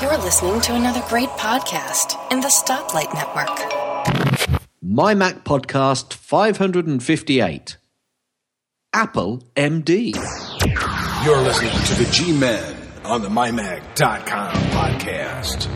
You're 0.00 0.16
listening 0.18 0.60
to 0.62 0.74
another 0.74 1.02
great 1.08 1.28
podcast 1.30 2.16
in 2.32 2.40
the 2.40 2.48
Stoplight 2.48 3.12
Network. 3.12 4.60
My 4.82 5.14
Mac 5.14 5.44
Podcast 5.44 6.14
558. 6.14 7.76
Apple 8.92 9.42
MD. 9.54 10.14
You're 11.24 11.40
listening 11.40 11.72
to 11.72 11.94
the 12.02 12.08
G 12.10 12.32
Men 12.32 12.74
on 13.04 13.20
the 13.22 13.28
MyMac.com 13.28 14.54
podcast. 14.70 15.66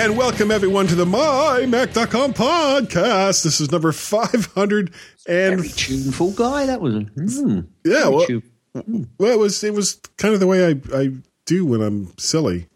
And 0.00 0.16
welcome 0.16 0.50
everyone 0.50 0.86
to 0.86 0.94
the 0.94 1.04
MyMac.com 1.04 2.32
podcast. 2.32 3.44
This 3.44 3.60
is 3.60 3.70
number 3.70 3.92
500 3.92 4.94
and 5.28 5.56
Very 5.60 5.68
tuneful 5.68 6.32
guy, 6.32 6.64
that 6.64 6.80
was. 6.80 6.94
Mm, 6.94 7.66
yeah, 7.84 8.08
well, 8.08 8.26
well, 9.18 9.32
it 9.32 9.38
was 9.38 9.62
it 9.62 9.74
was 9.74 10.00
kind 10.16 10.32
of 10.32 10.40
the 10.40 10.46
way 10.46 10.66
I, 10.66 10.80
I 10.96 11.10
do 11.44 11.66
when 11.66 11.82
I'm 11.82 12.16
silly. 12.18 12.68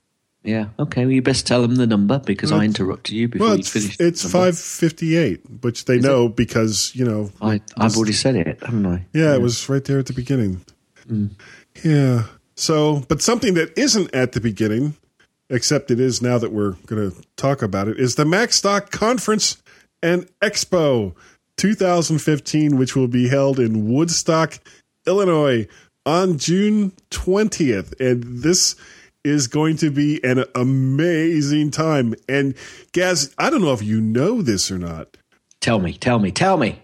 yeah, 0.42 0.66
okay. 0.78 1.06
Well, 1.06 1.12
you 1.12 1.22
best 1.22 1.46
tell 1.46 1.62
them 1.62 1.76
the 1.76 1.86
number 1.86 2.18
because 2.18 2.52
I 2.52 2.56
Well, 2.56 2.64
interrupted 2.64 3.14
you 3.14 3.28
before 3.28 3.46
Well, 3.46 3.54
you 3.56 3.60
it's 3.60 3.70
finished. 3.70 4.00
it's 4.02 4.22
558, 4.22 5.62
which 5.62 5.86
they 5.86 5.98
know 5.98 6.28
because, 6.28 6.92
you 6.94 7.06
know, 7.06 7.30
I, 7.40 7.62
I've 7.78 7.96
already 7.96 8.12
said 8.12 8.36
it, 8.36 8.60
haven't 8.62 8.84
I? 8.84 9.06
yeah, 9.14 9.34
it 9.34 9.40
was 9.40 9.66
right 9.70 9.82
there 9.84 9.98
at 9.98 10.06
the 10.06 10.12
beginning. 10.12 10.62
Mm. 11.08 11.30
Yeah. 11.82 12.24
So, 12.56 13.02
but 13.08 13.22
something 13.22 13.54
that 13.54 13.76
isn't 13.78 14.14
at 14.14 14.32
the 14.32 14.40
beginning, 14.40 14.96
except 15.54 15.90
it 15.90 16.00
is 16.00 16.20
now 16.20 16.36
that 16.36 16.52
we're 16.52 16.72
going 16.86 17.10
to 17.10 17.22
talk 17.36 17.62
about 17.62 17.88
it, 17.88 17.98
is 17.98 18.16
the 18.16 18.24
MacStock 18.24 18.90
Conference 18.90 19.62
and 20.02 20.28
Expo 20.40 21.14
2015, 21.56 22.76
which 22.76 22.96
will 22.96 23.08
be 23.08 23.28
held 23.28 23.60
in 23.60 23.88
Woodstock, 23.88 24.58
Illinois 25.06 25.68
on 26.04 26.38
June 26.38 26.92
20th. 27.10 27.98
And 28.00 28.42
this 28.42 28.74
is 29.22 29.46
going 29.46 29.76
to 29.76 29.90
be 29.90 30.22
an 30.24 30.44
amazing 30.54 31.70
time. 31.70 32.14
And 32.28 32.54
Gaz, 32.92 33.32
I 33.38 33.48
don't 33.48 33.62
know 33.62 33.72
if 33.72 33.82
you 33.82 34.00
know 34.00 34.42
this 34.42 34.70
or 34.70 34.78
not. 34.78 35.16
Tell 35.60 35.78
me, 35.78 35.94
tell 35.94 36.18
me, 36.18 36.32
tell 36.32 36.56
me. 36.56 36.80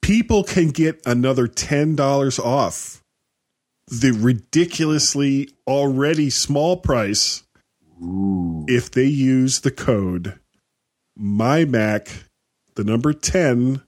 People 0.00 0.44
can 0.44 0.68
get 0.68 1.02
another 1.04 1.48
$10 1.48 2.38
off 2.38 3.02
the 3.88 4.12
ridiculously 4.12 5.50
already 5.66 6.30
small 6.30 6.76
price 6.76 7.42
if 8.00 8.90
they 8.90 9.04
use 9.04 9.60
the 9.60 9.70
code 9.70 10.38
MyMac, 11.18 12.24
the 12.74 12.84
number 12.84 13.12
10 13.12 13.82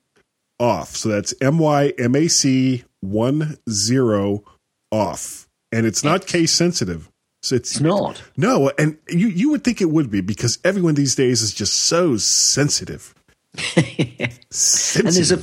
off. 0.59 0.97
So 0.97 1.09
that's 1.09 1.35
M 1.41 1.59
Y 1.59 1.93
M 1.99 2.15
A 2.15 2.29
C 2.29 2.85
1 3.01 3.59
0 3.69 4.45
off. 4.91 5.49
And 5.73 5.87
it's 5.87 6.05
not 6.05 6.27
case 6.27 6.53
sensitive. 6.53 7.11
So 7.43 7.57
it's, 7.57 7.73
It's 7.73 7.81
not. 7.81 8.23
No, 8.37 8.71
and 8.79 8.99
you, 9.09 9.29
you 9.29 9.51
would 9.51 9.63
think 9.63 9.81
it 9.81 9.91
would 9.91 10.11
be 10.11 10.21
because 10.21 10.59
everyone 10.65 10.95
these 10.95 11.15
days 11.15 11.43
is 11.43 11.53
just 11.53 11.75
so 11.75 12.17
sensitive. 12.17 13.15
And 14.97 15.07
there's 15.09 15.33
a 15.33 15.41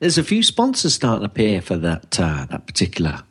there's 0.00 0.18
a 0.18 0.24
few 0.24 0.42
sponsors 0.42 0.94
starting 0.94 1.20
to 1.20 1.26
appear 1.26 1.60
for 1.60 1.76
that 1.76 2.18
uh, 2.18 2.46
that 2.50 2.66
particular 2.66 3.22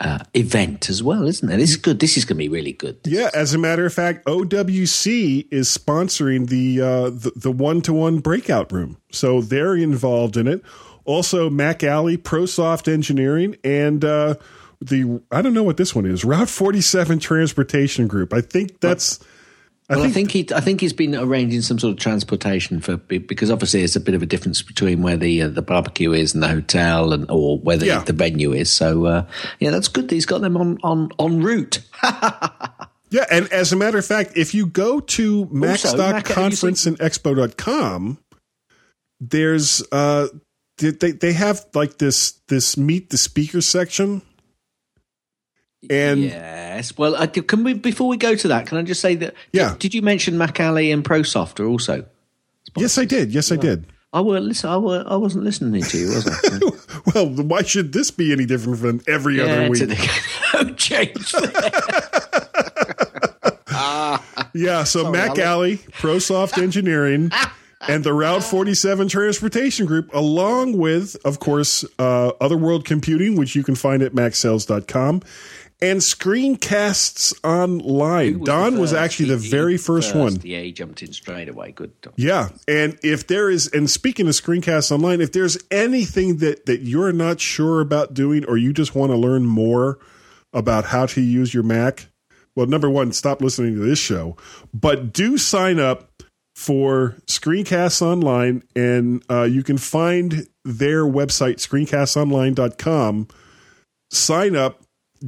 uh, 0.00 0.18
event 0.34 0.88
as 0.88 1.02
well, 1.02 1.26
isn't 1.26 1.48
it? 1.48 1.56
This 1.56 1.70
is 1.70 1.76
good. 1.76 2.00
This 2.00 2.16
is 2.16 2.24
going 2.24 2.36
to 2.36 2.44
be 2.44 2.48
really 2.48 2.72
good. 2.72 2.98
Yeah, 3.04 3.30
as 3.34 3.54
a 3.54 3.58
matter 3.58 3.86
of 3.86 3.94
fact, 3.94 4.24
OWC 4.26 5.48
is 5.50 5.68
sponsoring 5.68 6.48
the 6.48 6.80
uh, 6.80 7.10
the 7.36 7.52
one 7.52 7.80
to 7.82 7.92
one 7.92 8.18
breakout 8.18 8.72
room, 8.72 8.98
so 9.10 9.40
they're 9.40 9.76
involved 9.76 10.36
in 10.36 10.46
it. 10.46 10.62
Also, 11.04 11.50
Macally, 11.50 12.16
ProSoft 12.16 12.92
Engineering, 12.92 13.56
and 13.62 14.04
uh, 14.04 14.34
the 14.80 15.22
I 15.30 15.42
don't 15.42 15.54
know 15.54 15.62
what 15.62 15.76
this 15.76 15.94
one 15.94 16.06
is, 16.06 16.24
Route 16.24 16.48
Forty 16.48 16.80
Seven 16.80 17.18
Transportation 17.18 18.08
Group. 18.08 18.32
I 18.32 18.40
think 18.40 18.80
that's. 18.80 19.20
I 19.90 19.96
Well, 19.96 20.06
I 20.06 20.10
think, 20.10 20.30
think 20.30 20.50
he, 20.50 20.54
I 20.56 20.60
think 20.60 20.80
he's 20.80 20.94
been 20.94 21.14
arranging 21.14 21.60
some 21.60 21.78
sort 21.78 21.92
of 21.92 21.98
transportation 21.98 22.80
for 22.80 22.96
because 22.96 23.50
obviously 23.50 23.80
there's 23.80 23.96
a 23.96 24.00
bit 24.00 24.14
of 24.14 24.22
a 24.22 24.26
difference 24.26 24.62
between 24.62 25.02
where 25.02 25.18
the 25.18 25.42
uh, 25.42 25.48
the 25.48 25.60
barbecue 25.60 26.12
is 26.12 26.32
and 26.32 26.42
the 26.42 26.48
hotel, 26.48 27.12
and 27.12 27.30
or 27.30 27.58
where 27.58 27.76
the, 27.76 27.86
Yeah. 27.86 28.02
the 28.02 28.14
venue 28.14 28.52
is. 28.54 28.70
So 28.70 29.04
uh, 29.04 29.26
yeah, 29.60 29.70
that's 29.70 29.88
good. 29.88 30.08
that 30.08 30.14
He's 30.14 30.24
got 30.24 30.40
them 30.40 30.56
on 30.56 30.78
on 30.82 31.10
en 31.18 31.42
route. 31.42 31.80
yeah, 33.10 33.26
and 33.30 33.52
as 33.52 33.74
a 33.74 33.76
matter 33.76 33.98
of 33.98 34.06
fact, 34.06 34.32
if 34.36 34.54
you 34.54 34.64
go 34.66 35.00
to 35.00 35.46
MacStock 35.46 36.86
and 36.86 36.98
Expo.com, 36.98 38.18
there's 39.20 39.82
uh 39.92 40.28
they 40.78 41.12
they 41.12 41.32
have 41.34 41.66
like 41.74 41.98
this 41.98 42.40
this 42.48 42.78
meet 42.78 43.10
the 43.10 43.18
speaker 43.18 43.60
section. 43.60 44.22
And 45.90 46.22
yes. 46.22 46.96
Well, 46.96 47.16
uh, 47.16 47.26
can 47.26 47.64
we 47.64 47.74
before 47.74 48.08
we 48.08 48.16
go 48.16 48.34
to 48.34 48.48
that? 48.48 48.66
Can 48.66 48.78
I 48.78 48.82
just 48.82 49.00
say 49.00 49.14
that? 49.16 49.34
Yeah. 49.52 49.70
Did, 49.70 49.78
did 49.78 49.94
you 49.94 50.02
mention 50.02 50.34
Macally 50.34 50.92
and 50.92 51.04
ProSoft 51.04 51.60
are 51.60 51.66
also? 51.66 52.04
yes, 52.76 52.98
I 52.98 53.04
did. 53.04 53.32
Yes, 53.32 53.52
I 53.52 53.56
did. 53.56 53.86
I 54.12 54.20
were 54.20 54.40
listen. 54.40 54.70
I 54.70 54.76
were. 54.76 55.04
I 55.06 55.16
wasn't 55.16 55.44
listening 55.44 55.82
to 55.82 55.98
you, 55.98 56.06
was 56.06 56.28
I? 56.28 56.70
Well, 57.14 57.28
why 57.28 57.62
should 57.62 57.92
this 57.92 58.10
be 58.10 58.32
any 58.32 58.46
different 58.46 58.78
from 58.78 59.00
every 59.06 59.40
other 59.40 59.68
week? 59.68 59.88
no 60.54 60.70
change. 60.74 61.34
yeah, 64.54 64.84
so 64.84 65.12
Macally, 65.12 65.78
ProSoft 65.92 66.62
Engineering, 66.62 67.30
and 67.88 68.04
the 68.04 68.12
Route 68.14 68.42
47 68.42 69.08
Transportation 69.08 69.86
Group, 69.86 70.12
along 70.14 70.78
with, 70.78 71.16
of 71.24 71.40
course, 71.40 71.84
uh, 71.98 72.28
Other 72.40 72.56
World 72.56 72.84
Computing, 72.84 73.36
which 73.36 73.54
you 73.54 73.62
can 73.62 73.74
find 73.74 74.02
at 74.02 74.12
macsales.com, 74.12 75.22
and 75.84 76.00
Screencasts 76.00 77.34
Online. 77.44 78.34
Who 78.38 78.44
Don 78.44 78.78
was 78.78 78.92
actually 78.94 79.28
the 79.28 79.36
He- 79.36 79.44
he 79.44 79.50
very 79.50 79.76
first 79.76 80.14
one. 80.14 80.38
Yeah, 80.42 80.60
he 80.60 80.72
jumped 80.72 81.02
in 81.02 81.12
straight 81.12 81.48
away. 81.48 81.72
Good. 81.72 81.92
Yeah, 82.16 82.48
and 82.66 82.98
if 83.02 83.26
there 83.26 83.50
is, 83.50 83.68
and 83.68 83.90
speaking 83.90 84.26
of 84.26 84.32
screencasts 84.34 84.90
online, 84.90 85.20
if 85.20 85.32
there's 85.32 85.58
anything 85.70 86.38
that 86.38 86.66
that 86.66 86.80
you're 86.82 87.12
not 87.12 87.40
sure 87.40 87.80
about 87.80 88.14
doing, 88.14 88.44
or 88.46 88.56
you 88.56 88.72
just 88.72 88.94
want 88.94 89.12
to 89.12 89.16
learn 89.18 89.44
more 89.44 89.98
about 90.52 90.86
how 90.86 91.04
to 91.06 91.20
use 91.20 91.52
your 91.52 91.64
Mac, 91.64 92.06
well, 92.56 92.66
number 92.66 92.88
one, 92.88 93.12
stop 93.12 93.42
listening 93.42 93.74
to 93.74 93.80
this 93.80 93.98
show, 93.98 94.36
but 94.72 95.12
do 95.12 95.36
sign 95.36 95.78
up 95.78 96.10
for 96.54 97.16
Screencasts 97.26 98.00
Online, 98.00 98.62
and 98.76 99.22
uh, 99.28 99.42
you 99.42 99.62
can 99.64 99.76
find 99.76 100.46
their 100.64 101.04
website, 101.04 101.56
screencastsonline.com. 101.56 103.28
Sign 104.10 104.54
up. 104.56 104.80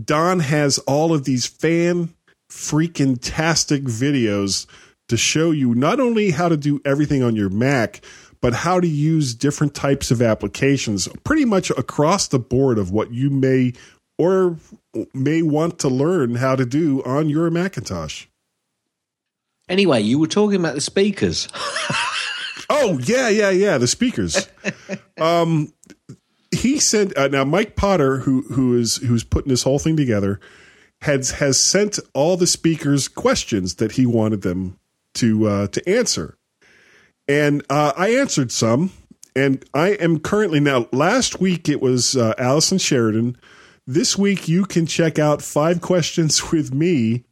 Don 0.05 0.41
has 0.41 0.79
all 0.81 1.13
of 1.13 1.25
these 1.25 1.47
fan 1.47 2.15
freaking 2.51 3.19
tastic 3.21 3.83
videos 3.85 4.67
to 5.09 5.17
show 5.17 5.51
you 5.51 5.75
not 5.75 6.01
only 6.01 6.31
how 6.31 6.49
to 6.49 6.57
do 6.57 6.81
everything 6.85 7.23
on 7.23 7.37
your 7.37 7.49
Mac, 7.49 8.05
but 8.41 8.53
how 8.53 8.81
to 8.81 8.87
use 8.87 9.35
different 9.35 9.75
types 9.75 10.11
of 10.11 10.21
applications 10.21 11.09
pretty 11.25 11.45
much 11.45 11.71
across 11.71 12.29
the 12.29 12.39
board 12.39 12.79
of 12.79 12.91
what 12.91 13.13
you 13.13 13.31
may 13.31 13.73
or 14.19 14.59
may 15.15 15.43
want 15.43 15.79
to 15.79 15.89
learn 15.89 16.35
how 16.35 16.57
to 16.57 16.67
do 16.67 17.03
on 17.05 17.29
your 17.29 17.51
Macintosh. 17.51 18.27
Anyway, 19.69 20.01
you 20.01 20.19
were 20.19 20.27
talking 20.27 20.61
about 20.61 20.75
the 20.75 20.81
speakers. 20.81 21.49
Oh, 22.69 22.99
yeah, 22.99 23.29
yeah, 23.29 23.51
yeah, 23.51 23.79
the 23.79 23.87
speakers. 23.87 24.49
um 25.21 25.73
he 26.67 26.81
sent 26.81 27.17
uh, 27.17 27.29
now 27.29 27.45
Mike 27.45 27.77
Potter 27.77 28.19
who 28.19 28.43
who 28.43 28.77
is 28.77 28.97
who's 28.97 29.23
putting 29.23 29.51
this 29.51 29.63
whole 29.63 29.79
thing 29.79 29.97
together 29.97 30.41
has 31.03 31.33
has 31.33 31.61
sent 31.61 32.01
all 32.13 32.37
the 32.37 32.47
speakers 32.47 33.07
questions 33.07 33.77
that 33.77 33.93
he 33.93 34.05
wanted 34.05 34.43
them 34.43 34.77
to 35.15 35.47
uh, 35.47 35.67
to 35.69 35.89
answer, 35.89 36.37
and 37.29 37.65
uh, 37.71 37.93
I 37.97 38.09
answered 38.09 38.51
some, 38.51 38.91
and 39.37 39.65
I 39.75 39.91
am 39.91 40.19
currently 40.19 40.59
now. 40.59 40.89
Last 40.93 41.41
week 41.41 41.69
it 41.69 41.81
was 41.81 42.17
uh, 42.17 42.35
Allison 42.37 42.79
Sheridan. 42.79 43.37
This 43.87 44.19
week 44.19 44.49
you 44.49 44.65
can 44.65 44.87
check 44.87 45.21
out 45.21 45.43
five 45.43 45.81
questions 45.81 46.51
with 46.51 46.75
me 46.75 47.26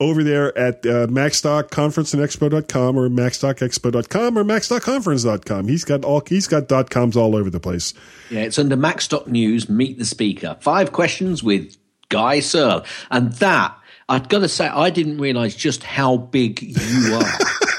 over 0.00 0.22
there 0.22 0.56
at 0.56 0.86
uh, 0.86 1.06
macstockconferenceandexpo.com 1.08 2.96
or 2.96 3.08
macstockexpo.com 3.08 4.38
or 4.38 4.44
macstockconference.com. 4.44 5.68
He's 5.68 5.84
got 5.84 6.04
all 6.04 6.22
he's 6.26 6.46
got 6.46 6.68
dot 6.68 6.90
coms 6.90 7.16
all 7.16 7.34
over 7.34 7.50
the 7.50 7.60
place. 7.60 7.94
Yeah, 8.30 8.40
it's 8.40 8.58
under 8.58 8.76
Macstock 8.76 9.26
News. 9.26 9.68
Meet 9.68 9.98
the 9.98 10.04
speaker. 10.04 10.56
Five 10.60 10.92
questions 10.92 11.42
with 11.42 11.76
Guy 12.08 12.40
Serle, 12.40 12.84
and 13.10 13.32
that 13.34 13.76
I've 14.08 14.28
got 14.28 14.38
to 14.40 14.48
say, 14.48 14.66
I 14.66 14.90
didn't 14.90 15.18
realise 15.18 15.54
just 15.54 15.82
how 15.82 16.16
big 16.16 16.62
you 16.62 17.14
are. 17.14 17.24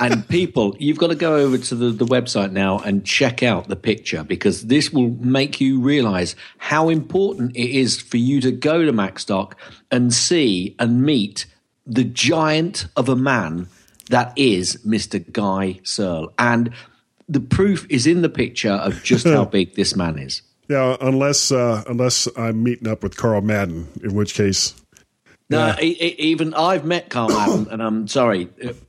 and 0.00 0.26
people, 0.28 0.76
you've 0.78 0.98
got 0.98 1.08
to 1.08 1.14
go 1.14 1.36
over 1.36 1.58
to 1.58 1.74
the, 1.74 1.90
the 1.90 2.04
website 2.04 2.52
now 2.52 2.78
and 2.78 3.04
check 3.04 3.42
out 3.42 3.68
the 3.68 3.76
picture 3.76 4.22
because 4.22 4.66
this 4.66 4.92
will 4.92 5.10
make 5.20 5.60
you 5.60 5.80
realize 5.80 6.36
how 6.58 6.88
important 6.88 7.56
it 7.56 7.70
is 7.70 8.00
for 8.00 8.16
you 8.16 8.40
to 8.40 8.52
go 8.52 8.84
to 8.84 8.92
Macstock 8.92 9.54
and 9.90 10.12
see 10.12 10.74
and 10.78 11.02
meet 11.02 11.46
the 11.86 12.04
giant 12.04 12.86
of 12.96 13.08
a 13.08 13.16
man 13.16 13.66
that 14.10 14.32
is 14.36 14.76
Mr. 14.86 15.30
Guy 15.32 15.80
Serle. 15.82 16.32
And 16.38 16.72
the 17.28 17.40
proof 17.40 17.86
is 17.90 18.06
in 18.06 18.22
the 18.22 18.28
picture 18.28 18.72
of 18.72 19.02
just 19.02 19.26
how 19.26 19.44
big 19.46 19.74
this 19.74 19.96
man 19.96 20.18
is. 20.18 20.42
Yeah, 20.68 20.96
unless 21.00 21.50
uh, 21.50 21.82
unless 21.86 22.28
I'm 22.36 22.62
meeting 22.62 22.88
up 22.88 23.02
with 23.02 23.16
Carl 23.16 23.40
Madden, 23.40 23.88
in 24.02 24.14
which 24.14 24.34
case. 24.34 24.74
No, 25.50 25.74
e- 25.80 26.14
even 26.18 26.52
I've 26.54 26.84
met 26.84 27.08
Carl 27.08 27.30
Madden, 27.30 27.68
and 27.70 27.82
I'm 27.82 28.06
sorry. 28.08 28.48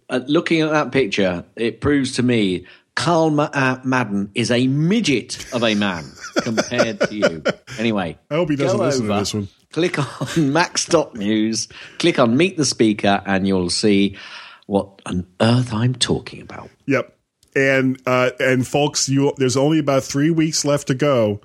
Uh, 0.09 0.19
looking 0.27 0.61
at 0.61 0.71
that 0.71 0.91
picture, 0.91 1.45
it 1.55 1.79
proves 1.79 2.13
to 2.13 2.23
me 2.23 2.65
Carl 2.95 3.29
Ma- 3.29 3.49
uh, 3.53 3.79
Madden 3.85 4.29
is 4.35 4.51
a 4.51 4.67
midget 4.67 5.53
of 5.53 5.63
a 5.63 5.73
man 5.75 6.03
compared 6.41 6.99
to 6.99 7.15
you. 7.15 7.43
Anyway, 7.77 8.17
I 8.29 8.35
hope 8.35 8.49
he 8.49 8.57
doesn't 8.57 8.77
listen 8.77 9.07
to 9.07 9.13
this 9.13 9.33
one. 9.33 9.47
Click 9.71 9.97
on 9.99 10.51
Max 10.53 10.85
Dot 10.85 11.15
News, 11.15 11.69
click 11.97 12.19
on 12.19 12.35
Meet 12.35 12.57
the 12.57 12.65
Speaker, 12.65 13.21
and 13.25 13.47
you'll 13.47 13.69
see 13.69 14.17
what 14.65 15.01
on 15.05 15.25
earth 15.39 15.73
I'm 15.73 15.95
talking 15.95 16.41
about. 16.41 16.69
Yep. 16.87 17.15
And 17.55 18.01
uh, 18.05 18.31
and 18.39 18.67
folks, 18.67 19.07
you 19.07 19.33
there's 19.37 19.57
only 19.57 19.79
about 19.79 20.03
three 20.03 20.29
weeks 20.29 20.65
left 20.65 20.87
to 20.87 20.93
go 20.93 21.39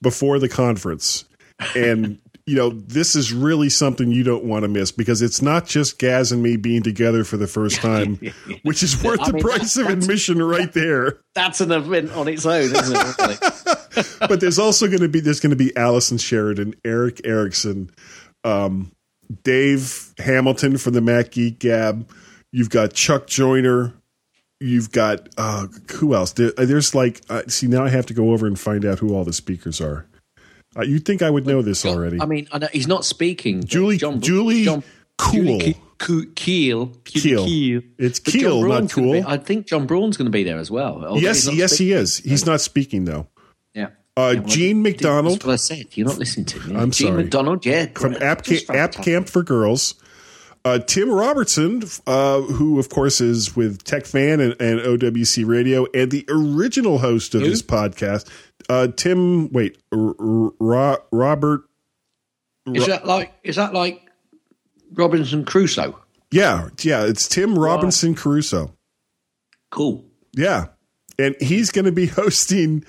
before 0.00 0.38
the 0.38 0.48
conference, 0.48 1.24
and 1.74 2.20
you 2.46 2.54
know 2.54 2.70
this 2.70 3.16
is 3.16 3.32
really 3.32 3.68
something 3.68 4.12
you 4.12 4.22
don't 4.22 4.44
want 4.44 4.62
to 4.62 4.68
miss 4.68 4.92
because 4.92 5.20
it's 5.20 5.42
not 5.42 5.66
just 5.66 5.98
Gaz 5.98 6.30
and 6.30 6.42
me 6.42 6.56
being 6.56 6.82
together 6.82 7.24
for 7.24 7.36
the 7.36 7.48
first 7.48 7.80
time, 7.80 8.20
which 8.62 8.84
is 8.84 9.02
worth 9.02 9.20
I 9.20 9.26
the 9.26 9.32
mean, 9.34 9.42
price 9.42 9.76
of 9.76 9.88
admission 9.88 10.40
right 10.40 10.72
there. 10.72 11.18
That's 11.34 11.60
an 11.60 11.72
event 11.72 12.12
on 12.12 12.28
its 12.28 12.46
own, 12.46 12.62
isn't 12.62 12.96
it? 12.96 13.18
really? 13.18 14.06
but 14.28 14.40
there's 14.40 14.60
also 14.60 14.86
going 14.86 15.00
to 15.00 15.08
be 15.08 15.18
there's 15.18 15.40
going 15.40 15.50
to 15.50 15.56
be 15.56 15.76
Allison 15.76 16.18
Sheridan, 16.18 16.74
Eric 16.84 17.20
Erickson, 17.24 17.90
um, 18.44 18.92
Dave 19.42 20.14
Hamilton 20.18 20.78
from 20.78 20.92
the 20.92 21.00
Mac 21.00 21.32
Geek 21.32 21.58
Gab. 21.58 22.08
You've 22.52 22.70
got 22.70 22.92
Chuck 22.92 23.26
Joyner. 23.26 23.92
You've 24.60 24.92
got 24.92 25.28
uh, 25.36 25.66
who 25.96 26.14
else? 26.14 26.32
There, 26.32 26.52
there's 26.52 26.94
like 26.94 27.22
uh, 27.28 27.42
see 27.48 27.66
now 27.66 27.84
I 27.84 27.88
have 27.88 28.06
to 28.06 28.14
go 28.14 28.30
over 28.32 28.46
and 28.46 28.58
find 28.58 28.84
out 28.84 29.00
who 29.00 29.14
all 29.16 29.24
the 29.24 29.32
speakers 29.32 29.80
are. 29.80 30.06
Uh, 30.76 30.82
you'd 30.82 31.04
think 31.04 31.22
I 31.22 31.30
would 31.30 31.46
know 31.46 31.62
this 31.62 31.84
already. 31.86 32.20
I 32.20 32.26
mean, 32.26 32.48
I 32.52 32.58
know, 32.58 32.68
he's 32.72 32.86
not 32.88 33.04
speaking. 33.04 33.64
Julie- 33.64 33.96
Julie 33.98 34.66
Cool. 35.18 35.42
Julie 35.58 35.74
Ke- 35.98 36.06
Ke- 36.34 36.34
Keel. 36.34 36.92
Keel. 37.04 37.82
It's 37.98 38.20
But 38.20 38.32
Keel, 38.34 38.66
not 38.68 38.90
cool. 38.90 39.12
be- 39.14 39.22
I 39.26 39.38
think 39.38 39.66
John 39.66 39.86
Braun's 39.86 40.18
going 40.18 40.26
to 40.26 40.30
be 40.30 40.44
there 40.44 40.58
as 40.58 40.70
well. 40.70 41.16
yes, 41.18 41.50
yes, 41.50 41.78
he 41.78 41.92
is. 41.92 42.18
He's 42.18 42.44
not 42.44 42.60
speaking 42.60 43.06
though. 43.06 43.26
Yeah. 43.74 43.86
Uh, 44.14 44.32
Yeah, 44.34 44.40
well, 44.40 44.42
Gene 44.48 44.82
That's 44.82 44.92
McDonald 44.96 45.44
what 45.44 45.52
I 45.54 45.56
said. 45.56 45.86
You're 45.94 46.06
not 46.06 46.18
listening 46.18 46.44
to 46.46 46.60
me. 46.68 46.74
I'm 46.76 46.90
Gene 46.90 47.08
sorry. 47.08 47.22
McDonald, 47.22 47.64
yeah. 47.64 47.86
from. 47.94 48.14
App, 48.16 48.44
Camp, 48.44 48.68
App. 48.70 48.92
Camp 48.92 49.28
for 49.30 49.42
Girls. 49.42 49.94
Uh, 50.66 50.80
Tim 50.80 51.08
Robertson, 51.10 51.84
uh, 52.08 52.40
who 52.40 52.78
of 52.80 52.88
course 52.88 53.20
is 53.20 53.54
with 53.54 53.84
TechFan 53.84 54.40
and, 54.40 54.60
and 54.60 54.80
OWC 54.80 55.46
Radio, 55.46 55.86
and 55.94 56.10
the 56.10 56.24
original 56.28 56.98
host 56.98 57.34
of 57.36 57.42
Who? 57.42 57.48
this 57.50 57.62
podcast, 57.62 58.28
uh, 58.68 58.88
Tim. 58.88 59.50
Wait, 59.52 59.78
R- 59.92 60.14
R- 60.18 60.52
Ro- 60.58 61.04
Robert. 61.12 61.62
Is 62.66 62.86
that 62.86 63.06
like? 63.06 63.32
Is 63.44 63.56
that 63.56 63.72
like 63.74 64.02
Robinson 64.92 65.44
Crusoe? 65.44 65.98
Yeah, 66.30 66.68
yeah, 66.82 67.04
it's 67.04 67.28
Tim 67.28 67.58
Robinson 67.58 68.14
Crusoe. 68.14 68.72
Cool. 69.70 70.04
Yeah, 70.32 70.66
and 71.18 71.36
he's 71.40 71.70
going 71.70 71.84
to 71.84 71.92
be 71.92 72.06
hosting 72.06 72.84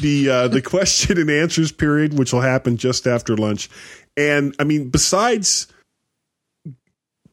the 0.00 0.28
uh, 0.28 0.48
the 0.48 0.62
question 0.62 1.18
and 1.18 1.30
answers 1.30 1.72
period, 1.72 2.18
which 2.18 2.32
will 2.32 2.40
happen 2.40 2.76
just 2.76 3.06
after 3.06 3.36
lunch. 3.36 3.70
And 4.16 4.54
I 4.58 4.64
mean, 4.64 4.90
besides 4.90 5.66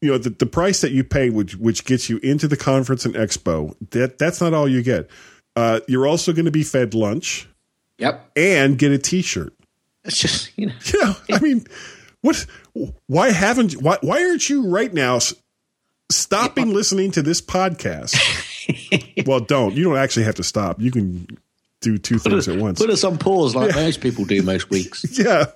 you 0.00 0.10
know 0.10 0.18
the, 0.18 0.30
the 0.30 0.46
price 0.46 0.80
that 0.80 0.92
you 0.92 1.04
pay, 1.04 1.30
which 1.30 1.56
which 1.56 1.84
gets 1.84 2.08
you 2.08 2.18
into 2.22 2.48
the 2.48 2.56
conference 2.56 3.04
and 3.04 3.14
expo, 3.14 3.74
that 3.90 4.18
that's 4.18 4.40
not 4.40 4.54
all 4.54 4.68
you 4.68 4.82
get. 4.82 5.08
Uh, 5.54 5.80
you're 5.86 6.06
also 6.06 6.32
going 6.32 6.46
to 6.46 6.50
be 6.50 6.62
fed 6.62 6.94
lunch 6.94 7.46
Yep. 7.98 8.30
and 8.36 8.78
get 8.78 8.92
a 8.92 8.98
T-shirt. 8.98 9.54
It's 10.04 10.18
just 10.18 10.50
you 10.56 10.66
know. 10.66 10.74
Know, 10.94 11.14
I 11.30 11.38
mean, 11.40 11.66
what? 12.20 12.44
Why 13.06 13.30
haven't? 13.30 13.74
Why 13.74 13.98
why 14.00 14.24
aren't 14.24 14.48
you 14.48 14.66
right 14.68 14.92
now 14.92 15.20
stopping 16.10 16.72
listening 16.72 17.10
to 17.12 17.22
this 17.22 17.40
podcast? 17.40 18.16
well, 19.26 19.40
don't. 19.40 19.74
You 19.74 19.84
don't 19.84 19.98
actually 19.98 20.24
have 20.24 20.34
to 20.36 20.42
stop. 20.44 20.80
You 20.80 20.90
can 20.90 21.26
do 21.80 21.98
two 21.98 22.18
things 22.18 22.48
at 22.48 22.58
once. 22.58 22.80
Put 22.80 22.90
us 22.90 23.04
on 23.04 23.18
pause 23.18 23.54
like 23.54 23.74
most 23.74 24.00
people 24.00 24.24
do 24.24 24.42
most 24.42 24.70
weeks. 24.70 25.04
yeah, 25.18 25.46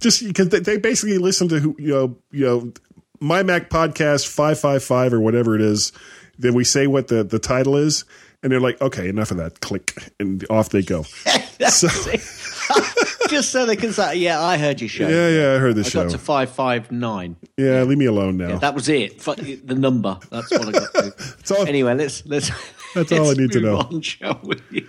just 0.00 0.26
because 0.26 0.48
they, 0.48 0.60
they 0.60 0.78
basically 0.78 1.18
listen 1.18 1.48
to 1.48 1.60
who 1.60 1.76
you 1.78 1.88
know, 1.88 2.16
you 2.30 2.44
know, 2.44 2.72
my 3.20 3.42
Mac 3.42 3.70
podcast 3.70 4.26
five 4.26 4.58
five 4.58 4.82
five 4.82 5.12
or 5.12 5.20
whatever 5.20 5.54
it 5.54 5.60
is. 5.60 5.92
Then 6.38 6.54
we 6.54 6.64
say 6.64 6.86
what 6.86 7.08
the 7.08 7.24
the 7.24 7.38
title 7.38 7.76
is, 7.76 8.04
and 8.46 8.52
they're 8.52 8.60
like, 8.60 8.80
okay, 8.80 9.08
enough 9.08 9.32
of 9.32 9.38
that. 9.38 9.60
Click, 9.60 9.92
and 10.20 10.46
off 10.48 10.68
they 10.68 10.80
go. 10.82 11.04
So 11.68 11.88
just 13.28 13.50
so 13.50 13.64
they 13.64 13.76
can 13.76 13.90
say, 13.90 14.16
"Yeah, 14.16 14.40
I 14.40 14.58
heard 14.58 14.80
your 14.80 14.90
show." 14.90 15.08
yeah, 15.08 15.28
yeah, 15.28 15.54
I 15.54 15.58
heard 15.58 15.74
the 15.74 15.80
I 15.80 15.88
show. 15.88 16.02
got 16.02 16.10
to 16.12 16.18
five 16.18 16.50
five 16.50 16.92
nine. 16.92 17.36
Yeah, 17.56 17.82
leave 17.82 17.96
me 17.96 18.04
alone 18.04 18.36
now. 18.36 18.58
That 18.58 18.74
was 18.74 18.90
it. 18.90 19.18
The 19.20 19.74
number. 19.74 20.18
That's 20.30 20.50
what 20.50 20.68
I 20.68 20.72
got 20.72 20.92
to. 20.92 21.54
all- 21.56 21.66
anyway, 21.66 21.94
let's 21.94 22.24
let's. 22.26 22.50
That's 22.94 23.10
all 23.10 23.24
I 23.24 23.28
let's 23.28 23.38
need 23.38 23.52
to 23.52 23.60
know. 23.60 23.78
On, 23.78 24.00
shall 24.02 24.38
we? 24.44 24.86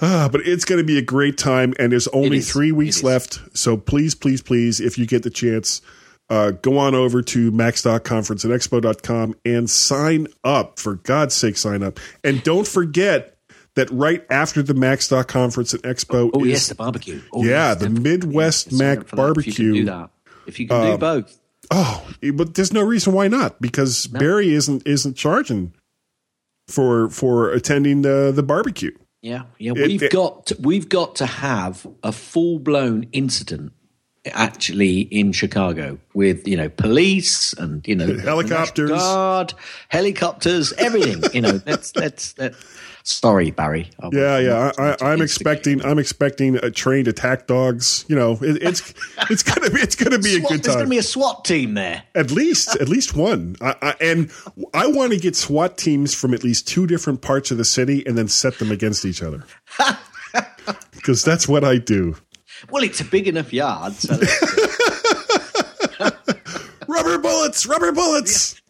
Ah, 0.00 0.28
but 0.32 0.40
it's 0.46 0.64
going 0.64 0.78
to 0.80 0.84
be 0.84 0.96
a 0.96 1.02
great 1.02 1.36
time, 1.36 1.74
and 1.78 1.92
there's 1.92 2.08
only 2.08 2.40
three 2.40 2.72
weeks 2.72 3.02
left. 3.04 3.38
So 3.56 3.76
please, 3.76 4.14
please, 4.14 4.40
please, 4.42 4.80
if 4.80 4.96
you 4.98 5.06
get 5.06 5.22
the 5.24 5.30
chance, 5.30 5.82
uh, 6.30 6.50
go 6.50 6.78
on 6.78 6.94
over 6.94 7.22
to 7.22 7.50
max.conference 7.50 8.44
and 8.44 8.52
expo.com 8.52 9.34
and 9.44 9.68
sign 9.70 10.26
up. 10.44 10.78
For 10.78 10.96
God's 10.96 11.34
sake, 11.34 11.56
sign 11.56 11.82
up. 11.82 11.98
And 12.22 12.42
don't 12.42 12.66
forget 12.66 13.36
that 13.74 13.90
right 13.90 14.24
after 14.30 14.62
the 14.62 14.74
max.conference 14.74 15.72
and 15.72 15.82
expo 15.84 16.30
Oh 16.34 16.44
is 16.44 16.50
yes, 16.50 16.68
the 16.68 16.74
barbecue. 16.74 17.22
Oh, 17.32 17.44
Yeah, 17.44 17.70
yes, 17.70 17.78
the 17.80 17.90
Midwest 17.90 18.72
Mac 18.72 18.98
that 18.98 19.04
If 19.04 19.06
you 19.06 19.08
can 19.08 19.16
barbecue. 19.16 19.72
do 19.74 19.84
that. 19.86 20.10
If 20.46 20.58
you 20.60 20.68
can 20.68 20.92
do 20.92 20.98
both. 20.98 21.38
Oh, 21.70 22.08
but 22.34 22.54
there's 22.54 22.72
no 22.72 22.82
reason 22.82 23.12
why 23.12 23.28
not 23.28 23.60
because 23.60 24.06
Barry 24.06 24.52
isn't 24.54 24.86
isn't 24.86 25.14
charging 25.14 25.74
for 26.66 27.08
for 27.10 27.50
attending 27.50 28.02
the 28.02 28.32
the 28.34 28.42
barbecue. 28.42 28.92
Yeah, 29.22 29.42
yeah. 29.58 29.72
We've 29.72 30.02
it- 30.02 30.12
got 30.12 30.46
to, 30.46 30.56
we've 30.60 30.88
got 30.88 31.16
to 31.16 31.26
have 31.26 31.86
a 32.02 32.12
full 32.12 32.58
blown 32.58 33.06
incident 33.12 33.72
actually 34.30 35.00
in 35.00 35.32
Chicago 35.32 35.98
with 36.14 36.46
you 36.46 36.56
know 36.56 36.68
police 36.68 37.52
and 37.54 37.86
you 37.86 37.94
know 37.94 38.18
Helicopters. 38.24 38.90
Guard, 38.90 39.54
helicopters, 39.88 40.72
everything. 40.74 41.22
you 41.32 41.40
know, 41.40 41.60
let's 41.66 41.94
let's. 41.96 42.34
Sorry, 43.04 43.50
Barry. 43.50 43.90
I 44.00 44.10
Yeah, 44.12 44.38
yeah. 44.38 44.72
I, 44.76 44.96
I'm 45.00 45.22
expecting. 45.22 45.82
I'm 45.82 45.98
expecting 45.98 46.56
a 46.56 46.70
trained 46.70 47.08
attack 47.08 47.46
dogs. 47.46 48.04
You 48.06 48.16
know, 48.16 48.32
it, 48.42 48.62
it's 48.62 48.92
it's 49.30 49.42
gonna 49.42 49.70
be 49.70 49.80
it's 49.80 49.94
gonna 49.94 50.18
be 50.18 50.36
a 50.36 50.40
good 50.40 50.48
good 50.48 50.62
There's 50.62 50.76
gonna 50.76 50.88
be 50.88 50.98
a 50.98 51.02
SWAT 51.02 51.44
team 51.44 51.74
there. 51.74 52.02
at 52.14 52.30
least 52.30 52.76
at 52.76 52.88
least 52.88 53.16
one. 53.16 53.56
I, 53.62 53.74
I, 53.80 53.94
and 54.00 54.30
I 54.74 54.88
want 54.88 55.12
to 55.12 55.18
get 55.18 55.36
SWAT 55.36 55.78
teams 55.78 56.14
from 56.14 56.34
at 56.34 56.44
least 56.44 56.68
two 56.68 56.86
different 56.86 57.22
parts 57.22 57.50
of 57.50 57.56
the 57.56 57.64
city 57.64 58.04
and 58.06 58.18
then 58.18 58.28
set 58.28 58.58
them 58.58 58.70
against 58.70 59.04
each 59.04 59.22
other. 59.22 59.44
Because 60.92 61.22
that's 61.22 61.48
what 61.48 61.64
I 61.64 61.78
do. 61.78 62.16
Well, 62.70 62.82
it's 62.82 63.00
a 63.00 63.04
big 63.04 63.28
enough 63.28 63.52
yard, 63.52 63.94
so 63.94 64.14
Rubber 66.86 67.18
bullets, 67.18 67.66
rubber 67.66 67.92
bullets. 67.92 68.54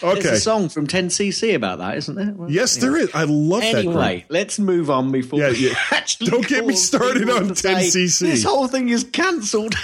there's 0.00 0.16
Okay. 0.18 0.30
a 0.30 0.36
song 0.36 0.68
from 0.68 0.86
10cc 0.86 1.54
about 1.54 1.78
that, 1.78 1.96
isn't 1.98 2.14
there? 2.16 2.32
Well, 2.34 2.50
Yes, 2.50 2.76
there 2.78 2.96
is. 2.96 3.10
I 3.14 3.24
love 3.24 3.60
that. 3.62 3.72
group. 3.84 3.86
Anyway, 3.96 4.24
let's 4.28 4.58
move 4.58 4.90
on 4.90 5.12
before 5.12 5.38
Yeah, 5.40 5.50
yeah. 5.50 5.74
actually 5.92 6.30
Don't 6.30 6.46
get 6.48 6.66
me 6.66 6.74
started 6.74 7.28
on 7.30 7.50
10cc. 7.50 8.18
This 8.20 8.42
whole 8.44 8.66
thing 8.66 8.88
is 8.88 9.04
cancelled. 9.04 9.74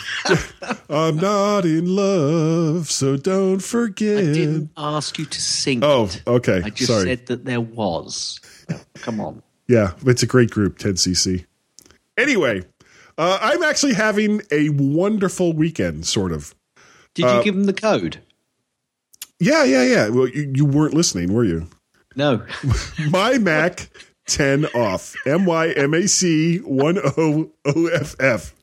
I'm 0.89 1.17
not 1.17 1.65
in 1.65 1.95
love, 1.95 2.91
so 2.91 3.17
don't 3.17 3.61
forget. 3.61 4.19
I 4.19 4.23
didn't 4.33 4.71
ask 4.77 5.19
you 5.19 5.27
to 5.27 5.41
sing 5.41 5.81
Oh, 5.85 6.05
it. 6.07 6.23
okay. 6.27 6.63
I 6.65 6.71
just 6.71 6.91
Sorry. 6.91 7.05
said 7.05 7.27
that 7.27 7.45
there 7.45 7.61
was. 7.61 8.41
Come 8.97 9.21
on. 9.21 9.43
Yeah, 9.69 9.93
it's 10.07 10.23
a 10.23 10.27
great 10.27 10.51
group, 10.51 10.79
10cc. 10.79 11.45
Anyway, 12.19 12.63
uh, 13.21 13.39
I'm 13.43 13.63
actually 13.63 13.95
having 13.95 14.41
a 14.51 14.71
wonderful 14.71 15.53
weekend, 15.53 16.07
sort 16.07 16.33
of. 16.33 16.55
Did 17.15 17.27
Uh, 17.27 17.39
you 17.39 17.45
give 17.45 17.55
them 17.55 17.65
the 17.65 17.73
code? 17.73 18.19
Yeah, 19.39 19.65
yeah, 19.65 19.83
yeah. 19.85 20.09
Well, 20.09 20.29
you, 20.29 20.51
you 20.55 20.65
weren't 20.65 20.95
listening, 20.95 21.33
were 21.33 21.45
you? 21.45 21.69
No. 22.17 22.43
My 23.11 23.39
Mac 23.39 23.89
10 24.27 24.67
off. 24.75 25.15
M 25.27 25.45
Y 25.45 25.71
M 25.71 25.93
A 25.95 26.07
C 26.09 26.59
1 26.59 26.99
O 27.17 27.51
O 27.67 27.87
F 27.89 28.17
F. 28.21 28.55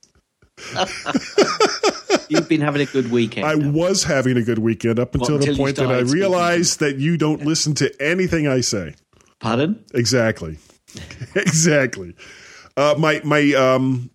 You've 2.30 2.50
been 2.50 2.62
having 2.62 2.82
a 2.82 2.86
good 2.86 3.10
weekend. 3.12 3.46
I 3.46 3.56
was 3.56 4.04
having 4.04 4.38
a 4.38 4.42
good 4.44 4.60
weekend 4.60 5.00
up 5.00 5.16
until 5.16 5.36
Well, 5.36 5.46
the 5.46 5.50
until 5.50 5.54
you 5.56 5.64
point 5.64 5.76
that 5.78 5.84
I 5.84 5.88
started 5.88 6.08
speaking. 6.10 6.22
realized 6.22 6.80
that 6.80 6.98
you 6.98 7.18
don't 7.18 7.46
listen 7.46 7.74
to 7.76 8.02
anything 8.02 8.48
I 8.48 8.62
say. 8.62 8.96
Pardon? 9.40 9.84
Exactly. 9.94 10.58
exactly. 11.36 12.16
Uh, 12.76 12.96
my 12.98 13.22
my 13.24 13.54
um, 13.54 14.10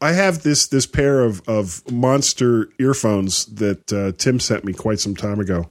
I 0.00 0.12
have 0.12 0.42
this 0.42 0.68
this 0.68 0.86
pair 0.86 1.20
of 1.20 1.46
of 1.48 1.90
monster 1.90 2.68
earphones 2.78 3.46
that 3.46 3.92
uh, 3.92 4.12
Tim 4.18 4.40
sent 4.40 4.64
me 4.64 4.72
quite 4.72 5.00
some 5.00 5.16
time 5.16 5.40
ago, 5.40 5.70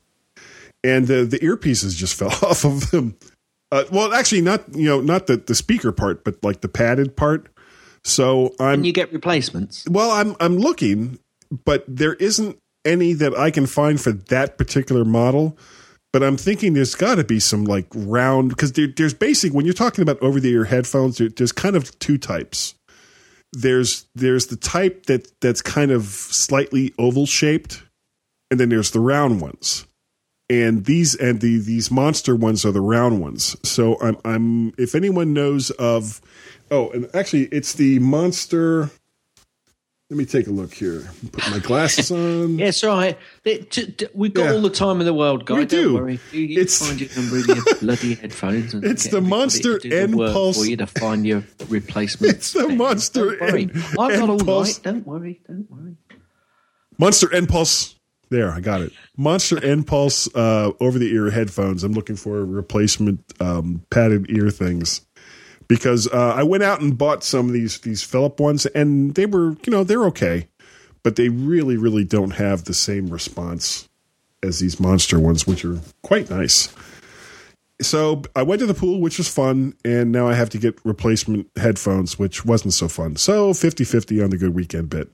and 0.84 1.08
the 1.08 1.26
the 1.26 1.40
earpieces 1.40 1.96
just 1.96 2.14
fell 2.20 2.32
off 2.32 2.66
of 2.66 2.92
them. 2.92 3.16
Uh, 3.72 3.84
well, 3.92 4.14
actually, 4.14 4.42
not 4.42 4.64
you 4.76 4.86
know 4.86 5.02
not 5.02 5.28
the 5.28 5.38
the 5.38 5.56
speaker 5.56 5.92
part, 5.92 6.24
but 6.24 6.44
like 6.44 6.62
the 6.62 6.70
padded 6.70 7.16
part. 7.16 7.50
So 8.04 8.54
I'm 8.60 8.76
And 8.76 8.86
you 8.86 8.94
get 8.94 9.12
replacements. 9.12 9.86
well, 9.90 10.12
I'm 10.12 10.36
I'm 10.40 10.58
looking, 10.58 11.20
but 11.66 11.84
there 11.88 12.14
isn't 12.16 12.58
any 12.84 13.14
that 13.14 13.36
I 13.38 13.52
can 13.52 13.66
find 13.66 14.00
for 14.00 14.12
that 14.12 14.58
particular 14.58 15.04
model. 15.04 15.58
But 16.14 16.24
I'm 16.24 16.38
thinking 16.38 16.74
there's 16.74 16.96
got 16.96 17.16
to 17.16 17.26
be 17.26 17.42
some 17.42 17.66
like 17.66 17.88
round 17.94 18.48
because 18.48 18.72
there, 18.72 18.88
there's 18.88 19.14
basic 19.14 19.52
when 19.54 19.66
you're 19.66 19.74
talking 19.74 20.02
about 20.02 20.22
over 20.22 20.40
the 20.40 20.50
ear 20.50 20.64
headphones. 20.64 21.18
There, 21.18 21.28
there's 21.28 21.52
kind 21.52 21.76
of 21.76 21.98
two 22.00 22.18
types. 22.18 22.76
There's 23.56 24.06
there's 24.16 24.48
the 24.48 24.56
type 24.56 25.06
that 25.08 25.40
that's 25.42 25.62
kind 25.62 25.92
of 25.92 26.04
slightly 26.06 26.94
oval 27.00 27.26
shaped, 27.26 27.84
and 28.52 28.60
then 28.60 28.70
there's 28.70 28.92
the 28.92 29.00
round 29.00 29.42
ones. 29.42 29.88
And 30.50 30.86
these 30.86 31.16
and 31.16 31.42
the 31.42 31.58
these 31.58 31.90
monster 31.90 32.36
ones 32.36 32.66
are 32.66 32.72
the 32.72 32.82
round 32.82 33.22
ones. 33.22 33.56
So 33.68 34.00
I'm 34.02 34.18
I'm 34.24 34.74
if 34.78 34.94
anyone 34.94 35.34
knows 35.34 35.72
of 35.72 36.22
oh 36.70 36.92
and 36.92 37.10
actually 37.16 37.46
it's 37.46 37.74
the 37.74 37.98
monster 38.00 38.92
let 40.12 40.18
me 40.18 40.26
take 40.26 40.46
a 40.48 40.52
look 40.52 40.74
here. 40.74 41.02
Put 41.32 41.50
my 41.52 41.60
glasses 41.60 42.12
on. 42.12 42.60
Yes, 42.60 42.84
right. 42.84 43.18
They- 43.44 43.60
t- 43.60 43.92
t- 43.92 44.08
We've 44.14 44.34
got 44.34 44.46
Yeah. 44.46 44.52
all 44.54 44.62
the 44.62 44.70
time 44.70 45.00
in 45.00 45.06
the 45.06 45.14
world, 45.14 45.46
guy. 45.46 45.56
We 45.56 45.66
Don't 45.66 45.82
do. 45.82 45.94
worry. 45.96 46.20
You, 46.32 46.42
you 46.42 46.62
It's- 46.62 46.78
find 46.88 47.02
your 47.02 47.10
number 47.16 47.38
in 47.40 47.46
your 47.56 47.76
bloody 47.82 48.14
headphones. 48.16 48.74
And 48.76 48.84
It's 48.86 49.08
the 49.08 49.20
Monster 49.22 49.80
do 49.80 49.90
the 49.90 50.02
N-Pulse- 50.02 50.58
for 50.60 50.66
you 50.70 50.78
to 50.78 50.86
find 50.88 51.26
your 51.26 51.44
replacement. 51.70 52.34
It's 52.36 52.54
the. 52.54 52.70
Monster 52.70 53.36
Don't 53.38 53.42
worry. 53.42 53.70
I've 53.74 53.96
got 54.20 54.30
all 54.30 54.40
N-Pulse. 54.40 54.76
right. 54.78 54.84
Don't 54.84 55.08
worry. 55.08 55.42
Don't 55.48 55.70
worry. 55.72 55.96
Monster 57.00 57.34
N 57.34 57.48
Pulse. 57.48 57.96
There, 58.30 58.52
I 58.52 58.60
got 58.60 58.82
it. 58.82 58.92
Monster 59.18 59.64
N 59.64 59.84
Pulse 59.84 60.28
uh, 60.36 60.72
over 60.80 60.98
the 60.98 61.12
ear 61.14 61.30
headphones. 61.30 61.84
I'm 61.84 61.94
looking 61.94 62.16
for 62.16 62.44
replacement 62.46 63.20
um, 63.40 63.84
padded 63.92 64.30
ear 64.30 64.50
things 64.50 65.02
because 65.68 66.08
uh, 66.08 66.34
I 66.36 66.44
went 66.44 66.64
out 66.64 66.82
and 66.82 66.98
bought 66.98 67.24
some 67.24 67.48
of 67.48 67.54
these 67.54 67.80
these 67.80 68.04
Philip 68.04 68.40
ones, 68.40 68.66
and 68.68 69.16
they 69.16 69.26
were 69.26 69.56
you 69.66 69.72
know 69.72 69.84
they're 69.84 70.06
okay, 70.06 70.48
but 71.04 71.16
they 71.16 71.30
really 71.30 71.78
really 71.78 72.04
don't 72.04 72.32
have 72.32 72.66
the 72.66 72.74
same 72.74 73.08
response 73.08 73.88
as 74.44 74.60
these 74.60 74.80
monster 74.80 75.20
ones, 75.20 75.48
which 75.48 75.66
are 75.66 75.80
quite 76.04 76.30
nice. 76.30 76.74
So 77.82 78.22
I 78.36 78.44
went 78.44 78.60
to 78.60 78.66
the 78.66 78.74
pool, 78.74 79.02
which 79.02 79.18
was 79.18 79.28
fun, 79.28 79.74
and 79.84 80.12
now 80.12 80.28
I 80.28 80.34
have 80.34 80.50
to 80.52 80.58
get 80.58 80.80
replacement 80.86 81.50
headphones, 81.58 82.18
which 82.18 82.46
wasn't 82.46 82.74
so 82.74 82.88
fun. 82.88 83.18
So 83.18 83.52
50-50 83.52 84.24
on 84.24 84.30
the 84.30 84.38
good 84.38 84.56
weekend 84.56 84.90
bit. 84.90 85.10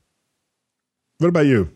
What 1.18 1.28
about 1.28 1.46
you? 1.46 1.70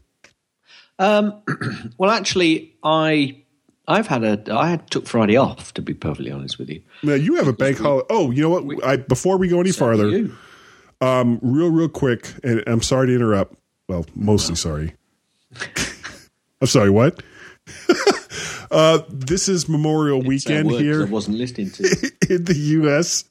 Um, 0.98 1.42
well, 1.98 2.10
actually, 2.10 2.76
I 2.84 3.42
I've 3.88 4.08
had 4.08 4.24
a 4.24 4.54
I 4.54 4.68
had 4.68 4.90
took 4.90 5.06
Friday 5.06 5.36
off 5.36 5.72
to 5.74 5.82
be 5.82 5.94
perfectly 5.94 6.30
honest 6.30 6.58
with 6.58 6.68
you. 6.68 6.82
Now 7.02 7.14
you 7.14 7.36
have 7.36 7.46
a 7.46 7.52
bank 7.52 7.78
holiday. 7.78 8.06
Oh, 8.10 8.30
you 8.30 8.42
know 8.42 8.50
what? 8.50 8.84
I 8.84 8.96
before 8.96 9.36
we 9.38 9.48
go 9.48 9.60
any 9.60 9.72
farther, 9.72 10.28
um, 11.00 11.38
real 11.42 11.70
real 11.70 11.88
quick, 11.88 12.32
and 12.42 12.62
I'm 12.66 12.82
sorry 12.82 13.08
to 13.08 13.14
interrupt. 13.14 13.54
Well, 13.88 14.04
mostly 14.14 14.56
sorry. 14.56 14.94
I'm 16.60 16.66
sorry. 16.66 16.90
What? 16.90 17.22
uh, 18.70 19.00
this 19.08 19.48
is 19.48 19.68
Memorial 19.68 20.18
It's, 20.18 20.28
Weekend 20.28 20.70
here. 20.72 21.06
I 21.06 21.10
wasn't 21.10 21.36
listening 21.38 21.70
to. 21.72 21.84
in 22.28 22.44
the 22.44 22.56
U.S. 22.56 23.24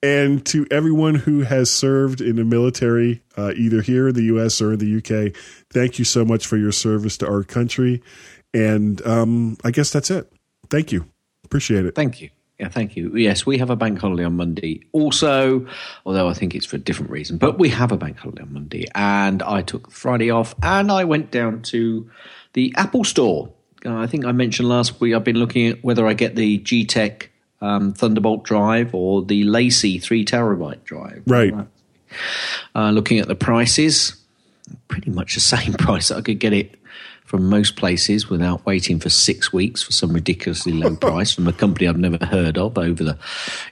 And 0.00 0.46
to 0.46 0.64
everyone 0.70 1.16
who 1.16 1.40
has 1.40 1.70
served 1.72 2.20
in 2.20 2.36
the 2.36 2.44
military, 2.44 3.20
uh, 3.36 3.52
either 3.56 3.82
here 3.82 4.08
in 4.08 4.14
the 4.14 4.22
U.S. 4.24 4.60
or 4.60 4.74
in 4.74 4.78
the 4.78 4.86
U.K., 4.86 5.32
thank 5.70 5.98
you 5.98 6.04
so 6.04 6.24
much 6.24 6.46
for 6.46 6.56
your 6.56 6.70
service 6.70 7.18
to 7.18 7.28
our 7.28 7.42
country. 7.42 8.00
And 8.54 9.04
um, 9.06 9.56
I 9.64 9.70
guess 9.70 9.92
that's 9.92 10.10
it. 10.10 10.30
Thank 10.70 10.92
you. 10.92 11.06
Appreciate 11.44 11.86
it. 11.86 11.94
Thank 11.94 12.20
you. 12.20 12.30
Yeah, 12.58 12.68
thank 12.68 12.96
you. 12.96 13.14
Yes, 13.16 13.46
we 13.46 13.58
have 13.58 13.70
a 13.70 13.76
bank 13.76 14.00
holiday 14.00 14.24
on 14.24 14.36
Monday. 14.36 14.84
Also, 14.90 15.66
although 16.04 16.28
I 16.28 16.34
think 16.34 16.56
it's 16.56 16.66
for 16.66 16.74
a 16.74 16.80
different 16.80 17.12
reason, 17.12 17.38
but 17.38 17.56
we 17.56 17.68
have 17.68 17.92
a 17.92 17.96
bank 17.96 18.18
holiday 18.18 18.42
on 18.42 18.52
Monday, 18.52 18.86
and 18.96 19.42
I 19.44 19.62
took 19.62 19.92
Friday 19.92 20.30
off, 20.32 20.56
and 20.60 20.90
I 20.90 21.04
went 21.04 21.30
down 21.30 21.62
to 21.62 22.10
the 22.54 22.74
Apple 22.76 23.04
Store. 23.04 23.52
Uh, 23.86 23.96
I 23.96 24.08
think 24.08 24.24
I 24.24 24.32
mentioned 24.32 24.68
last 24.68 25.00
week 25.00 25.14
I've 25.14 25.22
been 25.22 25.38
looking 25.38 25.68
at 25.68 25.84
whether 25.84 26.04
I 26.04 26.14
get 26.14 26.34
the 26.34 26.58
G 26.58 26.84
Tech 26.84 27.30
um, 27.60 27.92
Thunderbolt 27.92 28.42
drive 28.42 28.92
or 28.92 29.22
the 29.22 29.44
LaCie 29.44 30.02
three 30.02 30.24
terabyte 30.24 30.82
drive. 30.82 31.22
Right. 31.26 31.54
Uh, 32.74 32.90
looking 32.90 33.20
at 33.20 33.28
the 33.28 33.36
prices, 33.36 34.16
pretty 34.88 35.12
much 35.12 35.34
the 35.34 35.40
same 35.56 35.74
price 35.74 36.08
that 36.08 36.18
I 36.18 36.22
could 36.22 36.40
get 36.40 36.52
it 36.52 36.74
from 37.28 37.46
most 37.46 37.76
places 37.76 38.30
without 38.30 38.64
waiting 38.64 38.98
for 38.98 39.10
six 39.10 39.52
weeks 39.52 39.82
for 39.82 39.92
some 39.92 40.12
ridiculously 40.14 40.72
low 40.72 40.96
price 41.08 41.30
from 41.34 41.46
a 41.46 41.52
company 41.52 41.86
I've 41.86 41.98
never 41.98 42.24
heard 42.24 42.56
of 42.56 42.78
over 42.78 43.04
the 43.04 43.18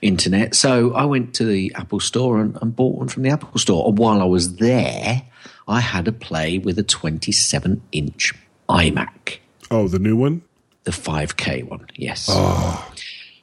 internet. 0.03 0.55
So 0.55 0.93
I 0.93 1.07
went 1.07 1.35
to 1.37 1.45
the 1.47 1.73
Apple 1.75 2.01
Store 2.01 2.39
and, 2.39 2.59
and 2.61 2.77
bought 2.77 2.97
one 2.99 3.09
from 3.09 3.23
the 3.23 3.31
Apple 3.31 3.59
Store. 3.59 3.89
And 3.89 3.97
while 3.97 4.21
I 4.21 4.27
was 4.27 4.57
there, 4.57 5.23
I 5.67 5.81
had 5.81 6.07
a 6.07 6.13
play 6.13 6.59
with 6.59 6.79
a 6.79 6.83
27 6.83 7.81
inch 7.93 8.35
iMac, 8.69 9.39
Oh, 9.71 9.89
the 9.89 9.99
new 9.99 10.17
one? 10.17 10.43
the 10.85 10.91
5K 10.91 11.65
one. 11.65 11.87
Yes. 11.97 12.27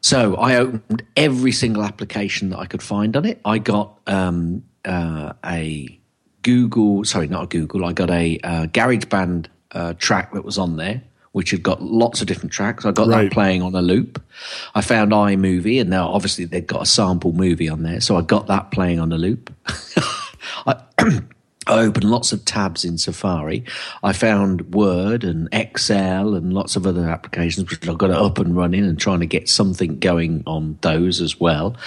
So 0.01 0.35
I 0.35 0.57
opened 0.57 1.03
every 1.17 1.51
single 1.51 1.83
application 1.83 2.51
that 2.51 2.59
I 2.59 2.67
could 2.67 2.83
find 2.83 3.17
on 3.17 3.25
it. 3.25 3.41
I 3.43 3.57
got 3.57 3.97
um, 4.05 4.63
uh, 4.85 5.33
a 5.43 5.99
Google, 6.43 7.03
sorry, 7.03 7.27
not 7.27 7.43
a 7.45 7.47
Google. 7.47 7.83
I 7.83 7.93
got 7.93 8.11
a 8.11 8.37
uh, 8.43 8.65
GarageBand 8.67 9.47
uh, 9.73 9.93
track 9.97 10.33
that 10.33 10.45
was 10.45 10.57
on 10.57 10.77
there, 10.77 11.01
which 11.31 11.51
had 11.51 11.63
got 11.63 11.81
lots 11.81 12.21
of 12.21 12.27
different 12.27 12.51
tracks. 12.51 12.85
I 12.85 12.91
got 12.91 13.07
Right. 13.07 13.23
that 13.23 13.31
playing 13.31 13.61
on 13.61 13.73
a 13.75 13.81
loop. 13.81 14.21
I 14.75 14.81
found 14.81 15.11
iMovie, 15.11 15.81
and 15.81 15.89
now 15.89 16.07
obviously 16.09 16.45
they've 16.45 16.65
got 16.65 16.81
a 16.83 16.85
sample 16.85 17.33
movie 17.33 17.69
on 17.69 17.83
there, 17.83 18.01
so 18.01 18.17
I 18.17 18.21
got 18.21 18.47
that 18.47 18.71
playing 18.71 18.99
on 18.99 19.11
a 19.11 19.17
loop. 19.17 19.51
I, 20.67 20.75
I 21.65 21.79
opened 21.79 22.03
lots 22.03 22.33
of 22.33 22.43
tabs 22.43 22.83
in 22.83 22.97
Safari. 22.97 23.63
I 24.03 24.11
found 24.11 24.73
Word 24.75 25.23
and 25.23 25.47
Excel 25.53 26.35
and 26.35 26.51
lots 26.53 26.75
of 26.75 26.85
other 26.85 27.07
applications, 27.09 27.69
which 27.69 27.87
I've 27.87 27.97
got 27.97 28.09
it 28.09 28.17
up 28.17 28.37
and 28.37 28.53
running 28.53 28.83
and 28.83 28.99
trying 28.99 29.21
to 29.21 29.25
get 29.25 29.47
something 29.47 29.97
going 29.99 30.43
on 30.45 30.77
those 30.81 31.21
as 31.21 31.39
well. 31.39 31.77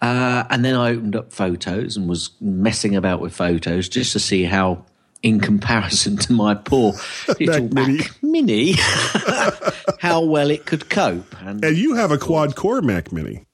Uh, 0.00 0.44
and 0.50 0.64
then 0.64 0.76
I 0.76 0.90
opened 0.92 1.16
up 1.16 1.32
Photos 1.32 1.96
and 1.96 2.08
was 2.08 2.30
messing 2.40 2.94
about 2.94 3.20
with 3.20 3.34
Photos 3.34 3.88
just 3.88 4.12
to 4.12 4.20
see 4.20 4.44
how, 4.44 4.84
in 5.22 5.40
comparison 5.40 6.16
to 6.16 6.32
my 6.32 6.54
poor 6.54 6.94
little 7.40 7.68
Mac 7.68 7.88
Mac 7.88 8.22
Mini, 8.22 8.74
how 9.98 10.24
well 10.24 10.50
it 10.50 10.66
could 10.66 10.88
cope. 10.88 11.34
And 11.42 11.64
And 11.64 11.76
you 11.76 11.94
have 11.94 12.10
a 12.10 12.18
quad 12.18 12.54
core 12.56 12.82
Mac 12.82 13.12
Mini. 13.12 13.44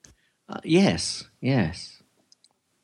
uh, 0.48 0.60
yes, 0.64 1.24
yes, 1.40 2.02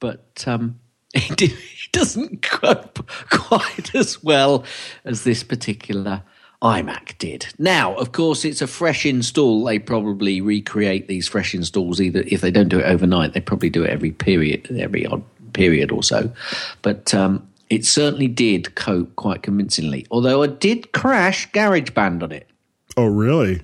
but 0.00 0.44
um, 0.46 0.80
it, 1.14 1.42
it 1.42 1.52
doesn't 1.92 2.42
cope 2.42 3.08
quite 3.30 3.94
as 3.94 4.22
well 4.22 4.64
as 5.04 5.24
this 5.24 5.42
particular 5.42 6.22
iMac 6.62 7.16
did. 7.18 7.46
Now, 7.58 7.94
of 7.94 8.12
course, 8.12 8.44
it's 8.44 8.60
a 8.62 8.66
fresh 8.66 9.06
install. 9.06 9.64
They 9.64 9.78
probably 9.78 10.40
recreate 10.40 11.08
these 11.08 11.26
fresh 11.26 11.54
installs 11.54 12.00
either 12.00 12.22
if 12.26 12.42
they 12.42 12.50
don't 12.50 12.68
do 12.68 12.80
it 12.80 12.84
overnight, 12.84 13.32
they 13.32 13.40
probably 13.40 13.70
do 13.70 13.82
it 13.82 13.90
every 13.90 14.10
period, 14.12 14.70
every 14.78 15.06
odd 15.06 15.22
period 15.54 15.90
or 15.90 16.02
so. 16.02 16.30
But 16.82 17.14
um, 17.14 17.48
it 17.70 17.86
certainly 17.86 18.28
did 18.28 18.74
cope 18.74 19.16
quite 19.16 19.42
convincingly. 19.42 20.06
Although 20.10 20.42
I 20.42 20.48
did 20.48 20.92
crash 20.92 21.50
GarageBand 21.52 22.22
on 22.22 22.32
it 22.32 22.48
Oh, 22.96 23.06
really? 23.06 23.62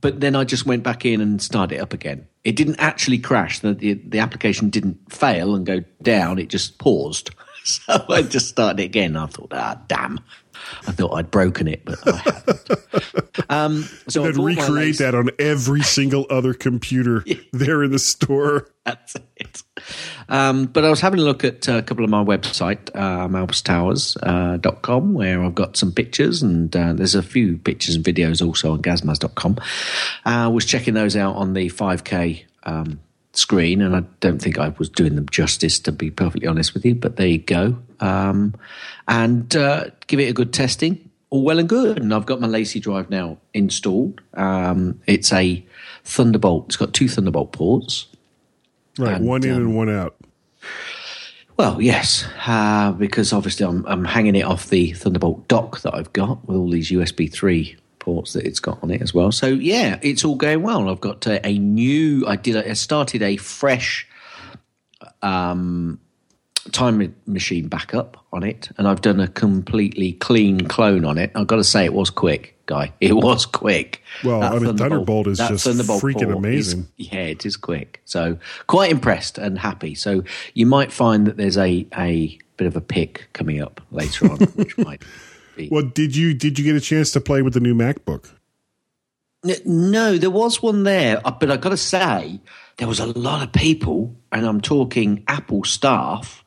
but 0.00 0.20
then 0.20 0.36
I 0.36 0.44
just 0.44 0.66
went 0.66 0.84
back 0.84 1.04
in 1.04 1.20
and 1.20 1.42
started 1.42 1.76
it 1.76 1.80
up 1.80 1.92
again. 1.92 2.26
It 2.44 2.54
didn't 2.54 2.76
actually 2.78 3.18
crash. 3.18 3.58
The, 3.58 3.74
the, 3.74 3.94
the 3.94 4.18
application 4.20 4.70
didn't 4.70 5.12
fail 5.12 5.54
and 5.56 5.66
go 5.66 5.82
down. 6.02 6.38
It 6.38 6.48
just 6.48 6.78
paused. 6.78 7.30
So 7.64 8.02
I 8.08 8.22
just 8.22 8.48
started 8.48 8.80
it 8.80 8.84
again. 8.86 9.14
I 9.14 9.26
thought, 9.26 9.52
ah, 9.52 9.78
damn. 9.88 10.20
I 10.86 10.92
thought 10.92 11.12
I'd 11.12 11.30
broken 11.30 11.68
it, 11.68 11.84
but 11.84 11.98
I 12.06 12.16
hadn't. 12.16 13.50
um, 13.50 13.82
so 14.08 14.22
Then 14.22 14.42
recreate 14.42 14.96
that 14.98 15.14
on 15.14 15.28
every 15.38 15.82
single 15.82 16.24
other 16.30 16.54
computer 16.54 17.26
there 17.52 17.82
in 17.84 17.90
the 17.90 17.98
store. 17.98 18.70
That's 18.86 19.16
it. 19.36 19.62
Um, 20.28 20.66
but 20.66 20.84
I 20.84 20.90
was 20.90 21.00
having 21.00 21.20
a 21.20 21.22
look 21.22 21.44
at 21.44 21.66
a 21.68 21.82
couple 21.82 22.04
of 22.04 22.10
my 22.10 22.22
website, 22.22 22.90
uh, 22.94 23.28
malpstowers.com, 23.28 25.14
where 25.14 25.42
I've 25.42 25.54
got 25.54 25.76
some 25.76 25.92
pictures, 25.92 26.42
and 26.42 26.74
uh, 26.76 26.92
there's 26.92 27.14
a 27.14 27.22
few 27.22 27.58
pictures 27.58 27.94
and 27.94 28.04
videos 28.04 28.44
also 28.44 28.72
on 28.72 28.82
gazmaz.com. 28.82 29.56
Uh, 29.58 29.60
I 30.24 30.48
was 30.48 30.64
checking 30.64 30.94
those 30.94 31.16
out 31.16 31.36
on 31.36 31.54
the 31.54 31.70
5K 31.70 32.44
um, 32.64 33.00
screen, 33.32 33.80
and 33.80 33.96
I 33.96 34.00
don't 34.20 34.40
think 34.40 34.58
I 34.58 34.68
was 34.78 34.88
doing 34.88 35.14
them 35.14 35.28
justice, 35.30 35.78
to 35.80 35.92
be 35.92 36.10
perfectly 36.10 36.46
honest 36.46 36.74
with 36.74 36.84
you. 36.84 36.94
But 36.94 37.16
there 37.16 37.26
you 37.26 37.38
go, 37.38 37.78
um, 38.00 38.54
and 39.06 39.54
uh, 39.56 39.86
give 40.06 40.20
it 40.20 40.28
a 40.28 40.34
good 40.34 40.52
testing. 40.52 41.04
All 41.30 41.42
well 41.42 41.58
and 41.58 41.68
good, 41.68 41.98
and 41.98 42.14
I've 42.14 42.24
got 42.24 42.40
my 42.40 42.48
LaCie 42.48 42.80
drive 42.80 43.10
now 43.10 43.36
installed. 43.52 44.22
Um, 44.32 45.00
it's 45.06 45.30
a 45.32 45.64
Thunderbolt. 46.04 46.66
It's 46.66 46.76
got 46.76 46.94
two 46.94 47.08
Thunderbolt 47.08 47.52
ports. 47.52 48.06
Right, 48.98 49.16
And, 49.16 49.26
one 49.26 49.44
in 49.44 49.52
um, 49.52 49.56
and 49.58 49.76
one 49.76 49.90
out. 49.90 50.16
Well, 51.56 51.82
yes, 51.82 52.24
uh, 52.46 52.92
because 52.92 53.32
obviously 53.32 53.66
I'm, 53.66 53.84
I'm 53.86 54.04
hanging 54.04 54.36
it 54.36 54.42
off 54.44 54.68
the 54.68 54.92
Thunderbolt 54.92 55.48
dock 55.48 55.80
that 55.80 55.94
I've 55.94 56.12
got 56.12 56.46
with 56.46 56.56
all 56.56 56.70
these 56.70 56.90
USB 56.90 57.32
3 57.32 57.76
ports 57.98 58.32
that 58.34 58.46
it's 58.46 58.60
got 58.60 58.80
on 58.82 58.92
it 58.92 59.02
as 59.02 59.12
well. 59.12 59.32
So, 59.32 59.48
yeah, 59.48 59.98
it's 60.00 60.24
all 60.24 60.36
going 60.36 60.62
well. 60.62 60.88
I've 60.88 61.00
got 61.00 61.26
a, 61.26 61.44
a 61.44 61.58
new, 61.58 62.24
I 62.28 62.36
did, 62.36 62.56
I 62.56 62.72
started 62.74 63.22
a 63.22 63.36
fresh 63.38 64.06
um, 65.20 66.00
time 66.72 67.14
machine 67.26 67.68
backup 67.68 68.16
on 68.32 68.42
it, 68.42 68.68
and 68.78 68.86
I've 68.88 69.00
done 69.00 69.20
a 69.20 69.28
completely 69.28 70.12
clean 70.12 70.66
clone 70.68 71.04
on 71.04 71.18
it. 71.18 71.30
I've 71.34 71.46
got 71.46 71.56
to 71.56 71.64
say, 71.64 71.84
it 71.84 71.92
was 71.94 72.10
quick, 72.10 72.56
guy. 72.66 72.92
It 73.00 73.14
was 73.14 73.46
quick. 73.46 74.02
Well, 74.24 74.40
That 74.40 74.52
I 74.52 74.58
mean, 74.58 74.76
Thunderbolt 74.76 75.26
is 75.28 75.38
that 75.38 75.50
just 75.50 75.64
Thunderbolt 75.64 76.02
freaking 76.02 76.32
port 76.32 76.44
is- 76.46 76.72
amazing. 76.74 76.88
yeah, 76.96 77.20
it 77.20 77.44
is 77.46 77.56
quick. 77.56 78.02
So 78.04 78.38
quite 78.66 78.90
impressed 78.90 79.38
and 79.38 79.58
happy. 79.58 79.94
So 79.94 80.24
you 80.54 80.66
might 80.66 80.92
find 80.92 81.26
that 81.26 81.36
there's 81.36 81.56
a 81.58 81.86
a 81.96 82.38
bit 82.56 82.66
of 82.66 82.76
a 82.76 82.80
pick 82.80 83.28
coming 83.32 83.60
up 83.62 83.80
later 83.90 84.30
on, 84.30 84.38
which 84.56 84.76
might 84.78 85.02
be. 85.56 85.68
Well, 85.70 85.82
did 85.84 86.14
you 86.16 86.34
did 86.34 86.58
you 86.58 86.64
get 86.64 86.76
a 86.76 86.80
chance 86.80 87.10
to 87.12 87.20
play 87.20 87.42
with 87.42 87.54
the 87.54 87.60
new 87.60 87.74
MacBook? 87.74 88.30
No, 89.64 90.18
there 90.18 90.30
was 90.30 90.60
one 90.60 90.82
there, 90.82 91.20
uh, 91.24 91.30
but 91.30 91.48
I 91.50 91.56
got 91.56 91.68
to 91.68 91.76
say 91.76 92.40
there 92.76 92.88
was 92.88 92.98
a 92.98 93.06
lot 93.06 93.42
of 93.44 93.52
people, 93.52 94.16
and 94.32 94.44
I'm 94.44 94.60
talking 94.60 95.22
Apple 95.28 95.62
staff, 95.62 96.42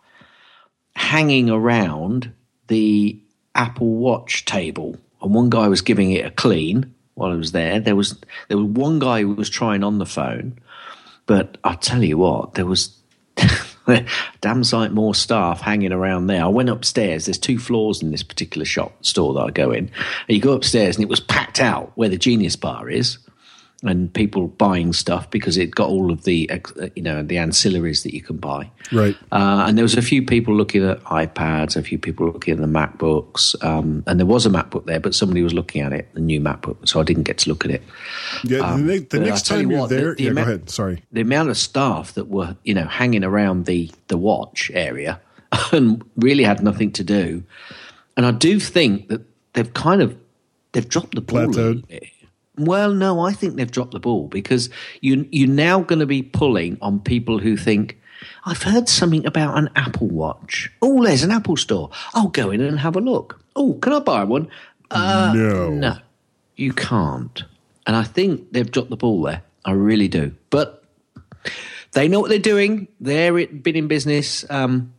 hanging 0.96 1.50
around 1.50 2.32
the 2.68 3.20
Apple 3.56 3.90
Watch 3.90 4.46
table, 4.46 4.98
and 5.22 5.34
one 5.34 5.50
guy 5.50 5.68
was 5.68 5.82
giving 5.82 6.12
it 6.12 6.26
a 6.26 6.32
clean 6.32 6.94
while 7.16 7.32
I 7.32 7.36
was 7.36 7.52
there. 7.52 7.80
There 7.80 7.96
was 7.96 8.18
there 8.48 8.58
was 8.58 8.68
one 8.68 9.00
guy 9.00 9.22
who 9.22 9.34
was 9.34 9.50
trying 9.50 9.84
on 9.84 9.98
the 9.98 10.06
phone, 10.06 10.60
but 11.26 11.58
I 11.64 11.76
tell 11.76 12.04
you 12.04 12.18
what, 12.18 12.54
there 12.54 12.66
was. 12.66 12.98
damn 14.42 14.64
sight 14.64 14.92
more 14.92 15.16
staff 15.16 15.62
hanging 15.62 15.92
around 15.92 16.28
there. 16.28 16.44
I 16.44 16.48
went 16.48 16.70
upstairs. 16.70 17.26
There's 17.26 17.40
two 17.40 17.58
floors 17.58 18.02
in 18.04 18.12
this 18.12 18.22
particular 18.22 18.64
shop 18.64 19.04
store 19.04 19.34
that 19.34 19.40
I 19.40 19.50
go 19.50 19.72
in. 19.72 19.86
And 20.28 20.36
you 20.36 20.40
go 20.40 20.54
upstairs 20.54 20.96
and 20.96 21.04
it 21.04 21.10
was 21.10 21.20
packed 21.20 21.60
out 21.60 21.92
where 21.96 22.10
the 22.10 22.18
Genius 22.18 22.56
Bar 22.56 22.90
is, 22.90 23.18
and 23.84 24.14
people 24.14 24.48
buying 24.48 24.94
stuff 24.94 25.30
because 25.32 25.58
it 25.58 25.72
got 25.74 25.90
all 25.90 26.12
of 26.12 26.24
the 26.24 26.50
uh, 26.52 26.88
you 26.96 27.02
know 27.02 27.24
the 27.24 27.36
ancillaries 27.38 28.04
that 28.04 28.14
you 28.14 28.22
can 28.22 28.38
buy. 28.38 28.70
Right. 28.92 29.16
Uh, 29.32 29.66
and 29.68 29.78
there 29.78 29.84
was 29.84 29.98
a 29.98 30.02
few 30.02 30.24
people 30.26 30.56
looking 30.56 30.88
at 30.88 31.04
iPads, 31.06 31.76
a 31.76 31.82
few 31.82 31.98
people 31.98 32.28
looking 32.28 32.54
at 32.54 32.60
the 32.60 32.68
MacBooks, 32.68 33.56
um, 33.64 34.04
and 34.06 34.20
there 34.20 34.28
was 34.28 34.46
a 34.46 34.50
MacBook 34.50 34.86
there, 34.86 35.00
but 35.00 35.16
somebody 35.16 35.42
was 35.42 35.54
looking 35.54 35.82
at 35.82 35.94
it, 35.94 36.14
the 36.14 36.20
new 36.20 36.40
MacBook, 36.40 36.88
so 36.88 37.00
I 37.00 37.04
didn't 37.04 37.24
get 37.24 37.40
to 37.40 37.50
look 37.50 37.66
at 37.66 37.72
it. 37.72 37.82
Yeah. 38.44 38.76
the, 38.78 39.00
the 39.00 39.20
next 39.20 39.48
tell 39.48 39.58
you 39.58 39.64
time 39.64 39.72
you're 39.72 39.80
what, 39.82 39.90
the- 39.90 39.96
there, 39.96 40.16
the 40.16 40.24
yeah. 40.24 40.30
amount- 40.32 40.48
go 40.48 40.54
ahead. 40.54 40.70
Sorry. 40.70 41.04
the 41.12 41.22
amount 41.22 41.50
of 41.50 41.58
staff 41.58 42.14
that 42.14 42.28
were 42.28 42.56
you 42.64 42.74
know 42.74 42.86
hanging 42.86 43.24
around 43.24 43.66
the 43.66 43.90
the 44.10 44.18
watch 44.18 44.70
area 44.74 45.20
and 45.72 46.04
really 46.18 46.44
had 46.44 46.62
nothing 46.64 46.92
to 46.92 47.04
do 47.04 47.44
and 48.16 48.26
i 48.26 48.32
do 48.32 48.60
think 48.60 49.08
that 49.10 49.22
they've 49.54 49.74
kind 49.74 50.02
of 50.02 50.16
they've 50.72 50.88
dropped 50.88 51.16
the 51.16 51.22
ball 51.22 51.48
Plateaued. 51.48 51.84
Well 52.66 52.92
no 52.94 53.20
i 53.20 53.32
think 53.32 53.56
they've 53.56 53.72
dropped 53.72 53.92
the 53.92 54.00
ball 54.00 54.28
because 54.28 54.70
you 55.02 55.28
you're 55.32 55.48
now 55.48 55.82
going 55.82 56.00
to 56.00 56.06
be 56.06 56.22
pulling 56.22 56.78
on 56.82 57.00
people 57.00 57.40
who 57.40 57.58
think 57.58 57.98
I've 58.46 58.62
heard 58.64 58.88
something 58.88 59.26
about 59.26 59.58
an 59.58 59.70
Apple 59.76 60.08
Watch. 60.08 60.72
Oh, 60.82 61.04
there's 61.04 61.24
an 61.24 61.32
Apple 61.32 61.58
store. 61.58 61.90
I'll 62.14 62.28
go 62.28 62.52
in 62.52 62.62
and 62.62 62.80
have 62.80 62.96
a 62.96 63.02
look. 63.02 63.44
Oh, 63.56 63.74
can 63.82 63.94
I 63.94 64.00
buy 64.00 64.24
one? 64.24 64.48
Uh, 64.90 65.34
no. 65.36 65.70
no, 65.70 65.98
you 66.56 66.74
can't. 66.74 67.44
And 67.88 67.96
I 67.96 68.04
think 68.04 68.52
they've 68.52 68.70
dropped 68.70 68.90
the 68.90 68.98
ball 68.98 69.24
there. 69.24 69.42
I 69.66 69.72
really 69.72 70.08
do. 70.08 70.36
But 70.50 70.84
they 71.94 72.08
know 72.08 72.20
what 72.20 72.30
they're 72.30 72.40
doing. 72.40 72.88
They're 73.00 73.48
been 73.48 73.76
in 73.76 73.88
business 73.88 74.46
um, 74.50 74.94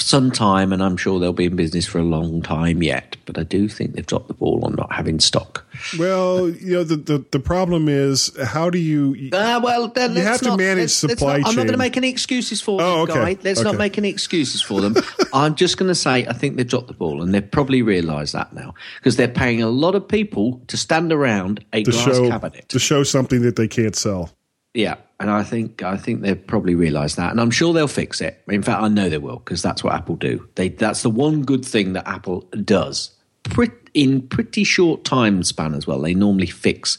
some 0.00 0.30
time, 0.30 0.72
and 0.72 0.82
I'm 0.82 0.96
sure 0.96 1.20
they'll 1.20 1.32
be 1.32 1.44
in 1.46 1.56
business 1.56 1.86
for 1.86 1.98
a 1.98 2.02
long 2.02 2.42
time 2.42 2.82
yet. 2.82 3.16
But 3.26 3.38
I 3.38 3.42
do 3.44 3.68
think 3.68 3.94
they've 3.94 4.06
dropped 4.06 4.28
the 4.28 4.34
ball 4.34 4.64
on 4.64 4.74
not 4.74 4.92
having 4.92 5.20
stock. 5.20 5.64
Well, 5.98 6.48
you 6.48 6.72
know 6.74 6.84
the, 6.84 6.96
the 6.96 7.24
the 7.30 7.38
problem 7.40 7.88
is 7.88 8.30
how 8.42 8.70
do 8.70 8.78
you? 8.78 9.30
Ah, 9.32 9.60
well, 9.62 9.88
then 9.88 10.10
You 10.10 10.16
let's 10.16 10.28
have 10.28 10.40
to 10.40 10.48
not- 10.48 10.58
manage 10.58 10.78
let's- 10.78 11.02
let's 11.04 11.12
supply 11.14 11.38
not- 11.38 11.48
I'm 11.50 11.54
not 11.56 11.62
going 11.62 11.72
to 11.72 11.78
make 11.78 11.96
any 11.96 12.08
excuses 12.10 12.60
for 12.60 12.78
them, 12.78 12.86
Oh, 12.86 13.02
okay. 13.02 13.34
guy. 13.34 13.38
Let's 13.42 13.60
not 13.62 13.76
make 13.76 13.98
any 13.98 14.08
excuses 14.08 14.62
for 14.62 14.80
them. 14.80 14.94
I'm 15.32 15.54
just 15.54 15.76
going 15.78 15.88
to 15.88 15.94
say 15.94 16.26
I 16.26 16.32
think 16.32 16.56
they've 16.56 16.66
dropped 16.68 16.88
the 16.88 16.94
ball, 16.94 17.22
and 17.22 17.34
they've 17.34 17.50
probably 17.50 17.82
realised 17.82 18.34
that 18.34 18.52
now 18.52 18.74
because 18.98 19.16
they're 19.16 19.28
paying 19.28 19.62
a 19.62 19.68
lot 19.68 19.94
of 19.94 20.06
people 20.08 20.62
to 20.68 20.76
stand 20.76 21.12
around 21.12 21.64
a 21.72 21.82
to 21.82 21.90
glass 21.90 22.04
show 22.04 22.28
cabinet. 22.28 22.68
to 22.68 22.78
show 22.78 23.02
something 23.02 23.42
that 23.42 23.56
they 23.56 23.68
can't 23.68 23.96
sell. 23.96 24.30
Yeah, 24.74 24.96
and 25.20 25.30
I 25.30 25.42
think 25.42 25.82
I 25.82 25.96
think 25.96 26.22
they've 26.22 26.46
probably 26.46 26.74
realised 26.74 27.16
that, 27.18 27.30
and 27.30 27.40
I'm 27.40 27.50
sure 27.50 27.72
they'll 27.72 27.88
fix 27.88 28.20
it. 28.20 28.42
In 28.48 28.62
fact, 28.62 28.82
I 28.82 28.88
know 28.88 29.08
they 29.08 29.18
will 29.18 29.38
because 29.38 29.60
that's 29.60 29.84
what 29.84 29.94
Apple 29.94 30.16
do. 30.16 30.48
They 30.54 30.70
that's 30.70 31.02
the 31.02 31.10
one 31.10 31.42
good 31.42 31.64
thing 31.64 31.92
that 31.92 32.08
Apple 32.08 32.42
does. 32.64 33.10
Pret 33.42 33.72
in 33.94 34.22
pretty 34.22 34.64
short 34.64 35.04
time 35.04 35.42
span 35.42 35.74
as 35.74 35.86
well. 35.86 36.00
They 36.00 36.14
normally 36.14 36.46
fix 36.46 36.96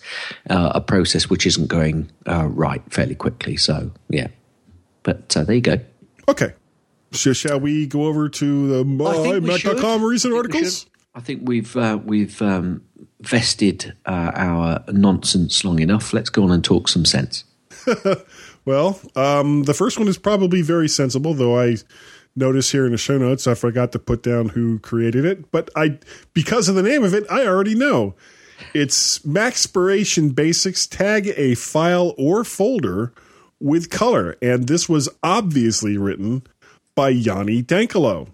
uh, 0.50 0.74
a 0.76 0.82
process 0.82 1.30
which 1.30 1.48
isn't 1.48 1.68
going 1.68 2.12
uh, 2.28 2.46
right 2.48 2.82
fairly 2.94 3.16
quickly. 3.16 3.58
So 3.58 3.92
yeah, 4.10 4.28
but 5.02 5.36
uh, 5.36 5.44
there 5.44 5.56
you 5.56 5.62
go. 5.62 5.80
Okay. 6.28 6.54
Sh- 7.12 7.36
shall 7.36 7.60
we 7.60 7.88
go 7.88 8.06
over 8.06 8.30
to 8.30 8.68
the 8.68 9.06
I 9.06 9.14
think 9.14 9.46
we 9.46 9.58
should. 9.58 9.78
MyMac.com 9.78 10.04
recent 10.04 10.34
I 10.34 10.38
articles? 10.38 10.86
I 11.16 11.20
think 11.22 11.42
we've 11.48 11.76
uh, 11.76 12.00
we've 12.04 12.42
um, 12.42 12.84
vested 13.22 13.96
uh, 14.06 14.32
our 14.34 14.84
nonsense 14.92 15.64
long 15.64 15.80
enough. 15.80 16.14
Let's 16.14 16.30
go 16.30 16.44
on 16.44 16.52
and 16.52 16.64
talk 16.64 16.88
some 16.88 17.06
sense. 17.06 17.46
Well, 18.66 19.00
um, 19.16 19.64
the 19.64 19.74
first 19.74 20.00
one 20.00 20.08
is 20.08 20.18
probably 20.18 20.62
very 20.62 20.88
sensible, 20.88 21.34
though 21.34 21.60
I 21.60 21.78
notice 22.36 22.72
here 22.72 22.86
in 22.86 22.94
the 22.94 22.98
show 22.98 23.18
notes 23.18 23.46
I 23.46 23.54
forgot 23.54 23.92
to 23.92 24.00
put 24.00 24.24
down 24.24 24.50
who 24.50 24.80
created 24.80 25.26
it. 25.26 25.52
But 25.52 25.70
I, 25.76 26.00
because 26.34 26.70
of 26.70 26.76
the 26.76 26.84
name 26.84 27.04
of 27.04 27.14
it, 27.14 27.26
I 27.30 27.46
already 27.46 27.76
know. 27.76 28.16
It's 28.74 29.20
Macspiration 29.20 30.34
Basics. 30.34 30.88
Tag 30.88 31.34
a 31.36 31.56
file 31.56 32.14
or 32.18 32.44
folder 32.44 33.14
with 33.60 33.90
color, 33.90 34.38
and 34.42 34.68
this 34.68 34.88
was 34.88 35.10
obviously 35.22 35.98
written 35.98 36.44
by 36.96 37.10
Yanni 37.10 37.64
Dankalo. 37.64 38.30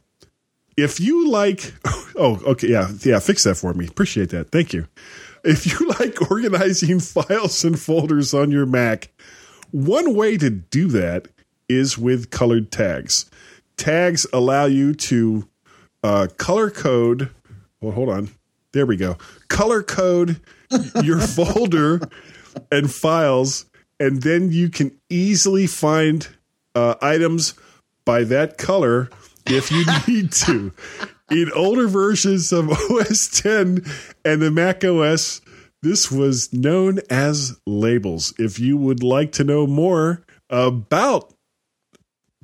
If 0.77 0.99
you 0.99 1.27
like, 1.27 1.73
oh, 2.15 2.39
okay, 2.45 2.67
yeah, 2.67 2.89
yeah, 3.01 3.19
fix 3.19 3.43
that 3.45 3.55
for 3.55 3.73
me. 3.73 3.87
Appreciate 3.87 4.29
that. 4.29 4.51
Thank 4.51 4.73
you. 4.73 4.87
If 5.43 5.65
you 5.65 5.87
like 5.99 6.29
organizing 6.29 6.99
files 6.99 7.63
and 7.63 7.79
folders 7.79 8.33
on 8.35 8.51
your 8.51 8.67
Mac, 8.67 9.11
one 9.71 10.15
way 10.15 10.37
to 10.37 10.49
do 10.49 10.87
that 10.89 11.27
is 11.67 11.97
with 11.97 12.31
colored 12.31 12.71
tags. 12.71 13.29
Tags 13.77 14.25
allow 14.33 14.65
you 14.65 14.93
to 14.93 15.47
uh, 16.03 16.27
color 16.37 16.69
code. 16.69 17.29
Well, 17.81 17.93
hold 17.93 18.09
on. 18.09 18.29
There 18.71 18.85
we 18.85 18.97
go. 18.97 19.17
Color 19.47 19.83
code 19.83 20.41
your 21.03 21.19
folder 21.19 22.01
and 22.71 22.91
files, 22.91 23.65
and 23.99 24.21
then 24.21 24.51
you 24.51 24.69
can 24.69 24.97
easily 25.09 25.67
find 25.67 26.27
uh, 26.75 26.95
items 27.01 27.53
by 28.05 28.23
that 28.25 28.57
color 28.57 29.09
if 29.45 29.71
you 29.71 29.85
need 30.07 30.31
to. 30.31 30.71
In 31.31 31.51
older 31.55 31.87
versions 31.87 32.51
of 32.51 32.69
OS 32.91 33.29
10 33.41 33.85
and 34.25 34.41
the 34.41 34.51
Mac 34.51 34.83
OS, 34.83 35.41
this 35.81 36.11
was 36.11 36.53
known 36.53 36.99
as 37.09 37.59
labels. 37.65 38.33
If 38.37 38.59
you 38.59 38.77
would 38.77 39.03
like 39.03 39.31
to 39.33 39.43
know 39.43 39.65
more 39.65 40.23
about 40.49 41.33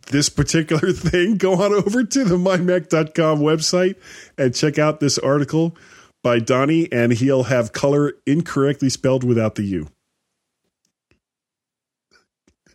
this 0.08 0.30
particular 0.30 0.92
thing, 0.94 1.38
go 1.38 1.62
on 1.62 1.74
over 1.74 2.04
to 2.04 2.24
the 2.24 2.38
mymac.com 2.38 3.40
website 3.40 3.96
and 4.38 4.56
check 4.56 4.80
out 4.80 5.00
this 5.00 5.18
article 5.18 5.76
by 6.24 6.40
Donnie, 6.40 6.92
and 6.92 7.14
he'll 7.14 7.44
have 7.44 7.72
color 7.72 8.14
incorrectly 8.26 8.90
spelled 8.90 9.24
without 9.24 9.56
the 9.56 9.64
U. 9.64 9.88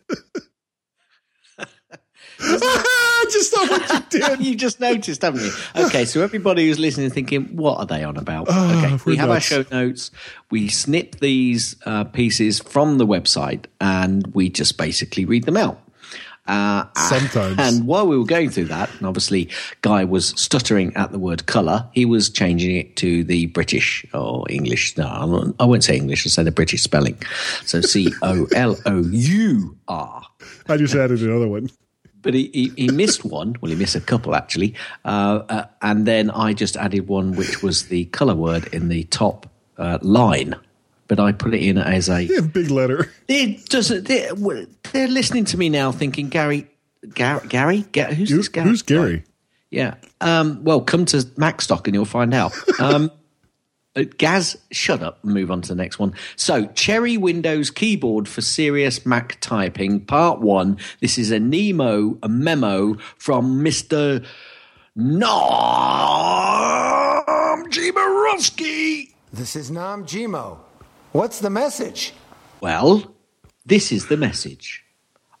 Just 3.31 3.53
not 3.53 3.69
what 3.69 3.89
you 4.13 4.19
did. 4.19 4.39
you 4.45 4.55
just 4.55 4.79
noticed, 4.79 5.21
haven't 5.21 5.43
you? 5.43 5.51
Okay, 5.75 6.05
so 6.05 6.21
everybody 6.21 6.67
who's 6.67 6.79
listening 6.79 7.07
is 7.07 7.13
thinking, 7.13 7.45
what 7.55 7.77
are 7.79 7.85
they 7.85 8.03
on 8.03 8.17
about? 8.17 8.47
Oh, 8.49 8.77
okay, 8.83 8.97
we 9.05 9.15
have 9.17 9.29
our 9.29 9.39
show 9.39 9.63
notes. 9.71 10.11
We 10.49 10.67
snip 10.67 11.19
these 11.19 11.75
uh, 11.85 12.03
pieces 12.05 12.59
from 12.59 12.97
the 12.97 13.07
website 13.07 13.65
and 13.79 14.27
we 14.33 14.49
just 14.49 14.77
basically 14.77 15.25
read 15.25 15.43
them 15.45 15.57
out. 15.57 15.79
Uh, 16.47 16.85
Sometimes. 16.97 17.55
And 17.59 17.85
while 17.87 18.05
we 18.07 18.17
were 18.17 18.25
going 18.25 18.49
through 18.49 18.65
that, 18.65 18.89
and 18.97 19.07
obviously 19.07 19.47
Guy 19.81 20.03
was 20.03 20.29
stuttering 20.41 20.93
at 20.97 21.11
the 21.11 21.19
word 21.19 21.45
colour, 21.45 21.87
he 21.93 22.03
was 22.03 22.29
changing 22.29 22.75
it 22.75 22.95
to 22.97 23.23
the 23.23 23.45
British 23.47 24.03
or 24.13 24.45
English. 24.49 24.97
No, 24.97 25.05
I 25.07 25.23
won't- 25.23 25.55
I 25.59 25.65
won't 25.65 25.83
say 25.83 25.95
English. 25.95 26.25
I'll 26.25 26.31
say 26.31 26.43
the 26.43 26.51
British 26.51 26.81
spelling. 26.81 27.17
So 27.63 27.79
C 27.79 28.11
O 28.23 28.47
L 28.53 28.75
O 28.85 29.03
U 29.03 29.77
R. 29.87 30.23
I 30.67 30.77
just 30.77 30.95
added 30.95 31.21
another 31.21 31.47
one. 31.47 31.69
But 32.21 32.33
he, 32.35 32.49
he, 32.53 32.71
he 32.77 32.87
missed 32.91 33.25
one. 33.25 33.55
Well, 33.61 33.71
he 33.71 33.75
missed 33.77 33.95
a 33.95 34.01
couple 34.01 34.35
actually. 34.35 34.75
Uh, 35.03 35.41
uh, 35.49 35.65
and 35.81 36.05
then 36.05 36.29
I 36.29 36.53
just 36.53 36.77
added 36.77 37.07
one, 37.07 37.33
which 37.35 37.63
was 37.63 37.87
the 37.87 38.05
colour 38.05 38.35
word 38.35 38.67
in 38.73 38.89
the 38.89 39.05
top 39.05 39.47
uh, 39.77 39.97
line. 40.01 40.55
But 41.07 41.19
I 41.19 41.31
put 41.31 41.53
it 41.53 41.61
in 41.63 41.77
as 41.77 42.09
a. 42.09 42.23
Yeah, 42.23 42.41
big 42.41 42.69
letter. 42.71 43.11
It 43.27 43.65
doesn't. 43.69 44.07
They're, 44.07 44.33
they're 44.93 45.07
listening 45.07 45.45
to 45.45 45.57
me 45.57 45.67
now, 45.69 45.91
thinking 45.91 46.29
Gary, 46.29 46.67
Gar, 47.15 47.41
Gary, 47.47 47.85
Ga- 47.91 48.13
who's 48.13 48.29
Who- 48.29 48.37
this 48.37 48.47
Gary? 48.49 48.67
who's 48.69 48.81
Gary? 48.81 49.23
Yeah. 49.71 49.95
Um, 50.21 50.63
well, 50.63 50.81
come 50.81 51.05
to 51.05 51.17
Macstock 51.17 51.85
and 51.87 51.95
you'll 51.95 52.05
find 52.05 52.33
out. 52.33 52.53
Um, 52.79 53.09
uh, 53.95 54.03
Gaz, 54.17 54.57
shut 54.71 55.03
up 55.03 55.23
and 55.23 55.33
move 55.33 55.51
on 55.51 55.61
to 55.61 55.69
the 55.69 55.75
next 55.75 55.99
one. 55.99 56.13
So, 56.35 56.65
Cherry 56.67 57.17
Windows 57.17 57.69
keyboard 57.69 58.27
for 58.27 58.41
serious 58.41 59.05
Mac 59.05 59.37
typing, 59.41 60.01
part 60.01 60.39
one. 60.39 60.77
This 60.99 61.17
is 61.17 61.31
a 61.31 61.39
Nemo, 61.39 62.17
a 62.23 62.29
memo 62.29 62.95
from 63.17 63.63
Mr. 63.63 64.25
Nom 64.95 65.29
Jimarowski. 67.69 69.13
This 69.33 69.55
is 69.55 69.71
Nam 69.71 70.05
Jimo. 70.05 70.57
What's 71.11 71.39
the 71.39 71.49
message? 71.49 72.13
Well, 72.59 73.13
this 73.65 73.91
is 73.91 74.07
the 74.07 74.17
message. 74.17 74.83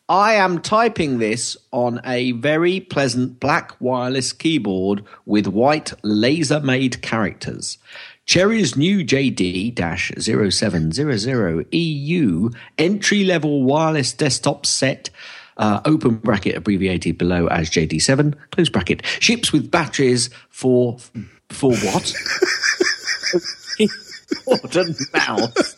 I 0.09 0.33
am 0.33 0.59
typing 0.59 1.19
this 1.19 1.55
on 1.71 2.01
a 2.05 2.33
very 2.33 2.81
pleasant 2.81 3.39
black 3.39 3.79
wireless 3.79 4.33
keyboard 4.33 5.05
with 5.25 5.47
white 5.47 5.93
laser 6.03 6.59
made 6.59 7.01
characters. 7.01 7.77
Cherry's 8.25 8.75
new 8.77 8.99
JD 9.03 9.73
0700EU 9.75 11.73
E 11.73 12.49
entry 12.77 13.23
level 13.23 13.63
wireless 13.63 14.13
desktop 14.13 14.65
set, 14.65 15.09
uh, 15.57 15.81
open 15.85 16.15
bracket 16.15 16.55
abbreviated 16.55 17.17
below 17.17 17.47
as 17.47 17.69
JD7, 17.69 18.35
close 18.51 18.69
bracket, 18.69 19.05
ships 19.19 19.51
with 19.51 19.69
batteries 19.71 20.29
for, 20.49 20.97
for 21.49 21.71
what? 21.71 22.13
Modern 24.63 24.95
mouse 25.13 25.75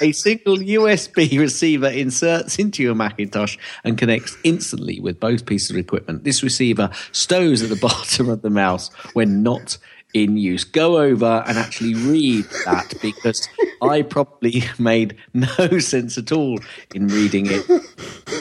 a 0.00 0.12
single 0.12 0.56
USB 0.56 1.38
receiver 1.38 1.88
inserts 1.88 2.58
into 2.58 2.82
your 2.82 2.94
Macintosh 2.94 3.56
and 3.84 3.96
connects 3.96 4.36
instantly 4.44 5.00
with 5.00 5.20
both 5.20 5.46
pieces 5.46 5.70
of 5.70 5.76
equipment. 5.76 6.24
This 6.24 6.42
receiver 6.42 6.90
stows 7.12 7.62
at 7.62 7.68
the 7.68 7.76
bottom 7.80 8.28
of 8.28 8.42
the 8.42 8.50
mouse 8.50 8.92
when 9.14 9.42
not 9.42 9.78
in 10.14 10.36
use. 10.36 10.64
Go 10.64 10.98
over 10.98 11.44
and 11.46 11.58
actually 11.58 11.94
read 11.94 12.46
that 12.64 12.94
because 13.02 13.46
I 13.82 14.02
probably 14.02 14.62
made 14.78 15.16
no 15.34 15.78
sense 15.78 16.16
at 16.16 16.32
all 16.32 16.58
in 16.94 17.08
reading 17.08 17.46
it. 17.48 17.68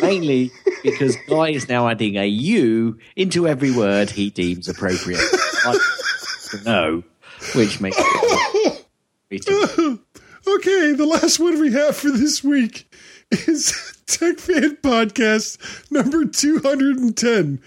Mainly 0.01 0.51
because 0.83 1.17
Guy 1.27 1.49
is 1.49 1.67
now 1.67 1.89
adding 1.89 2.15
a 2.15 2.25
U 2.25 2.97
into 3.15 3.47
every 3.47 3.71
word 3.71 4.12
he 4.12 4.29
deems 4.29 4.69
appropriate. 4.69 5.19
I 5.65 5.77
know, 6.65 7.03
which 7.55 7.81
makes. 7.81 7.97
Okay, 10.45 10.91
the 10.93 11.05
last 11.09 11.39
one 11.39 11.59
we 11.59 11.71
have 11.71 11.95
for 11.95 12.12
this 12.12 12.43
week 12.43 12.93
is 13.31 13.71
TechFan 14.07 14.81
Podcast 14.81 15.57
number 15.89 16.25
210 16.25 17.62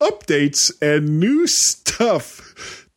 Updates 0.00 0.70
and 0.80 1.18
New 1.18 1.46
Stuff. 1.46 2.47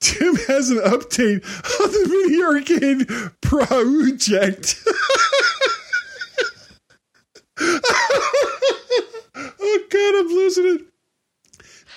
Tim 0.02 0.36
has 0.48 0.70
an 0.70 0.80
update 0.80 1.44
on 1.80 1.92
the 1.92 2.08
Mini 2.10 2.44
Arcade 2.44 3.08
project. 3.42 4.84
oh, 9.36 9.80
God, 9.90 10.16
I'm 10.16 10.28
losing 10.28 10.66
it. 10.66 10.82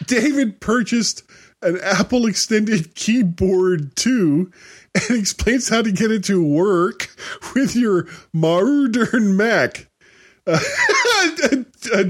David 0.07 0.61
purchased 0.61 1.23
an 1.63 1.79
Apple 1.83 2.27
extended 2.27 2.95
keyboard 2.95 3.97
too 3.97 4.53
and 4.95 5.19
explains 5.19 5.71
how 5.71 5.83
to 5.83 5.91
get 5.91 6.13
it 6.13 6.25
to 6.25 6.45
work 6.45 7.09
with 7.55 7.75
your 7.75 8.07
modern 8.33 9.37
Mac. 9.37 9.89
Uh, 11.93 12.03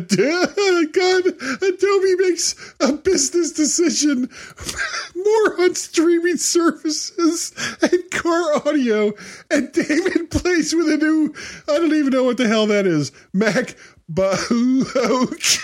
God, 0.93 1.27
Adobe 1.27 2.15
makes 2.19 2.75
a 2.81 2.93
business 2.93 3.53
decision 3.53 4.31
more 5.17 5.63
on 5.63 5.75
streaming 5.75 6.37
services 6.37 7.53
and 7.83 8.11
car 8.13 8.57
audio, 8.67 9.13
and 9.51 9.73
David 9.73 10.31
plays 10.31 10.75
with 10.75 10.89
a 10.91 10.97
new, 10.97 11.35
I 11.69 11.79
don't 11.79 11.93
even 11.93 12.11
know 12.11 12.23
what 12.23 12.37
the 12.37 12.47
hell 12.47 12.69
that 12.69 12.87
is, 12.87 13.11
Mac 13.33 13.75
Bahook. 14.11 15.61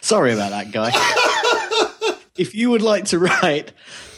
Sorry 0.00 0.32
about 0.32 0.50
that, 0.50 0.72
guy. 0.72 0.90
if 2.36 2.54
you 2.54 2.70
would 2.70 2.82
like 2.82 3.04
to 3.06 3.20
write 3.20 3.72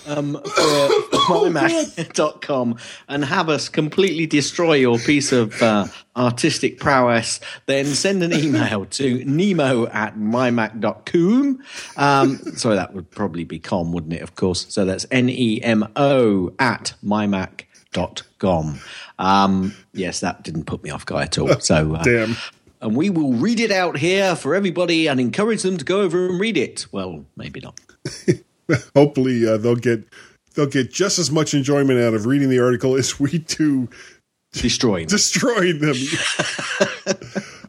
um, 0.07 0.35
for, 0.35 0.41
for 1.11 1.49
mymac.com 1.49 2.79
and 3.09 3.25
have 3.25 3.49
us 3.49 3.69
completely 3.69 4.27
destroy 4.27 4.75
your 4.75 4.99
piece 4.99 5.33
of 5.33 5.61
uh, 5.63 5.87
artistic 6.17 6.79
prowess, 6.79 7.41
then 7.67 7.87
send 7.87 8.23
an 8.23 8.33
email 8.33 8.85
to 8.91 9.25
nemo 9.25 9.87
at 9.89 10.17
mymac.com. 10.17 11.63
Um, 11.97 12.37
sorry, 12.57 12.77
that 12.77 12.95
would 12.95 13.11
probably 13.11 13.45
be 13.45 13.59
com, 13.59 13.93
wouldn't 13.93 14.13
it? 14.13 14.23
Of 14.23 14.35
course. 14.35 14.67
So 14.69 14.85
that's 14.85 15.07
N 15.11 15.29
E 15.29 15.61
M 15.63 15.87
O 15.97 16.53
at 16.59 16.95
mymac.com. 17.05 18.81
Um, 19.19 19.75
yes, 19.93 20.21
that 20.21 20.43
didn't 20.43 20.65
put 20.65 20.83
me 20.83 20.91
off, 20.91 21.07
guy, 21.07 21.23
at 21.23 21.39
all. 21.39 21.49
So, 21.61 21.95
uh, 21.95 22.03
Damn. 22.03 22.37
and 22.81 22.97
we 22.97 23.11
will 23.11 23.33
read 23.33 23.61
it 23.61 23.71
out 23.71 23.97
here 23.97 24.37
for 24.37 24.55
everybody 24.55 25.07
and 25.07 25.19
encourage 25.21 25.63
them 25.63 25.79
to 25.79 25.85
go 25.85 26.01
over 26.01 26.27
and 26.27 26.39
read 26.41 26.57
it. 26.57 26.87
Well, 26.93 27.25
maybe 27.37 27.61
not. 27.61 27.79
Hopefully, 28.95 29.47
uh, 29.47 29.57
they'll 29.57 29.77
get 29.77 30.05
they'll 30.55 30.67
get 30.67 30.93
just 30.93 31.19
as 31.19 31.31
much 31.31 31.55
enjoyment 31.55 32.01
out 32.01 32.15
of 32.15 32.27
reading 32.27 32.49
the 32.49 32.61
article 32.61 32.95
as 32.97 33.19
we 33.21 33.39
do 33.39 33.89
Destroying. 34.53 35.07
destroying 35.09 35.81
them. 35.81 35.97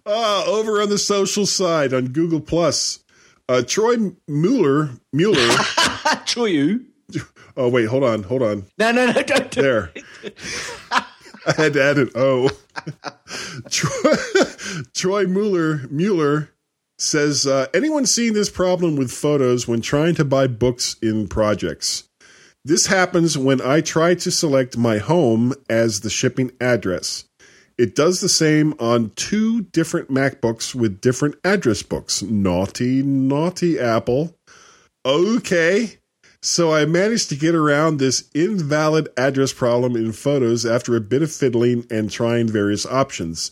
uh, 0.05 0.43
over 0.47 0.81
on 0.81 0.89
the 0.89 0.97
social 0.97 1.45
side 1.45 1.93
on 1.93 2.07
Google 2.09 2.39
Plus, 2.39 3.03
uh, 3.49 3.63
Troy 3.65 4.11
Mueller 4.27 4.91
Mueller. 5.11 5.37
Troyu. 6.25 6.85
oh 7.57 7.69
wait, 7.69 7.85
hold 7.85 8.03
on, 8.03 8.23
hold 8.23 8.43
on. 8.43 8.65
No, 8.77 8.91
no, 8.91 9.07
no, 9.07 9.21
don't 9.23 9.51
do 9.51 9.61
There. 9.61 9.91
I 11.47 11.53
had 11.57 11.73
to 11.73 11.83
add 11.83 11.97
an 11.97 12.09
O. 12.15 12.49
Troy, 13.69 14.13
Troy 14.93 15.25
Mueller 15.27 15.87
Mueller 15.89 16.49
says, 16.97 17.45
uh, 17.45 17.67
anyone 17.73 18.05
seeing 18.05 18.33
this 18.33 18.49
problem 18.49 18.95
with 18.95 19.11
photos 19.11 19.67
when 19.67 19.81
trying 19.81 20.15
to 20.15 20.25
buy 20.25 20.47
books 20.47 20.95
in 21.01 21.27
projects? 21.27 22.07
This 22.63 22.87
happens 22.87 23.37
when 23.37 23.61
I 23.61 23.81
try 23.81 24.15
to 24.15 24.31
select 24.31 24.77
my 24.77 24.97
home 24.97 25.53
as 25.69 25.99
the 25.99 26.09
shipping 26.09 26.51
address. 26.59 27.25
It 27.77 27.93
does 27.93 28.21
the 28.21 28.29
same 28.29 28.73
on 28.79 29.11
two 29.15 29.63
different 29.63 30.09
MacBooks 30.09 30.73
with 30.73 31.01
different 31.01 31.35
address 31.43 31.83
books. 31.83 32.23
Naughty, 32.23 33.03
naughty 33.03 33.79
Apple. 33.79 34.35
Okay. 35.05 35.97
So 36.41 36.73
I 36.73 36.85
managed 36.85 37.29
to 37.29 37.35
get 37.35 37.53
around 37.53 37.97
this 37.97 38.29
invalid 38.33 39.09
address 39.17 39.51
problem 39.51 39.95
in 39.95 40.11
photos 40.11 40.65
after 40.65 40.95
a 40.95 41.01
bit 41.01 41.21
of 41.21 41.31
fiddling 41.31 41.85
and 41.91 42.09
trying 42.09 42.47
various 42.47 42.85
options. 42.85 43.51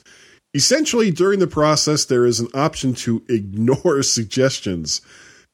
Essentially, 0.54 1.10
during 1.10 1.40
the 1.40 1.48
process, 1.48 2.06
there 2.06 2.26
is 2.26 2.40
an 2.40 2.50
option 2.54 2.94
to 2.96 3.24
ignore 3.28 4.04
suggestions. 4.04 5.02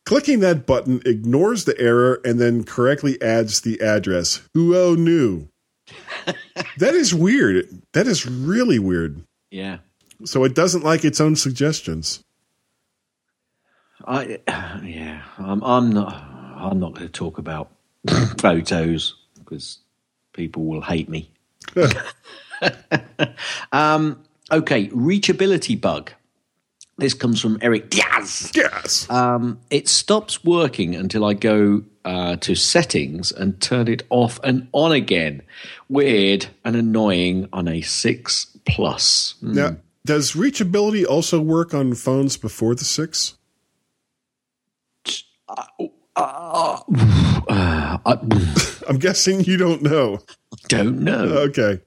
Clicking 0.05 0.39
that 0.39 0.65
button 0.65 1.01
ignores 1.05 1.65
the 1.65 1.79
error 1.79 2.19
and 2.25 2.39
then 2.39 2.63
correctly 2.63 3.21
adds 3.21 3.61
the 3.61 3.79
address. 3.81 4.41
Who 4.53 4.97
knew? 4.97 5.47
that 6.77 6.95
is 6.95 7.13
weird. 7.13 7.81
That 7.93 8.07
is 8.07 8.25
really 8.25 8.79
weird. 8.79 9.23
Yeah. 9.51 9.79
So 10.25 10.43
it 10.43 10.55
doesn't 10.55 10.83
like 10.83 11.05
its 11.05 11.21
own 11.21 11.35
suggestions. 11.35 12.23
I, 14.05 14.39
yeah, 14.83 15.23
I'm, 15.37 15.63
I'm 15.63 15.91
not. 15.91 16.13
I'm 16.13 16.79
not 16.79 16.93
going 16.93 17.07
to 17.07 17.11
talk 17.11 17.37
about 17.37 17.71
photos 18.37 19.15
because 19.37 19.79
people 20.33 20.65
will 20.65 20.81
hate 20.81 21.07
me. 21.07 21.31
um, 23.71 24.21
okay, 24.51 24.87
reachability 24.89 25.79
bug. 25.79 26.11
This 26.97 27.13
comes 27.13 27.39
from 27.39 27.57
Eric 27.61 27.89
Diaz. 27.89 28.51
Yes. 28.53 29.09
Um, 29.09 29.59
it 29.69 29.87
stops 29.87 30.43
working 30.43 30.95
until 30.95 31.23
I 31.23 31.33
go 31.33 31.83
uh, 32.03 32.35
to 32.37 32.55
settings 32.55 33.31
and 33.31 33.61
turn 33.61 33.87
it 33.87 34.03
off 34.09 34.39
and 34.43 34.67
on 34.73 34.91
again. 34.91 35.41
Weird 35.87 36.47
and 36.65 36.75
annoying 36.75 37.47
on 37.53 37.69
a 37.69 37.81
6 37.81 38.57
Plus. 38.65 39.35
Hmm. 39.39 39.53
now, 39.53 39.77
does 40.05 40.33
reachability 40.33 41.05
also 41.05 41.39
work 41.39 41.73
on 41.73 41.93
phones 41.95 42.37
before 42.37 42.75
the 42.75 42.85
six? 42.85 43.35
I 45.47 45.65
I'm 48.87 48.97
guessing 48.97 49.41
you 49.41 49.57
don't 49.57 49.81
know. 49.81 50.19
don't 50.67 50.99
know. 51.01 51.23
Okay. 51.49 51.81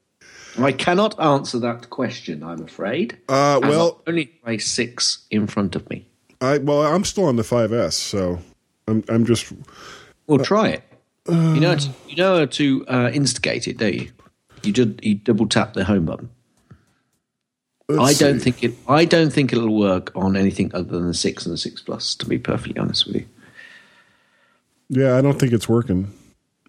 I 0.59 0.73
cannot 0.73 1.19
answer 1.21 1.59
that 1.61 1.89
question, 1.91 2.43
I'm 2.43 2.63
afraid. 2.63 3.17
Uh, 3.29 3.59
well, 3.63 4.03
only 4.07 4.33
a 4.47 4.59
6 4.59 5.27
in 5.31 5.47
front 5.47 5.75
of 5.77 5.89
me. 5.89 6.07
I 6.41 6.59
well, 6.59 6.83
I'm 6.83 7.05
still 7.05 7.25
on 7.25 7.37
the 7.37 7.43
5S, 7.43 7.93
so 7.95 8.39
I'm 8.89 9.05
I'm 9.09 9.25
just 9.25 9.53
Well, 10.27 10.39
try 10.39 10.69
it. 10.69 10.83
you 11.29 11.61
know, 11.61 11.77
to, 11.77 11.91
you 12.09 12.17
know 12.17 12.39
how 12.41 12.47
to 12.47 12.85
uh, 12.89 13.11
instigate 13.15 13.69
it, 13.69 13.79
don't 13.79 13.95
you? 13.95 14.11
You 14.65 14.73
just 14.73 15.03
you 15.05 15.15
double 15.15 15.47
tap 15.49 15.75
the 15.75 15.85
home 15.85 16.05
button. 16.05 16.31
I 17.91 18.13
don't 18.15 18.41
see. 18.41 18.51
think 18.51 18.65
it. 18.65 18.75
I 18.89 19.05
don't 19.05 19.33
think 19.33 19.53
it'll 19.53 19.77
work 19.77 20.11
on 20.15 20.37
anything 20.37 20.71
other 20.75 20.85
than 20.99 21.07
the 21.09 21.15
six 21.15 21.45
and 21.47 21.53
the 21.53 21.59
six 21.59 21.81
plus. 21.83 22.15
To 22.17 22.27
be 22.27 22.39
perfectly 22.39 22.79
honest 22.79 23.07
with 23.07 23.17
you. 23.17 23.27
Yeah, 24.89 25.17
I 25.17 25.21
don't 25.21 25.39
think 25.39 25.53
it's 25.53 25.69
working. 25.69 26.13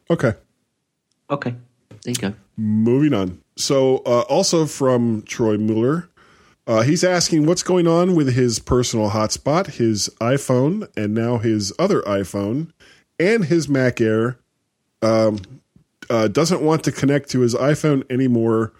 Okay. 0.09 0.33
Okay, 1.29 1.55
there 2.03 2.11
you 2.11 2.15
go. 2.15 2.33
Moving 2.57 3.13
on. 3.13 3.39
So, 3.55 3.97
uh, 3.97 4.21
also 4.21 4.65
from 4.65 5.21
Troy 5.23 5.57
Mueller, 5.57 6.09
uh, 6.65 6.81
he's 6.81 7.03
asking 7.03 7.45
what's 7.45 7.63
going 7.63 7.87
on 7.87 8.15
with 8.15 8.33
his 8.33 8.59
personal 8.59 9.09
hotspot, 9.09 9.75
his 9.75 10.09
iPhone, 10.21 10.87
and 10.95 11.13
now 11.13 11.37
his 11.37 11.73
other 11.77 12.01
iPhone, 12.03 12.71
and 13.19 13.45
his 13.45 13.67
Mac 13.67 13.99
Air. 13.99 14.37
Um, 15.01 15.39
uh, 16.09 16.27
doesn't 16.27 16.61
want 16.61 16.83
to 16.83 16.91
connect 16.91 17.29
to 17.29 17.41
his 17.41 17.55
iPhone 17.55 18.09
anymore, 18.09 18.73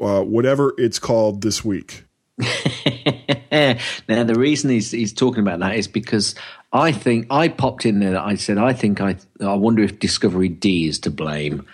uh, 0.00 0.22
whatever 0.22 0.74
it's 0.78 0.98
called 0.98 1.42
this 1.42 1.64
week. 1.64 2.04
now 2.38 4.24
the 4.24 4.34
reason 4.36 4.70
he's 4.70 4.90
he's 4.90 5.12
talking 5.12 5.40
about 5.40 5.60
that 5.60 5.76
is 5.76 5.86
because 5.86 6.34
I 6.72 6.90
think 6.90 7.26
I 7.30 7.48
popped 7.48 7.86
in 7.86 8.00
there. 8.00 8.18
I 8.18 8.34
said 8.34 8.58
I 8.58 8.72
think 8.72 9.00
I 9.00 9.16
I 9.40 9.54
wonder 9.54 9.82
if 9.82 9.98
discoveryd 10.00 10.88
is 10.88 10.98
to 11.00 11.10
blame, 11.10 11.64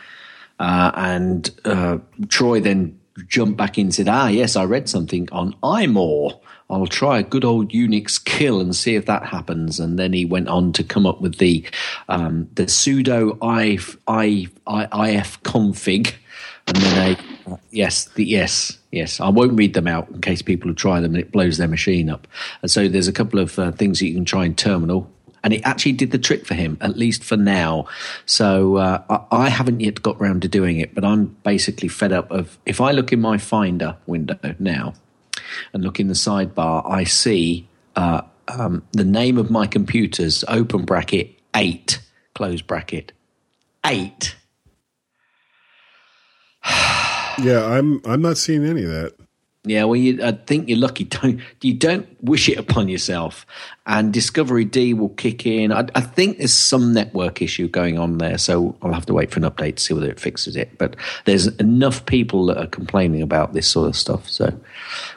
uh, 0.61 0.93
and 0.95 1.51
uh, 1.65 1.99
Troy 2.29 2.61
then 2.61 3.01
jumped 3.27 3.57
back 3.57 3.79
in 3.79 3.87
and 3.87 3.95
said, 3.95 4.09
Ah, 4.09 4.29
yes, 4.29 4.57
I 4.57 4.65
read 4.65 4.89
something 4.89 5.29
on 5.33 5.55
iMore. 5.63 6.39
I'll 6.69 6.87
try 6.87 7.19
a 7.19 7.23
good 7.25 7.45
old 7.45 7.71
Unix 7.73 8.23
kill 8.23 8.61
and 8.61 8.77
see 8.77 8.95
if 8.95 9.07
that 9.07 9.25
happens. 9.25 9.81
And 9.81 9.99
then 9.99 10.13
he 10.13 10.25
went 10.25 10.49
on 10.49 10.73
to 10.75 10.85
come 10.85 11.07
up 11.07 11.21
with 11.21 11.39
the 11.39 11.65
um, 12.09 12.49
the 12.55 12.65
if, 12.65 13.97
I, 14.07 14.47
ifconfig, 14.67 16.15
and 16.69 16.77
then 16.77 17.17
a 17.17 17.59
yes, 17.71 18.05
the 18.15 18.25
yes, 18.25 18.79
yes. 18.93 19.19
I 19.19 19.31
won't 19.31 19.59
read 19.59 19.75
them 19.75 19.89
out 19.89 20.09
in 20.11 20.21
case 20.21 20.43
people 20.43 20.73
try 20.75 21.01
them 21.01 21.15
and 21.15 21.23
it 21.23 21.33
blows 21.33 21.57
their 21.57 21.69
machine 21.69 22.09
up. 22.09 22.29
And 22.63 22.71
so 22.71 22.87
there's 22.87 23.09
a 23.09 23.13
couple 23.13 23.41
of 23.41 23.59
uh, 23.59 23.73
things 23.73 23.99
that 23.99 24.07
you 24.07 24.15
can 24.15 24.25
try 24.25 24.45
in 24.45 24.55
terminal. 24.55 25.11
And 25.43 25.55
it 25.55 25.63
actually 25.65 25.93
did 25.93 26.11
the 26.11 26.19
trick 26.19 26.47
for 26.47 26.55
him, 26.55 26.77
at 26.81 26.97
least 26.97 27.25
for 27.25 27.37
now. 27.37 27.87
So 28.27 28.77
uh, 28.77 29.03
I, 29.31 29.45
I 29.45 29.49
haven't 29.49 29.81
yet 29.81 30.03
got 30.03 30.21
round 30.21 30.43
to 30.43 30.49
doing 30.49 30.79
it, 30.79 30.95
but 30.95 31.05
I'm 31.05 31.37
basically 31.45 31.89
fed 31.89 32.13
up 32.13 32.31
of. 32.31 32.59
If 32.67 32.81
I 32.81 32.93
look 32.93 33.13
in 33.13 33.21
my 33.21 33.39
Finder 33.39 33.97
window 34.07 34.39
now, 34.59 34.95
and 35.73 35.83
look 35.83 36.01
in 36.01 36.09
the 36.09 36.15
sidebar, 36.15 36.89
I 36.89 37.05
see 37.05 37.69
uh, 37.97 38.23
um, 38.49 38.83
the 38.93 39.05
name 39.05 39.39
of 39.39 39.51
my 39.51 39.67
computers, 39.67 40.45
open 40.49 40.85
bracket, 40.85 41.39
eight, 41.55 42.01
close 42.35 42.63
bracket, 42.63 43.13
eight. 43.87 44.37
Yeah, 47.39 47.65
I'm 47.65 48.03
I'm 48.05 48.21
not 48.21 48.37
seeing 48.37 48.67
any 48.67 48.85
of 48.85 48.91
that. 48.91 49.15
Yeah, 49.71 49.85
well, 49.85 49.95
you, 49.95 50.21
I 50.25 50.33
think 50.33 50.69
you're 50.69 50.79
lucky. 50.79 51.05
Don't 51.21 51.41
you 51.63 51.75
don't 51.75 52.09
wish 52.25 52.49
it 52.49 52.59
upon 52.59 52.89
yourself, 52.89 53.47
and 53.87 54.13
discoveryd 54.13 54.95
will 54.95 55.11
kick 55.11 55.47
in. 55.47 55.71
I, 55.71 55.87
I 55.95 56.01
think 56.01 56.39
there's 56.39 56.53
some 56.53 56.93
network 56.93 57.41
issue 57.41 57.69
going 57.69 57.97
on 57.97 58.19
there, 58.19 58.37
so 58.37 58.77
I'll 58.83 58.93
have 58.93 59.07
to 59.07 59.15
wait 59.15 59.31
for 59.31 59.39
an 59.39 59.45
update 59.45 59.77
to 59.77 59.83
see 59.83 59.95
whether 59.95 60.11
it 60.11 60.19
fixes 60.19 60.57
it. 60.57 60.77
But 60.77 60.97
there's 61.25 61.47
enough 61.59 62.05
people 62.07 62.47
that 62.47 62.59
are 62.59 62.67
complaining 62.67 63.23
about 63.23 63.53
this 63.53 63.69
sort 63.69 63.89
of 63.89 63.95
stuff, 63.95 64.29
so 64.29 64.53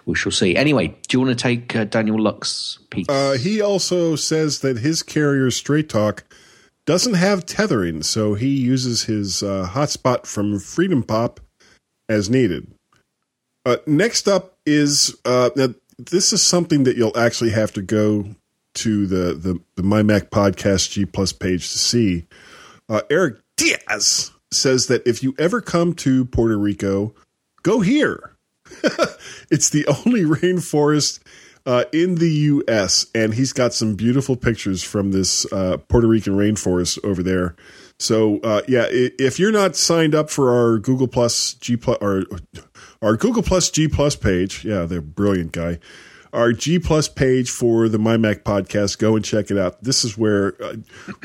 we 0.06 0.14
shall 0.14 0.32
see. 0.32 0.56
Anyway, 0.56 0.90
do 1.08 1.18
you 1.18 1.20
want 1.20 1.36
to 1.36 1.42
take 1.42 1.76
uh, 1.76 1.86
Daniel 1.86 2.22
Luck's 2.22 2.78
piece? 2.92 3.10
Uh, 3.10 3.32
he 3.40 3.60
also 3.60 4.16
says 4.16 4.60
that 4.60 4.78
his 4.78 5.02
carrier 5.02 5.50
Straight 5.50 5.90
Talk 5.90 6.26
doesn't 6.86 7.16
have 7.16 7.48
tethering, 7.48 8.04
so 8.04 8.36
he 8.36 8.50
uses 8.50 9.06
his 9.06 9.42
uh, 9.42 9.68
hotspot 9.72 10.28
from 10.28 10.60
FreedomPop 10.60 11.40
as 12.08 12.30
needed. 12.30 12.73
Uh, 13.66 13.78
next 13.86 14.28
up 14.28 14.58
is 14.66 15.16
uh, 15.26 15.50
now 15.56 15.68
this 15.98 16.34
is 16.34 16.42
something 16.42 16.84
that 16.84 16.98
you'll 16.98 17.18
actually 17.18 17.52
have 17.52 17.72
to 17.74 17.82
go 17.82 18.26
to 18.76 19.08
the 19.08 19.34
the, 19.34 19.60
the 19.76 19.84
My 19.84 20.04
Mac 20.04 20.30
Podcast 20.30 20.92
G 20.92 21.06
Plus 21.06 21.32
page 21.32 21.72
to 21.72 21.80
see. 21.80 22.26
Uh, 22.90 23.02
Eric 23.10 23.38
Diaz 23.56 24.32
says 24.52 24.88
that 24.88 25.08
if 25.08 25.24
you 25.24 25.34
ever 25.40 25.62
come 25.62 25.94
to 25.94 26.26
Puerto 26.26 26.58
Rico, 26.58 27.14
go 27.64 27.80
here. 27.82 28.36
it's 29.52 29.70
the 29.70 29.86
only 29.88 30.22
rainforest 30.22 31.20
uh, 31.66 31.86
in 31.94 32.16
the 32.16 32.30
U.S., 32.30 33.06
and 33.16 33.34
he's 33.34 33.54
got 33.54 33.74
some 33.74 33.96
beautiful 33.96 34.36
pictures 34.36 34.84
from 34.84 35.12
this 35.12 35.52
uh, 35.54 35.78
Puerto 35.88 36.08
Rican 36.08 36.36
rainforest 36.36 37.04
over 37.04 37.24
there. 37.24 37.56
So, 38.00 38.40
uh, 38.40 38.62
yeah, 38.68 38.88
if 38.90 39.40
you're 39.40 39.52
not 39.52 39.76
signed 39.76 40.14
up 40.14 40.30
for 40.30 40.52
our 40.52 40.78
Google 40.78 41.08
Plus 41.08 41.54
G 41.54 41.78
Plus 41.78 41.98
or 42.02 42.24
our 43.04 43.18
Google 43.18 43.44
Plus 43.44 43.70
G 43.70 43.88
Plus 43.88 44.16
page, 44.16 44.64
yeah, 44.66 44.86
they're 44.86 45.02
brilliant 45.02 45.52
guy. 45.52 45.80
Our 46.32 46.54
G 46.54 46.80
Plus 46.80 47.08
page 47.08 47.52
for 47.52 47.90
the 47.90 48.00
My 48.00 48.18
Mac 48.18 48.44
podcast, 48.44 48.98
go 48.98 49.16
and 49.16 49.24
check 49.24 49.52
it 49.52 49.58
out. 49.58 49.84
This 49.84 50.04
is 50.04 50.18
where, 50.18 50.56
uh, 50.64 50.78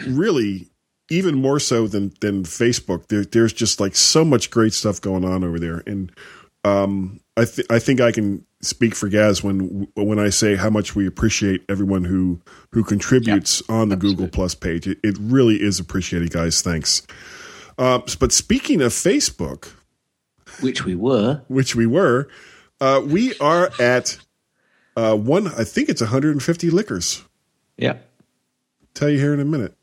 really, 0.06 0.68
even 1.10 1.36
more 1.36 1.60
so 1.60 1.86
than 1.86 2.12
than 2.20 2.42
Facebook, 2.42 3.06
there, 3.06 3.24
there's 3.24 3.52
just 3.52 3.80
like 3.80 3.96
so 3.96 4.24
much 4.24 4.50
great 4.50 4.74
stuff 4.74 5.00
going 5.00 5.24
on 5.24 5.44
over 5.44 5.58
there, 5.58 5.82
and 5.86 6.12
um, 6.64 7.20
I 7.36 7.44
th- 7.44 7.66
I 7.70 7.78
think 7.78 8.00
I 8.00 8.12
can 8.12 8.44
speak 8.60 8.94
for 8.94 9.08
Gaz 9.08 9.42
when 9.42 9.88
when 9.94 10.18
I 10.18 10.28
say 10.30 10.56
how 10.56 10.68
much 10.68 10.96
we 10.96 11.06
appreciate 11.06 11.64
everyone 11.68 12.04
who 12.04 12.40
who 12.72 12.82
contributes 12.82 13.62
on 13.68 13.88
the 13.88 13.96
Google 13.96 14.28
Plus 14.28 14.54
page. 14.54 14.86
It, 14.86 14.98
it 15.02 15.16
really 15.20 15.62
is 15.62 15.78
appreciated, 15.78 16.32
guys. 16.32 16.60
Thanks. 16.60 17.06
Uh, 17.78 18.00
but 18.18 18.32
speaking 18.32 18.82
of 18.82 18.92
Facebook, 18.92 19.70
Which 20.60 20.84
we 20.84 20.94
were. 20.94 21.42
which 21.48 21.74
we 21.76 21.86
were, 21.86 22.28
uh, 22.80 23.02
we 23.04 23.36
are 23.38 23.70
at 23.80 24.18
uh, 24.96 25.14
one. 25.16 25.46
I 25.48 25.64
think 25.64 25.88
it's 25.88 26.00
150 26.00 26.70
liquors. 26.70 27.24
Yeah. 27.76 27.98
Tell 28.94 29.08
you 29.08 29.18
here 29.18 29.32
in 29.34 29.40
a 29.40 29.44
minute. 29.44 29.74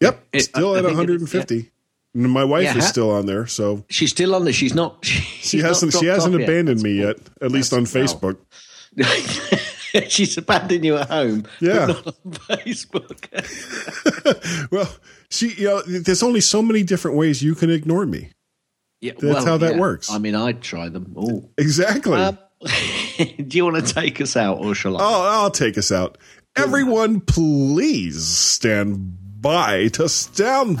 Yep, 0.00 0.24
It- 0.32 0.42
still 0.42 0.72
I- 0.72 0.76
I 0.76 0.78
at 0.78 0.84
it 0.84 0.90
is, 0.90 0.96
150. 0.96 1.70
And 2.14 2.30
My 2.30 2.44
wife 2.44 2.62
Yeah, 2.64 2.76
is 2.78 2.86
still 2.86 3.10
on 3.10 3.26
there, 3.26 3.46
so 3.46 3.84
She's 3.88 4.10
still 4.10 4.34
on 4.36 4.44
there. 4.44 4.52
She's 4.52 4.74
not. 4.74 5.04
she 5.04 5.58
hasn't 5.58 5.92
she 5.94 6.06
hasn't 6.06 6.34
abandoned 6.36 6.80
me 6.82 7.00
yet. 7.00 7.16
At 7.42 7.50
least 7.50 7.72
on 7.72 7.84
Facebook. 7.86 8.36
yet. 8.94 10.10
she's 10.12 10.36
abandoned 10.38 10.84
you 10.84 10.96
at 10.96 11.08
home. 11.10 11.44
Yeah. 11.60 11.86
Not 11.86 12.06
on 12.06 12.12
Facebook. 12.32 13.26
Well, 14.70 14.88
she 15.30 15.54
you 15.54 15.64
know, 15.66 15.82
there's 15.82 16.22
only 16.22 16.40
so 16.40 16.62
many 16.62 16.82
different 16.84 17.16
ways 17.16 17.42
you 17.42 17.54
can 17.56 17.70
ignore 17.70 18.06
me. 18.06 18.30
Yeah, 19.04 19.12
That's 19.18 19.44
how 19.44 19.58
that 19.58 19.76
works. 19.76 20.10
I 20.10 20.16
mean, 20.16 20.34
I'd 20.34 20.62
try 20.62 20.88
them 20.88 21.12
all. 21.14 21.52
Exactly. 21.58 22.18
Um, 22.18 22.38
do 23.18 23.58
you 23.58 23.66
want 23.66 23.86
to 23.86 23.94
take 23.94 24.18
us 24.22 24.34
out, 24.34 24.64
or 24.64 24.74
shall 24.74 24.96
I? 24.96 25.00
Oh, 25.02 25.22
I'll 25.42 25.50
take 25.50 25.76
us 25.76 25.92
out. 25.92 26.16
Everyone, 26.56 27.20
please 27.20 28.26
stand 28.26 29.42
by 29.42 29.88
to 29.88 30.08
stand 30.08 30.78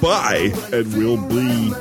by, 0.00 0.52
and 0.72 0.96
we'll 0.96 1.20
be 1.28 1.72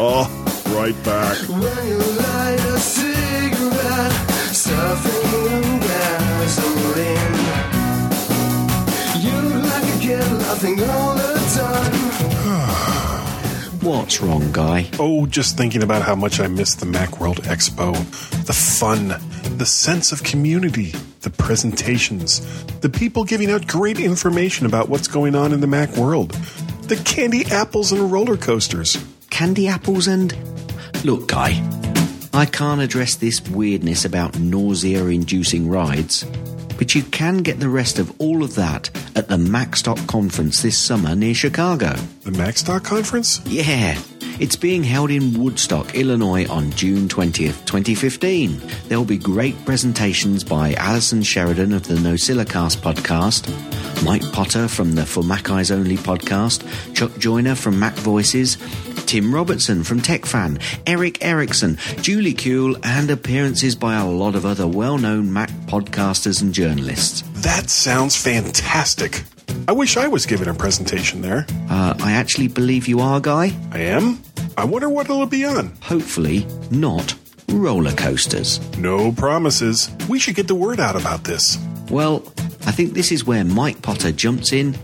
uh, 0.00 0.26
right 0.74 1.04
back. 1.04 1.38
When 1.48 1.60
you 1.86 1.98
light 1.98 2.58
a 2.58 2.80
cigarette, 2.80 4.12
stuffing 4.52 5.78
gasoline. 5.78 7.36
You 9.22 9.60
like 9.60 9.94
a 9.94 9.98
kid 10.00 10.32
laughing 10.32 10.80
all 10.90 11.14
the 11.14 11.14
time. 11.14 11.19
What's 14.10 14.22
wrong, 14.22 14.50
guy? 14.50 14.90
Oh, 14.98 15.26
just 15.26 15.56
thinking 15.56 15.84
about 15.84 16.02
how 16.02 16.16
much 16.16 16.40
I 16.40 16.48
miss 16.48 16.74
the 16.74 16.84
Macworld 16.84 17.42
Expo. 17.42 17.94
The 18.44 18.52
fun, 18.52 19.14
the 19.56 19.64
sense 19.64 20.10
of 20.10 20.24
community, 20.24 20.92
the 21.20 21.30
presentations, 21.30 22.40
the 22.80 22.88
people 22.88 23.22
giving 23.22 23.52
out 23.52 23.68
great 23.68 24.00
information 24.00 24.66
about 24.66 24.88
what's 24.88 25.06
going 25.06 25.36
on 25.36 25.52
in 25.52 25.60
the 25.60 25.68
Mac 25.68 25.96
world, 25.96 26.32
the 26.88 26.96
candy 27.04 27.44
apples 27.52 27.92
and 27.92 28.10
roller 28.10 28.36
coasters. 28.36 28.98
Candy 29.30 29.68
apples 29.68 30.08
and. 30.08 30.36
Look, 31.04 31.28
guy. 31.28 31.64
I 32.32 32.46
can't 32.46 32.80
address 32.80 33.14
this 33.14 33.40
weirdness 33.48 34.04
about 34.04 34.40
nausea 34.40 35.04
inducing 35.04 35.68
rides, 35.68 36.24
but 36.80 36.94
you 36.94 37.02
can 37.02 37.38
get 37.38 37.60
the 37.60 37.68
rest 37.68 37.98
of 37.98 38.10
all 38.18 38.42
of 38.42 38.54
that 38.54 38.88
at 39.14 39.28
the 39.28 39.36
MacStock 39.36 40.08
conference 40.08 40.62
this 40.62 40.78
summer 40.78 41.14
near 41.14 41.34
Chicago. 41.34 41.92
The 42.22 42.30
MacStock 42.30 42.84
conference? 42.84 43.38
Yeah. 43.44 44.00
It's 44.40 44.56
being 44.56 44.82
held 44.82 45.10
in 45.10 45.38
Woodstock, 45.38 45.94
Illinois 45.94 46.48
on 46.48 46.70
June 46.70 47.06
20th, 47.06 47.66
2015. 47.66 48.62
There'll 48.88 49.04
be 49.04 49.18
great 49.18 49.62
presentations 49.66 50.42
by 50.42 50.72
Allison 50.72 51.22
Sheridan 51.22 51.74
of 51.74 51.86
the 51.86 51.96
NosillaCast 51.96 52.78
podcast, 52.78 53.46
Mike 54.04 54.32
Potter 54.32 54.66
from 54.66 54.94
the 54.94 55.04
For 55.04 55.22
Mac 55.22 55.50
Eyes 55.50 55.70
Only 55.70 55.96
podcast, 55.96 56.64
Chuck 56.94 57.16
Joyner 57.18 57.54
from 57.54 57.74
MacVoices, 57.74 58.56
Tim 59.06 59.34
Robertson 59.34 59.84
from 59.84 60.00
TechFan, 60.00 60.60
Eric 60.86 61.22
Erickson, 61.24 61.76
Julie 62.00 62.32
Kuhl, 62.32 62.76
and 62.82 63.10
appearances 63.10 63.74
by 63.74 63.96
a 63.96 64.06
lot 64.06 64.34
of 64.34 64.46
other 64.46 64.66
well 64.66 64.96
known 64.98 65.32
Mac 65.32 65.50
podcasters 65.66 66.40
and 66.40 66.54
journalists. 66.54 67.22
That 67.42 67.68
sounds 67.68 68.16
fantastic. 68.16 69.22
I 69.68 69.72
wish 69.72 69.96
I 69.96 70.08
was 70.08 70.26
giving 70.26 70.48
a 70.48 70.54
presentation 70.54 71.20
there. 71.20 71.46
Uh, 71.68 71.94
I 72.00 72.12
actually 72.12 72.48
believe 72.48 72.88
you 72.88 73.00
are, 73.00 73.20
Guy. 73.20 73.52
I 73.72 73.80
am? 73.80 74.22
I 74.56 74.64
wonder 74.64 74.88
what 74.88 75.06
it'll 75.06 75.26
be 75.26 75.44
on. 75.44 75.72
Hopefully, 75.82 76.46
not 76.70 77.14
roller 77.50 77.92
coasters. 77.92 78.60
No 78.78 79.12
promises. 79.12 79.90
We 80.08 80.18
should 80.18 80.36
get 80.36 80.48
the 80.48 80.54
word 80.54 80.80
out 80.80 80.96
about 80.96 81.24
this. 81.24 81.58
Well, 81.90 82.22
I 82.66 82.72
think 82.72 82.92
this 82.92 83.10
is 83.10 83.24
where 83.24 83.44
Mike 83.44 83.82
Potter 83.82 84.12
jumps 84.12 84.52
in 84.52 84.76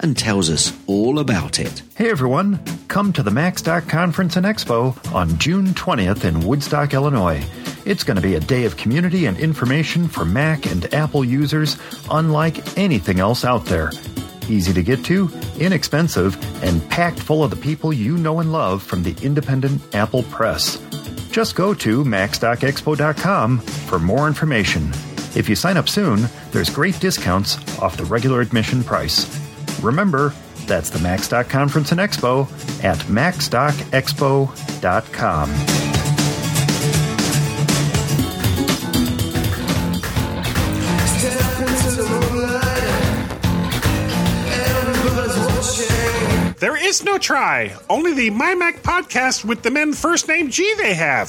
and 0.00 0.16
tells 0.16 0.50
us 0.50 0.72
all 0.86 1.18
about 1.18 1.58
it. 1.58 1.82
Hey 1.94 2.10
everyone, 2.10 2.60
come 2.88 3.12
to 3.14 3.22
the 3.22 3.30
MacStock 3.30 3.88
Conference 3.88 4.36
and 4.36 4.46
Expo 4.46 4.96
on 5.14 5.38
June 5.38 5.68
20th 5.68 6.24
in 6.24 6.40
Woodstock, 6.46 6.94
Illinois. 6.94 7.42
It's 7.84 8.04
going 8.04 8.16
to 8.16 8.22
be 8.22 8.34
a 8.34 8.40
day 8.40 8.64
of 8.64 8.76
community 8.76 9.26
and 9.26 9.38
information 9.38 10.08
for 10.08 10.24
Mac 10.24 10.66
and 10.66 10.92
Apple 10.92 11.24
users 11.24 11.76
unlike 12.10 12.76
anything 12.78 13.20
else 13.20 13.44
out 13.44 13.64
there. 13.66 13.90
Easy 14.48 14.72
to 14.72 14.82
get 14.82 15.04
to, 15.06 15.30
inexpensive, 15.58 16.36
and 16.62 16.88
packed 16.88 17.18
full 17.18 17.42
of 17.42 17.50
the 17.50 17.56
people 17.56 17.92
you 17.92 18.16
know 18.16 18.38
and 18.40 18.52
love 18.52 18.82
from 18.82 19.02
the 19.02 19.16
independent 19.22 19.82
Apple 19.94 20.22
press. 20.24 20.76
Just 21.30 21.54
go 21.54 21.74
to 21.74 22.04
MacStockExpo.com 22.04 23.58
for 23.58 23.98
more 23.98 24.26
information. 24.26 24.92
If 25.36 25.50
you 25.50 25.54
sign 25.54 25.76
up 25.76 25.88
soon, 25.88 26.28
there's 26.50 26.70
great 26.70 26.98
discounts 26.98 27.58
off 27.78 27.98
the 27.98 28.06
regular 28.06 28.40
admission 28.40 28.82
price. 28.82 29.28
Remember, 29.82 30.32
that's 30.66 30.88
the 30.88 30.98
MacStock 30.98 31.50
Conference 31.50 31.92
and 31.92 32.00
Expo 32.00 32.46
at 32.82 32.96
watching. 33.00 35.50
There 46.58 46.82
is 46.82 47.04
no 47.04 47.18
try. 47.18 47.76
Only 47.90 48.14
the 48.14 48.30
MyMac 48.30 48.80
podcast 48.80 49.44
with 49.44 49.62
the 49.62 49.70
men 49.70 49.92
first 49.92 50.26
name 50.28 50.50
G 50.50 50.74
they 50.78 50.94
have. 50.94 51.28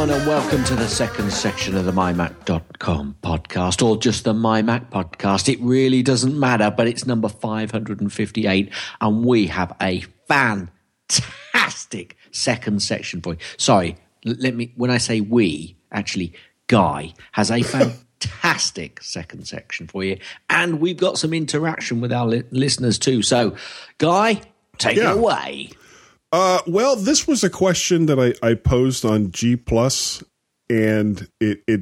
Everyone, 0.00 0.16
and 0.20 0.28
welcome 0.28 0.62
to 0.64 0.76
the 0.76 0.86
second 0.86 1.32
section 1.32 1.76
of 1.76 1.84
the 1.84 1.90
MyMac.com 1.90 3.16
podcast, 3.20 3.84
or 3.84 3.96
just 3.96 4.22
the 4.22 4.32
MyMac 4.32 4.90
podcast. 4.90 5.52
It 5.52 5.58
really 5.60 6.04
doesn't 6.04 6.38
matter, 6.38 6.70
but 6.70 6.86
it's 6.86 7.04
number 7.04 7.28
558, 7.28 8.70
and 9.00 9.24
we 9.24 9.48
have 9.48 9.74
a 9.82 10.02
fantastic 10.28 12.16
second 12.30 12.80
section 12.80 13.20
for 13.20 13.32
you. 13.34 13.38
Sorry, 13.56 13.96
let 14.24 14.54
me, 14.54 14.72
when 14.76 14.90
I 14.92 14.98
say 14.98 15.20
we, 15.20 15.76
actually, 15.90 16.32
Guy 16.68 17.12
has 17.32 17.50
a 17.50 17.62
fantastic 17.62 19.02
second 19.02 19.48
section 19.48 19.88
for 19.88 20.04
you, 20.04 20.18
and 20.48 20.80
we've 20.80 20.96
got 20.98 21.18
some 21.18 21.34
interaction 21.34 22.00
with 22.00 22.12
our 22.12 22.26
li- 22.26 22.44
listeners 22.52 23.00
too. 23.00 23.22
So, 23.22 23.56
Guy, 23.98 24.42
take 24.78 24.96
Yeah. 24.96 25.10
it 25.10 25.16
away. 25.18 25.70
Uh, 26.30 26.60
well, 26.66 26.96
this 26.96 27.26
was 27.26 27.42
a 27.42 27.50
question 27.50 28.06
that 28.06 28.18
I, 28.18 28.34
I 28.46 28.54
posed 28.54 29.04
on 29.04 29.30
G 29.30 29.56
Plus, 29.56 30.22
and 30.68 31.28
it 31.40 31.62
it 31.66 31.80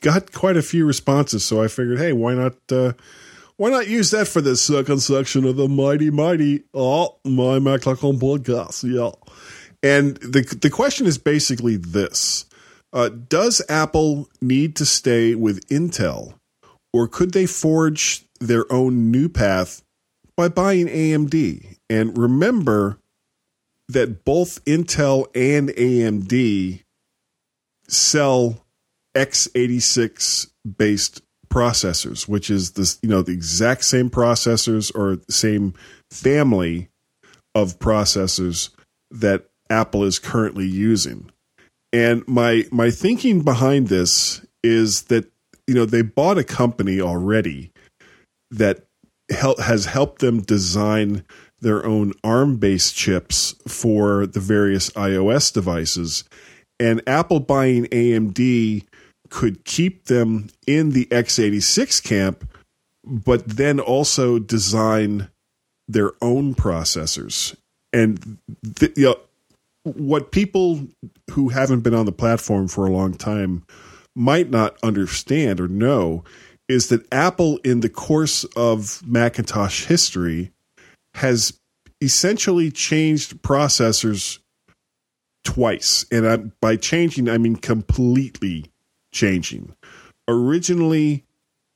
got 0.00 0.32
quite 0.32 0.56
a 0.56 0.62
few 0.62 0.86
responses. 0.86 1.44
So 1.44 1.62
I 1.62 1.68
figured, 1.68 1.98
hey, 1.98 2.12
why 2.12 2.34
not 2.34 2.54
uh, 2.70 2.92
why 3.56 3.70
not 3.70 3.88
use 3.88 4.10
that 4.10 4.28
for 4.28 4.40
the 4.40 4.56
second 4.56 5.00
section 5.00 5.44
of 5.44 5.56
the 5.56 5.68
mighty 5.68 6.10
mighty 6.10 6.64
oh 6.72 7.18
my 7.24 7.58
Mac.com 7.58 8.18
podcast? 8.18 8.82
Yeah, 8.84 9.12
and 9.82 10.16
the 10.16 10.42
the 10.60 10.70
question 10.70 11.06
is 11.06 11.18
basically 11.18 11.76
this: 11.76 12.46
uh, 12.94 13.10
Does 13.10 13.60
Apple 13.68 14.28
need 14.40 14.74
to 14.76 14.86
stay 14.86 15.34
with 15.34 15.68
Intel, 15.68 16.34
or 16.94 17.08
could 17.08 17.32
they 17.32 17.44
forge 17.44 18.24
their 18.40 18.70
own 18.72 19.10
new 19.10 19.28
path 19.28 19.82
by 20.34 20.48
buying 20.48 20.86
AMD? 20.86 21.76
And 21.90 22.16
remember 22.16 22.98
that 23.92 24.24
both 24.24 24.64
Intel 24.64 25.26
and 25.34 25.68
AMD 25.70 26.82
sell 27.88 28.64
x86 29.14 30.48
based 30.76 31.22
processors, 31.52 32.26
which 32.26 32.50
is 32.50 32.72
this, 32.72 32.98
you 33.02 33.08
know, 33.08 33.22
the 33.22 33.32
exact 33.32 33.84
same 33.84 34.08
processors 34.10 34.94
or 34.94 35.16
the 35.16 35.32
same 35.32 35.74
family 36.10 36.88
of 37.54 37.78
processors 37.78 38.70
that 39.10 39.50
Apple 39.68 40.04
is 40.04 40.18
currently 40.18 40.66
using. 40.66 41.30
And 41.92 42.26
my 42.26 42.64
my 42.70 42.90
thinking 42.90 43.42
behind 43.42 43.88
this 43.88 44.44
is 44.62 45.04
that 45.04 45.30
you 45.66 45.74
know 45.74 45.84
they 45.84 46.02
bought 46.02 46.38
a 46.38 46.44
company 46.44 47.00
already 47.00 47.70
that 48.50 48.86
hel- 49.30 49.58
has 49.58 49.86
helped 49.86 50.20
them 50.20 50.40
design 50.40 51.24
their 51.62 51.84
own 51.86 52.12
ARM 52.22 52.56
based 52.56 52.94
chips 52.94 53.54
for 53.66 54.26
the 54.26 54.40
various 54.40 54.90
iOS 54.90 55.52
devices. 55.52 56.24
And 56.78 57.00
Apple 57.06 57.40
buying 57.40 57.86
AMD 57.86 58.84
could 59.30 59.64
keep 59.64 60.06
them 60.06 60.50
in 60.66 60.90
the 60.90 61.06
x86 61.06 62.02
camp, 62.02 62.46
but 63.04 63.46
then 63.46 63.80
also 63.80 64.38
design 64.38 65.28
their 65.88 66.12
own 66.20 66.54
processors. 66.54 67.56
And 67.92 68.38
you 68.96 69.04
know, 69.04 69.16
what 69.84 70.32
people 70.32 70.86
who 71.30 71.48
haven't 71.48 71.80
been 71.80 71.94
on 71.94 72.06
the 72.06 72.12
platform 72.12 72.68
for 72.68 72.86
a 72.86 72.90
long 72.90 73.14
time 73.14 73.64
might 74.14 74.50
not 74.50 74.76
understand 74.82 75.60
or 75.60 75.68
know 75.68 76.24
is 76.68 76.88
that 76.88 77.06
Apple, 77.12 77.58
in 77.64 77.80
the 77.80 77.88
course 77.88 78.44
of 78.56 79.02
Macintosh 79.06 79.86
history, 79.86 80.52
has 81.14 81.58
essentially 82.00 82.70
changed 82.70 83.42
processors 83.42 84.38
twice. 85.44 86.04
And 86.10 86.28
I, 86.28 86.36
by 86.60 86.76
changing, 86.76 87.28
I 87.28 87.38
mean 87.38 87.56
completely 87.56 88.66
changing. 89.12 89.74
Originally, 90.28 91.24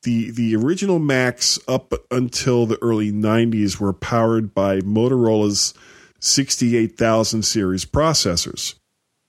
the 0.02 0.30
the 0.30 0.54
original 0.56 0.98
Macs 0.98 1.58
up 1.66 1.92
until 2.10 2.66
the 2.66 2.80
early 2.82 3.12
90s 3.12 3.80
were 3.80 3.92
powered 3.92 4.54
by 4.54 4.80
Motorola's 4.80 5.74
68000 6.20 7.42
series 7.42 7.84
processors. 7.84 8.74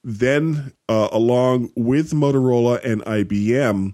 Then, 0.04 0.74
uh, 0.88 1.10
along 1.12 1.72
with 1.76 2.12
Motorola 2.12 2.84
and 2.84 3.04
IBM, 3.04 3.94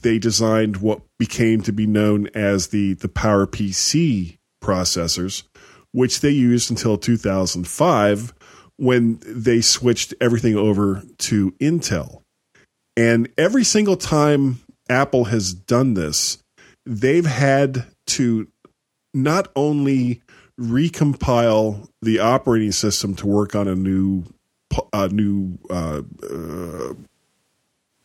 they 0.00 0.18
designed 0.18 0.78
what 0.78 1.02
became 1.18 1.62
to 1.62 1.72
be 1.72 1.86
known 1.86 2.28
as 2.34 2.68
the, 2.68 2.94
the 2.94 3.08
PowerPC 3.08 4.38
processors, 4.62 5.44
which 5.92 6.20
they 6.20 6.30
used 6.30 6.70
until 6.70 6.98
2005 6.98 8.34
when 8.76 9.20
they 9.26 9.60
switched 9.60 10.14
everything 10.20 10.56
over 10.56 11.02
to 11.18 11.52
Intel. 11.52 12.22
And 12.96 13.28
every 13.38 13.64
single 13.64 13.96
time 13.96 14.60
Apple 14.88 15.24
has 15.24 15.54
done 15.54 15.94
this, 15.94 16.38
they've 16.84 17.26
had 17.26 17.86
to 18.08 18.48
not 19.14 19.48
only 19.54 20.22
recompile 20.58 21.88
the 22.02 22.18
operating 22.18 22.72
system 22.72 23.14
to 23.16 23.26
work 23.26 23.54
on 23.54 23.68
a 23.68 23.74
new 23.74 24.24
a 24.92 25.08
new 25.08 25.58
uh, 25.68 26.02
uh, 26.30 26.94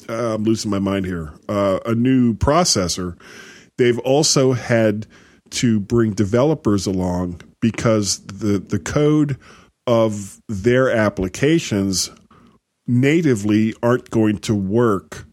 I'm 0.09 0.43
losing 0.43 0.71
my 0.71 0.79
mind 0.79 1.05
here 1.05 1.33
uh, 1.47 1.79
a 1.85 1.95
new 1.95 2.33
processor. 2.33 3.19
They've 3.77 3.99
also 3.99 4.53
had 4.53 5.07
to 5.51 5.79
bring 5.79 6.13
developers 6.13 6.85
along 6.85 7.41
because 7.61 8.19
the 8.25 8.59
the 8.59 8.79
code 8.79 9.37
of 9.85 10.39
their 10.47 10.89
applications 10.89 12.11
natively 12.87 13.73
aren't 13.81 14.09
going 14.09 14.37
to 14.39 14.55
work 14.55 15.25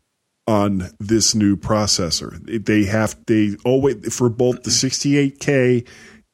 on 0.46 0.90
this 1.01 1.34
new 1.34 1.57
processor. 1.57 2.38
They 2.64 2.84
have 2.84 3.16
they 3.26 3.57
always 3.64 4.14
for 4.14 4.28
both 4.28 4.62
the 4.62 4.70
68K 4.70 5.86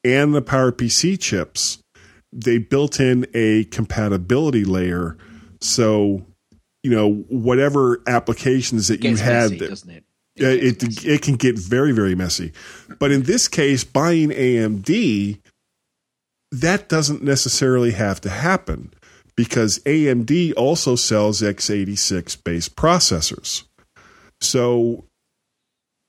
and 0.03 0.33
the 0.33 0.41
PowerPC 0.41 1.19
chips, 1.19 1.81
they 2.33 2.57
built 2.57 2.99
in 2.99 3.25
a 3.33 3.65
compatibility 3.65 4.65
layer. 4.65 5.17
So, 5.61 6.25
you 6.83 6.91
know, 6.91 7.13
whatever 7.29 8.01
applications 8.07 8.87
that 8.87 9.03
you 9.03 9.15
had, 9.17 9.51
messy, 9.51 9.57
that, 9.59 9.87
it? 9.89 10.03
uh, 10.41 10.47
it 10.47 11.05
it 11.05 11.21
can 11.21 11.35
get 11.35 11.57
very 11.57 11.91
very 11.91 12.15
messy. 12.15 12.51
But 12.99 13.11
in 13.11 13.23
this 13.23 13.47
case, 13.47 13.83
buying 13.83 14.29
AMD, 14.29 15.39
that 16.51 16.89
doesn't 16.89 17.23
necessarily 17.23 17.91
have 17.91 18.21
to 18.21 18.29
happen 18.29 18.93
because 19.35 19.79
AMD 19.79 20.53
also 20.57 20.95
sells 20.95 21.41
x86 21.41 22.43
based 22.43 22.75
processors. 22.75 23.63
So, 24.41 25.05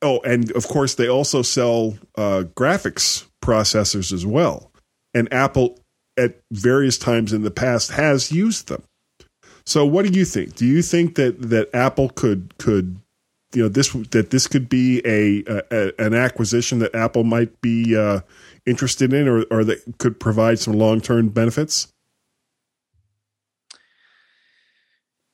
oh, 0.01 0.21
and 0.21 0.51
of 0.53 0.67
course 0.67 0.95
they 0.95 1.09
also 1.09 1.43
sell 1.43 1.97
uh, 2.17 2.45
graphics 2.57 3.27
processors 3.43 4.13
as 4.13 4.27
well. 4.27 4.71
And 5.15 5.33
Apple, 5.33 5.79
at 6.19 6.41
various 6.51 6.99
times 6.99 7.33
in 7.33 7.43
the 7.43 7.51
past, 7.51 7.93
has 7.93 8.33
used 8.33 8.69
them. 8.69 8.83
So, 9.65 9.87
what 9.87 10.07
do 10.07 10.19
you 10.19 10.25
think? 10.25 10.57
Do 10.57 10.67
you 10.67 10.83
think 10.83 11.15
that 11.17 11.41
that 11.51 11.75
Apple 11.75 12.09
could 12.09 12.57
could 12.59 12.97
you 13.55 13.63
know 13.63 13.69
this 13.69 13.93
that 14.11 14.31
this 14.31 14.47
could 14.47 14.69
be 14.69 15.01
a, 15.05 15.45
a 15.71 15.93
an 15.99 16.15
acquisition 16.15 16.79
that 16.81 16.95
Apple 16.95 17.25
might 17.25 17.61
be 17.61 17.97
uh, 17.97 18.21
interested 18.67 19.13
in, 19.13 19.29
or 19.29 19.45
or 19.51 19.65
that 19.65 19.99
could 19.99 20.21
provide 20.21 20.59
some 20.59 20.75
long 20.75 21.01
term 21.01 21.29
benefits? 21.29 21.89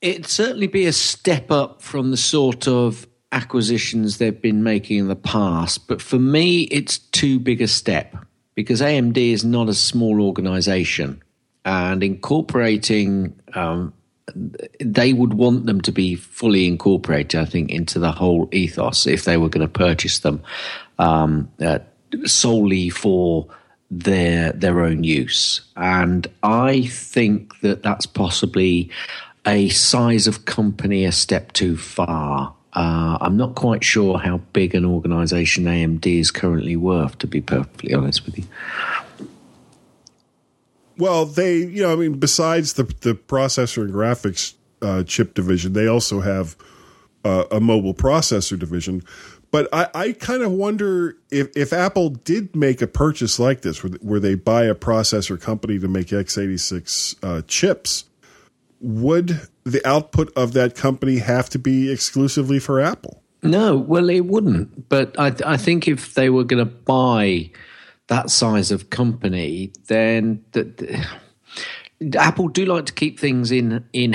It'd 0.00 0.26
certainly 0.26 0.68
be 0.68 0.86
a 0.86 0.92
step 0.92 1.50
up 1.50 1.82
from 1.82 2.10
the 2.10 2.16
sort 2.16 2.68
of 2.68 3.06
acquisitions 3.32 4.18
they've 4.18 4.40
been 4.40 4.62
making 4.62 4.98
in 4.98 5.08
the 5.08 5.16
past, 5.16 5.88
but 5.88 6.00
for 6.00 6.18
me, 6.18 6.62
it's 6.64 6.98
too 6.98 7.38
big 7.38 7.60
a 7.60 7.68
step 7.68 8.16
because 8.54 8.80
AMD 8.80 9.16
is 9.16 9.44
not 9.44 9.68
a 9.68 9.74
small 9.74 10.20
organization, 10.20 11.22
and 11.64 12.02
incorporating 12.02 13.38
um, 13.54 13.92
they 14.80 15.12
would 15.12 15.34
want 15.34 15.66
them 15.66 15.80
to 15.82 15.92
be 15.92 16.14
fully 16.14 16.66
incorporated, 16.66 17.40
I 17.40 17.44
think, 17.44 17.70
into 17.70 17.98
the 17.98 18.12
whole 18.12 18.48
ethos 18.52 19.06
if 19.06 19.24
they 19.24 19.36
were 19.36 19.48
going 19.48 19.66
to 19.66 19.72
purchase 19.72 20.20
them 20.20 20.42
um, 20.98 21.50
uh, 21.60 21.78
solely 22.24 22.90
for 22.90 23.46
their 23.90 24.52
their 24.52 24.80
own 24.80 25.04
use. 25.04 25.62
And 25.76 26.26
I 26.42 26.82
think 26.82 27.58
that 27.60 27.82
that's 27.82 28.06
possibly 28.06 28.90
a 29.46 29.68
size 29.70 30.26
of 30.26 30.44
company 30.44 31.04
a 31.04 31.12
step 31.12 31.52
too 31.52 31.76
far. 31.76 32.54
Uh, 32.74 33.16
I'm 33.20 33.36
not 33.36 33.54
quite 33.54 33.82
sure 33.82 34.18
how 34.18 34.38
big 34.52 34.74
an 34.74 34.84
organisation 34.84 35.64
AMD 35.64 36.06
is 36.06 36.30
currently 36.30 36.76
worth, 36.76 37.18
to 37.18 37.26
be 37.26 37.40
perfectly 37.40 37.94
honest 37.94 38.26
with 38.26 38.38
you. 38.38 38.44
Well, 40.98 41.24
they, 41.24 41.56
you 41.56 41.82
know, 41.82 41.92
I 41.92 41.96
mean, 41.96 42.18
besides 42.18 42.74
the 42.74 42.84
the 42.84 43.14
processor 43.14 43.82
and 43.82 43.92
graphics 43.92 44.54
uh, 44.82 45.02
chip 45.04 45.34
division, 45.34 45.72
they 45.72 45.86
also 45.86 46.20
have 46.20 46.56
uh, 47.24 47.44
a 47.50 47.60
mobile 47.60 47.94
processor 47.94 48.58
division. 48.58 49.02
But 49.50 49.68
I, 49.72 49.88
I 49.94 50.12
kind 50.12 50.42
of 50.42 50.52
wonder 50.52 51.16
if, 51.30 51.56
if 51.56 51.72
Apple 51.72 52.10
did 52.10 52.54
make 52.54 52.82
a 52.82 52.86
purchase 52.86 53.38
like 53.38 53.62
this, 53.62 53.82
where, 53.82 53.92
where 54.00 54.20
they 54.20 54.34
buy 54.34 54.64
a 54.64 54.74
processor 54.74 55.40
company 55.40 55.78
to 55.78 55.88
make 55.88 56.08
x86 56.08 57.16
uh, 57.22 57.42
chips, 57.46 58.04
would 58.80 59.48
the 59.64 59.86
output 59.86 60.32
of 60.36 60.52
that 60.52 60.74
company 60.74 61.18
have 61.18 61.48
to 61.50 61.58
be 61.58 61.90
exclusively 61.90 62.58
for 62.58 62.80
Apple? 62.80 63.22
No, 63.42 63.76
well, 63.76 64.10
it 64.10 64.26
wouldn't. 64.26 64.88
But 64.88 65.18
I, 65.18 65.34
I 65.46 65.56
think 65.56 65.88
if 65.88 66.14
they 66.14 66.28
were 66.28 66.44
going 66.44 66.64
to 66.64 66.70
buy 66.70 67.50
that 68.08 68.30
size 68.30 68.70
of 68.70 68.90
company, 68.90 69.72
then 69.86 70.44
the, 70.52 70.64
the, 70.64 71.06
Apple 72.16 72.48
do 72.48 72.64
like 72.64 72.86
to 72.86 72.92
keep 72.92 73.18
things 73.18 73.50
in 73.50 73.84
in 73.92 74.14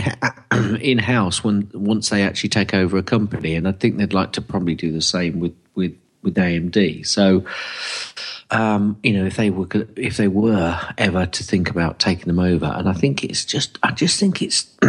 in 0.82 1.00
house 1.00 1.44
when 1.44 1.70
once 1.74 2.10
they 2.10 2.24
actually 2.24 2.50
take 2.50 2.74
over 2.74 2.98
a 2.98 3.04
company, 3.04 3.56
and 3.56 3.68
I 3.68 3.74
think 3.74 3.98
they'd 3.98 4.14
like 4.14 4.34
to 4.34 4.42
probably 4.42 4.76
do 4.76 4.92
the 4.92 5.02
same 5.02 5.40
with 5.40 5.56
with 5.76 5.96
with 6.22 6.36
AMD. 6.36 7.06
So, 7.06 7.46
um, 8.52 8.98
you 9.04 9.14
know, 9.14 9.26
if 9.26 9.36
they 9.36 9.50
were 9.50 9.68
if 9.98 10.16
they 10.18 10.30
were 10.30 10.80
ever 10.98 11.26
to 11.26 11.44
think 11.44 11.70
about 11.70 12.00
taking 12.00 12.28
them 12.28 12.40
over, 12.40 12.66
and 12.66 12.88
I 12.88 12.94
think 12.94 13.24
it's 13.24 13.44
just 13.44 13.78
I 13.84 13.92
just 13.92 14.20
think 14.20 14.42
it's. 14.42 14.72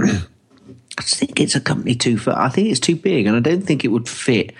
I 0.96 1.02
just 1.02 1.16
think 1.16 1.40
it's 1.40 1.56
a 1.56 1.60
company 1.60 1.96
too 1.96 2.16
far. 2.16 2.38
I 2.38 2.48
think 2.48 2.68
it's 2.68 2.78
too 2.78 2.94
big, 2.94 3.26
and 3.26 3.36
I 3.36 3.40
don't 3.40 3.62
think 3.62 3.84
it 3.84 3.88
would 3.88 4.08
fit 4.08 4.52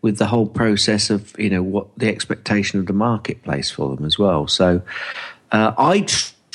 with 0.00 0.16
the 0.16 0.26
whole 0.26 0.46
process 0.46 1.10
of 1.10 1.38
you 1.38 1.50
know 1.50 1.62
what 1.62 1.88
the 1.98 2.08
expectation 2.08 2.80
of 2.80 2.86
the 2.86 2.94
marketplace 2.94 3.70
for 3.70 3.94
them 3.94 4.06
as 4.06 4.18
well. 4.18 4.48
So 4.48 4.80
uh, 5.52 5.74
I 5.76 6.06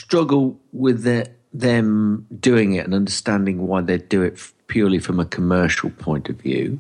struggle 0.08 0.58
with 0.72 1.04
the, 1.04 1.30
them 1.54 2.26
doing 2.40 2.76
it 2.76 2.86
and 2.86 2.94
understanding 2.94 3.68
why 3.68 3.82
they 3.82 3.98
do 3.98 4.22
it 4.22 4.40
purely 4.68 5.00
from 5.00 5.20
a 5.20 5.26
commercial 5.26 5.90
point 5.90 6.30
of 6.30 6.38
view. 6.38 6.80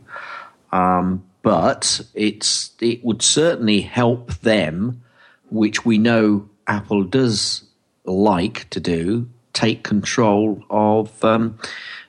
Um, 0.72 1.26
but 1.42 2.02
it's 2.14 2.72
it 2.80 3.04
would 3.04 3.22
certainly 3.22 3.82
help 3.82 4.34
them, 4.36 5.02
which 5.50 5.86
we 5.86 5.98
know 5.98 6.48
Apple 6.68 7.04
does 7.04 7.64
like 8.06 8.70
to 8.70 8.80
do, 8.80 9.30
take 9.52 9.84
control 9.84 10.64
of 10.70 11.24
um, 11.26 11.60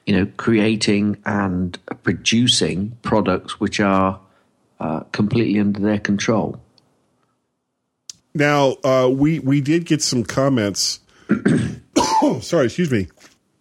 you 0.06 0.16
know 0.16 0.30
creating 0.36 1.16
and 1.24 1.78
producing 2.04 2.96
products 3.02 3.58
which 3.58 3.80
are 3.80 4.20
uh, 4.78 5.00
completely 5.10 5.58
under 5.58 5.80
their 5.80 5.98
control. 5.98 6.60
Now 8.34 8.76
uh, 8.84 9.10
we 9.12 9.40
we 9.40 9.60
did 9.60 9.84
get 9.84 10.00
some 10.00 10.22
comments. 10.22 11.00
sorry, 12.40 12.66
excuse 12.66 12.90
me. 12.90 13.08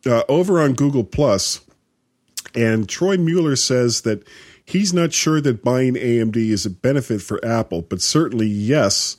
Uh, 0.06 0.24
over 0.30 0.62
on 0.62 0.74
Google 0.74 1.04
Plus, 1.04 1.62
and 2.56 2.88
Troy 2.88 3.18
Mueller 3.18 3.56
says 3.56 4.02
that 4.02 4.26
he's 4.66 4.94
not 4.94 5.14
sure 5.14 5.42
that 5.42 5.64
buying 5.64 5.96
AMD 5.96 6.38
is 6.38 6.66
a 6.66 6.70
benefit 6.70 7.22
for 7.22 7.44
Apple, 7.44 7.82
but 7.82 8.02
certainly 8.02 8.48
yes, 8.48 9.18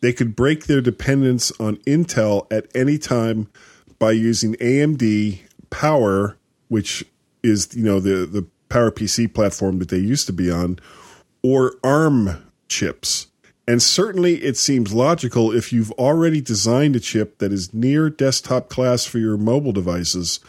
they 0.00 0.12
could 0.12 0.34
break 0.34 0.66
their 0.66 0.80
dependence 0.80 1.52
on 1.60 1.76
Intel 1.78 2.46
at 2.52 2.66
any 2.74 2.98
time 2.98 3.48
by 3.98 4.12
using 4.12 4.54
AMD 4.54 5.40
Power, 5.70 6.36
which 6.68 7.04
is 7.42 7.74
you 7.74 7.84
know 7.84 8.00
the 8.00 8.26
the 8.26 8.46
Power 8.68 8.90
PC 8.90 9.32
platform 9.32 9.78
that 9.80 9.90
they 9.90 9.98
used 9.98 10.26
to 10.26 10.32
be 10.32 10.50
on, 10.50 10.78
or 11.42 11.74
ARM 11.84 12.50
chips. 12.68 13.26
And 13.72 13.82
certainly 13.82 14.34
it 14.44 14.58
seems 14.58 14.92
logical 14.92 15.50
if 15.50 15.72
you've 15.72 15.92
already 15.92 16.42
designed 16.42 16.94
a 16.94 17.00
chip 17.00 17.38
that 17.38 17.54
is 17.54 17.72
near 17.72 18.10
desktop 18.10 18.68
class 18.68 19.06
for 19.06 19.16
your 19.16 19.38
mobile 19.38 19.72
devices, 19.72 20.40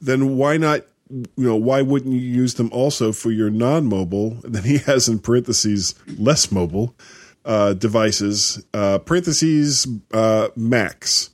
then 0.00 0.38
why 0.38 0.56
not, 0.56 0.86
you 1.10 1.26
know, 1.36 1.54
why 1.54 1.82
wouldn't 1.82 2.14
you 2.14 2.20
use 2.20 2.54
them 2.54 2.70
also 2.72 3.12
for 3.12 3.30
your 3.30 3.50
non 3.50 3.84
mobile? 3.84 4.38
Then 4.42 4.62
he 4.62 4.78
has 4.78 5.06
in 5.06 5.18
parentheses 5.18 5.94
less 6.16 6.50
mobile 6.50 6.94
uh, 7.44 7.74
devices, 7.74 8.64
uh, 8.72 9.00
parentheses, 9.00 9.86
uh, 10.14 10.48
Macs. 10.56 11.28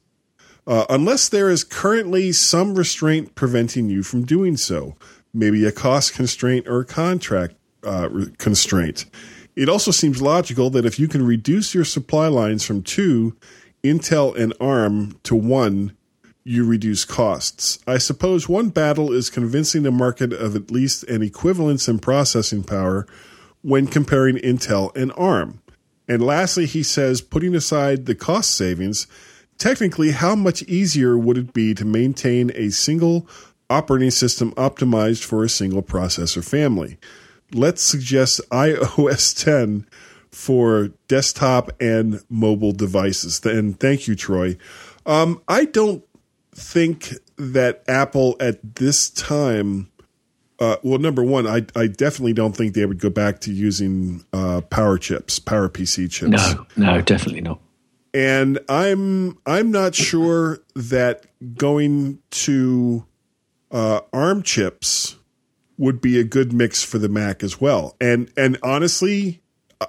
Uh, 0.67 0.87
unless 0.91 1.29
there 1.29 1.51
is 1.51 1.63
currently 1.63 2.33
some 2.33 2.75
restraint 2.75 3.37
preventing 3.37 3.89
you 3.89 4.03
from 4.03 4.25
doing 4.25 4.57
so, 4.57 4.97
maybe 5.33 5.65
a 5.65 5.71
cost 5.71 6.15
constraint 6.15 6.67
or 6.67 6.81
a 6.81 6.85
contract 6.85 7.55
uh, 7.85 8.09
constraint. 8.39 9.05
It 9.59 9.69
also 9.69 9.91
seems 9.91 10.23
logical 10.23 10.71
that 10.71 10.87
if 10.87 11.01
you 11.01 11.09
can 11.09 11.27
reduce 11.27 11.75
your 11.75 11.85
supply 11.85 12.29
lines 12.29 12.65
from 12.65 12.81
two, 12.81 13.37
Intel 13.83 14.39
and 14.39 14.55
ARM, 14.61 15.19
to 15.25 15.35
one, 15.35 15.97
you 16.45 16.65
reduce 16.65 17.05
costs. 17.05 17.81
I 17.85 17.99
suppose 17.99 18.49
one 18.49 18.69
battle 18.69 19.13
is 19.13 19.29
convincing 19.29 19.83
the 19.83 19.91
market 19.91 20.33
of 20.33 20.55
at 20.55 20.71
least 20.71 21.03
an 21.09 21.23
equivalence 21.23 21.89
in 21.89 21.99
processing 21.99 22.63
power 22.63 23.05
when 23.63 23.89
comparing 23.89 24.37
Intel 24.37 24.95
and 24.97 25.11
ARM. 25.17 25.61
And 26.07 26.23
lastly, 26.23 26.67
he 26.67 26.85
says, 26.85 27.21
putting 27.21 27.57
aside 27.57 28.07
the 28.07 28.15
cost 28.15 28.53
savings, 28.53 29.09
technically, 29.59 30.13
how 30.13 30.37
much 30.37 30.63
easier 30.63 31.19
would 31.19 31.37
it 31.37 31.53
be 31.53 31.75
to 31.75 31.85
maintain 31.85 32.53
a 32.55 32.71
single 32.71 33.29
operating 33.69 34.13
system 34.13 34.53
optimized 34.53 35.25
for 35.25 35.43
a 35.43 35.49
single 35.49 35.83
processor 35.83 36.49
family? 36.49 36.97
Let's 37.53 37.83
suggest 37.83 38.41
iOS 38.51 39.45
10 39.45 39.87
for 40.31 40.89
desktop 41.09 41.71
and 41.81 42.21
mobile 42.29 42.73
devices. 42.73 43.45
And 43.45 43.79
thank 43.79 44.07
you, 44.07 44.15
Troy. 44.15 44.57
Um, 45.07 45.43
I 45.49 45.65
don't 45.65 46.05
think 46.53 47.15
that 47.37 47.83
Apple 47.89 48.37
at 48.41 48.77
this 48.77 49.11
time. 49.11 49.91
Uh, 50.61 50.77
well, 50.83 50.99
number 50.99 51.23
one, 51.23 51.47
I, 51.47 51.67
I 51.77 51.87
definitely 51.87 52.33
don't 52.33 52.55
think 52.55 52.75
they 52.75 52.85
would 52.85 52.99
go 52.99 53.11
back 53.11 53.41
to 53.41 53.53
using 53.53 54.25
uh, 54.33 54.61
power 54.63 54.99
chips, 54.99 55.39
power 55.39 55.69
PC 55.69 56.11
chips. 56.11 56.31
No, 56.31 56.67
no, 56.77 57.01
definitely 57.01 57.43
not. 57.43 57.61
And 58.13 58.59
I'm 58.69 59.39
I'm 59.47 59.71
not 59.71 59.95
sure 59.95 60.61
that 60.75 61.27
going 61.57 62.19
to 62.31 63.07
uh, 63.71 64.01
ARM 64.13 64.43
chips 64.43 65.18
would 65.79 66.01
be 66.01 66.19
a 66.19 66.25
good 66.25 66.53
mix 66.53 66.83
for 66.83 66.99
the 66.99 67.09
Mac 67.09 67.43
as 67.43 67.61
well. 67.61 67.97
And 68.01 68.31
and 68.37 68.59
honestly, 68.63 69.41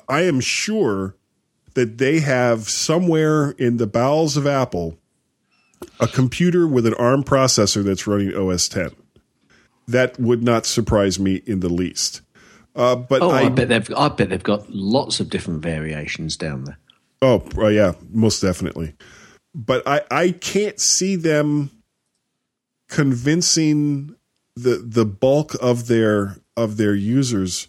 I 0.07 0.21
am 0.21 0.39
sure 0.39 1.15
that 1.73 1.97
they 1.97 2.19
have 2.19 2.69
somewhere 2.69 3.51
in 3.51 3.77
the 3.77 3.87
bowels 3.87 4.37
of 4.37 4.47
Apple 4.47 4.97
a 5.99 6.07
computer 6.07 6.67
with 6.67 6.85
an 6.85 6.93
ARM 6.95 7.23
processor 7.23 7.83
that's 7.83 8.07
running 8.07 8.35
OS 8.35 8.67
10. 8.67 8.91
That 9.87 10.19
would 10.19 10.43
not 10.43 10.65
surprise 10.65 11.19
me 11.19 11.41
in 11.45 11.61
the 11.61 11.69
least. 11.69 12.21
Uh, 12.75 12.95
but 12.95 13.21
Oh, 13.21 13.31
I, 13.31 13.43
I, 13.43 13.49
bet 13.49 13.69
they've. 13.69 13.93
I 13.97 14.09
bet 14.09 14.29
they've 14.29 14.43
got 14.43 14.69
lots 14.69 15.19
of 15.19 15.29
different 15.29 15.63
variations 15.63 16.37
down 16.37 16.65
there. 16.65 16.77
oh 17.21 17.43
uh, 17.57 17.67
yeah, 17.67 17.93
most 18.11 18.41
definitely. 18.41 18.93
But 19.55 19.87
I, 19.87 20.03
I 20.11 20.31
can't 20.31 20.79
see 20.79 21.15
them 21.15 21.71
convincing 22.87 24.15
the 24.63 24.83
the 24.85 25.05
bulk 25.05 25.55
of 25.61 25.87
their 25.87 26.37
of 26.55 26.77
their 26.77 26.95
users 26.95 27.67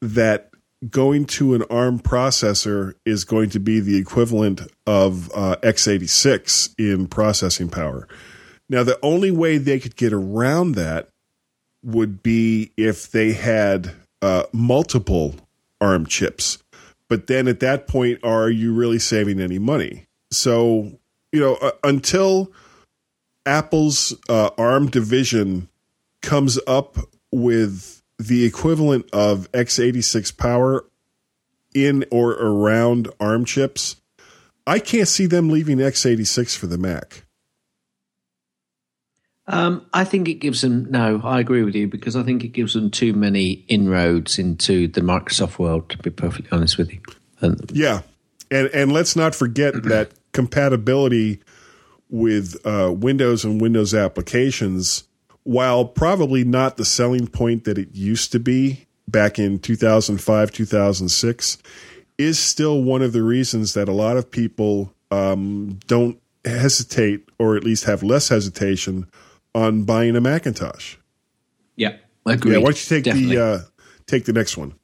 that 0.00 0.50
going 0.88 1.24
to 1.24 1.54
an 1.54 1.64
ARM 1.70 1.98
processor 1.98 2.94
is 3.04 3.24
going 3.24 3.50
to 3.50 3.58
be 3.58 3.80
the 3.80 3.98
equivalent 3.98 4.60
of 4.86 5.30
uh, 5.34 5.56
x86 5.62 6.74
in 6.78 7.08
processing 7.08 7.68
power. 7.68 8.06
Now, 8.68 8.84
the 8.84 8.98
only 9.02 9.30
way 9.30 9.58
they 9.58 9.80
could 9.80 9.96
get 9.96 10.12
around 10.12 10.72
that 10.72 11.08
would 11.82 12.22
be 12.22 12.72
if 12.76 13.10
they 13.10 13.32
had 13.32 13.92
uh, 14.22 14.44
multiple 14.52 15.34
ARM 15.80 16.06
chips. 16.06 16.58
But 17.08 17.26
then 17.26 17.48
at 17.48 17.60
that 17.60 17.88
point, 17.88 18.22
are 18.22 18.50
you 18.50 18.74
really 18.74 18.98
saving 18.98 19.40
any 19.40 19.58
money? 19.58 20.06
So, 20.30 20.98
you 21.32 21.40
know, 21.40 21.54
uh, 21.56 21.72
until 21.82 22.52
Apple's 23.46 24.14
uh, 24.28 24.50
ARM 24.58 24.88
division 24.90 25.68
comes 26.28 26.58
up 26.66 26.98
with 27.32 28.02
the 28.18 28.44
equivalent 28.44 29.08
of 29.14 29.50
x86 29.52 30.36
power 30.36 30.84
in 31.74 32.04
or 32.10 32.32
around 32.32 33.08
ARM 33.18 33.46
chips, 33.46 33.96
I 34.66 34.78
can't 34.78 35.08
see 35.08 35.24
them 35.24 35.48
leaving 35.48 35.78
x86 35.78 36.54
for 36.54 36.66
the 36.66 36.76
Mac. 36.76 37.24
Um, 39.46 39.86
I 39.94 40.04
think 40.04 40.28
it 40.28 40.34
gives 40.34 40.60
them. 40.60 40.90
No, 40.90 41.22
I 41.24 41.40
agree 41.40 41.62
with 41.62 41.74
you 41.74 41.88
because 41.88 42.14
I 42.14 42.22
think 42.22 42.44
it 42.44 42.48
gives 42.48 42.74
them 42.74 42.90
too 42.90 43.14
many 43.14 43.64
inroads 43.68 44.38
into 44.38 44.88
the 44.88 45.00
Microsoft 45.00 45.58
world. 45.58 45.88
To 45.88 45.96
be 45.96 46.10
perfectly 46.10 46.50
honest 46.52 46.76
with 46.76 46.92
you, 46.92 47.00
and 47.40 47.58
Yeah, 47.72 48.02
and 48.50 48.68
and 48.74 48.92
let's 48.92 49.16
not 49.16 49.34
forget 49.34 49.72
that 49.84 50.10
compatibility 50.32 51.40
with 52.10 52.60
uh, 52.66 52.92
Windows 52.94 53.42
and 53.42 53.58
Windows 53.58 53.94
applications, 53.94 55.07
while 55.48 55.86
probably 55.86 56.44
not 56.44 56.76
the 56.76 56.84
selling 56.84 57.26
point 57.26 57.64
that 57.64 57.78
it 57.78 57.88
used 57.94 58.30
to 58.30 58.38
be 58.38 58.86
back 59.08 59.38
in 59.38 59.58
2005 59.58 60.52
2006, 60.52 61.58
is 62.18 62.38
still 62.38 62.82
one 62.82 63.00
of 63.00 63.14
the 63.14 63.22
reasons 63.22 63.72
that 63.72 63.88
a 63.88 63.92
lot 63.92 64.18
of 64.18 64.30
people 64.30 64.92
um, 65.10 65.78
don't 65.86 66.20
hesitate, 66.44 67.26
or 67.38 67.56
at 67.56 67.64
least 67.64 67.84
have 67.84 68.02
less 68.02 68.28
hesitation, 68.28 69.06
on 69.54 69.84
buying 69.84 70.14
a 70.16 70.20
Macintosh. 70.20 70.96
yeah, 71.76 71.96
agree. 72.26 72.52
Yeah, 72.52 72.58
why 72.58 72.64
don't 72.64 72.90
you 72.90 72.96
take 72.96 73.04
Definitely. 73.04 73.36
the 73.36 73.42
uh, 73.42 73.60
take 74.06 74.26
the 74.26 74.34
next 74.34 74.58
one? 74.58 74.74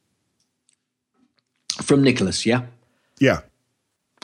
from 1.82 2.02
Nicholas? 2.02 2.46
Yeah. 2.46 2.62
Yeah. 3.18 3.40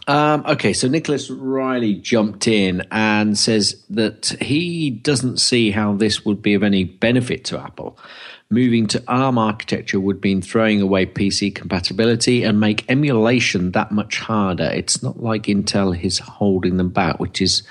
Um, 0.06 0.44
okay, 0.46 0.72
so 0.72 0.88
Nicholas 0.88 1.30
Riley 1.30 1.94
jumped 1.94 2.48
in 2.48 2.82
and 2.90 3.38
says 3.38 3.82
that 3.90 4.26
he 4.40 4.90
doesn't 4.90 5.38
see 5.38 5.70
how 5.70 5.94
this 5.94 6.24
would 6.24 6.42
be 6.42 6.54
of 6.54 6.62
any 6.62 6.84
benefit 6.84 7.44
to 7.46 7.60
Apple. 7.60 7.98
Moving 8.52 8.88
to 8.88 9.02
ARM 9.06 9.38
architecture 9.38 10.00
would 10.00 10.22
mean 10.24 10.42
throwing 10.42 10.80
away 10.80 11.06
PC 11.06 11.54
compatibility 11.54 12.42
and 12.42 12.58
make 12.58 12.84
emulation 12.90 13.70
that 13.72 13.92
much 13.92 14.18
harder. 14.18 14.64
It's 14.64 15.04
not 15.04 15.22
like 15.22 15.44
Intel 15.44 16.02
is 16.02 16.18
holding 16.18 16.76
them 16.76 16.88
back, 16.88 17.20
which 17.20 17.40
is 17.40 17.62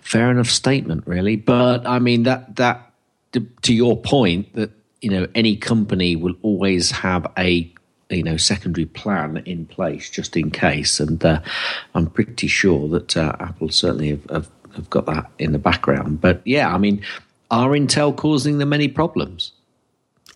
fair 0.00 0.30
enough 0.30 0.48
statement, 0.48 1.06
really. 1.06 1.36
But 1.36 1.86
I 1.86 1.98
mean 1.98 2.22
that 2.22 2.56
that 2.56 2.90
to 3.32 3.74
your 3.74 4.00
point 4.00 4.54
that 4.54 4.70
you 5.02 5.10
know 5.10 5.26
any 5.34 5.56
company 5.56 6.16
will 6.16 6.36
always 6.40 6.90
have 6.90 7.30
a 7.36 7.73
you 8.14 8.22
know 8.22 8.36
secondary 8.36 8.86
plan 8.86 9.42
in 9.44 9.66
place 9.66 10.10
just 10.10 10.36
in 10.36 10.50
case, 10.50 11.00
and 11.00 11.24
uh, 11.24 11.40
I'm 11.94 12.06
pretty 12.06 12.46
sure 12.46 12.88
that 12.88 13.16
uh, 13.16 13.36
Apple 13.40 13.70
certainly 13.70 14.10
have, 14.10 14.24
have, 14.30 14.50
have 14.76 14.90
got 14.90 15.06
that 15.06 15.30
in 15.38 15.52
the 15.52 15.58
background. 15.58 16.20
But 16.20 16.40
yeah, 16.44 16.72
I 16.74 16.78
mean, 16.78 17.02
are 17.50 17.70
Intel 17.70 18.16
causing 18.16 18.58
them 18.58 18.72
any 18.72 18.88
problems? 18.88 19.52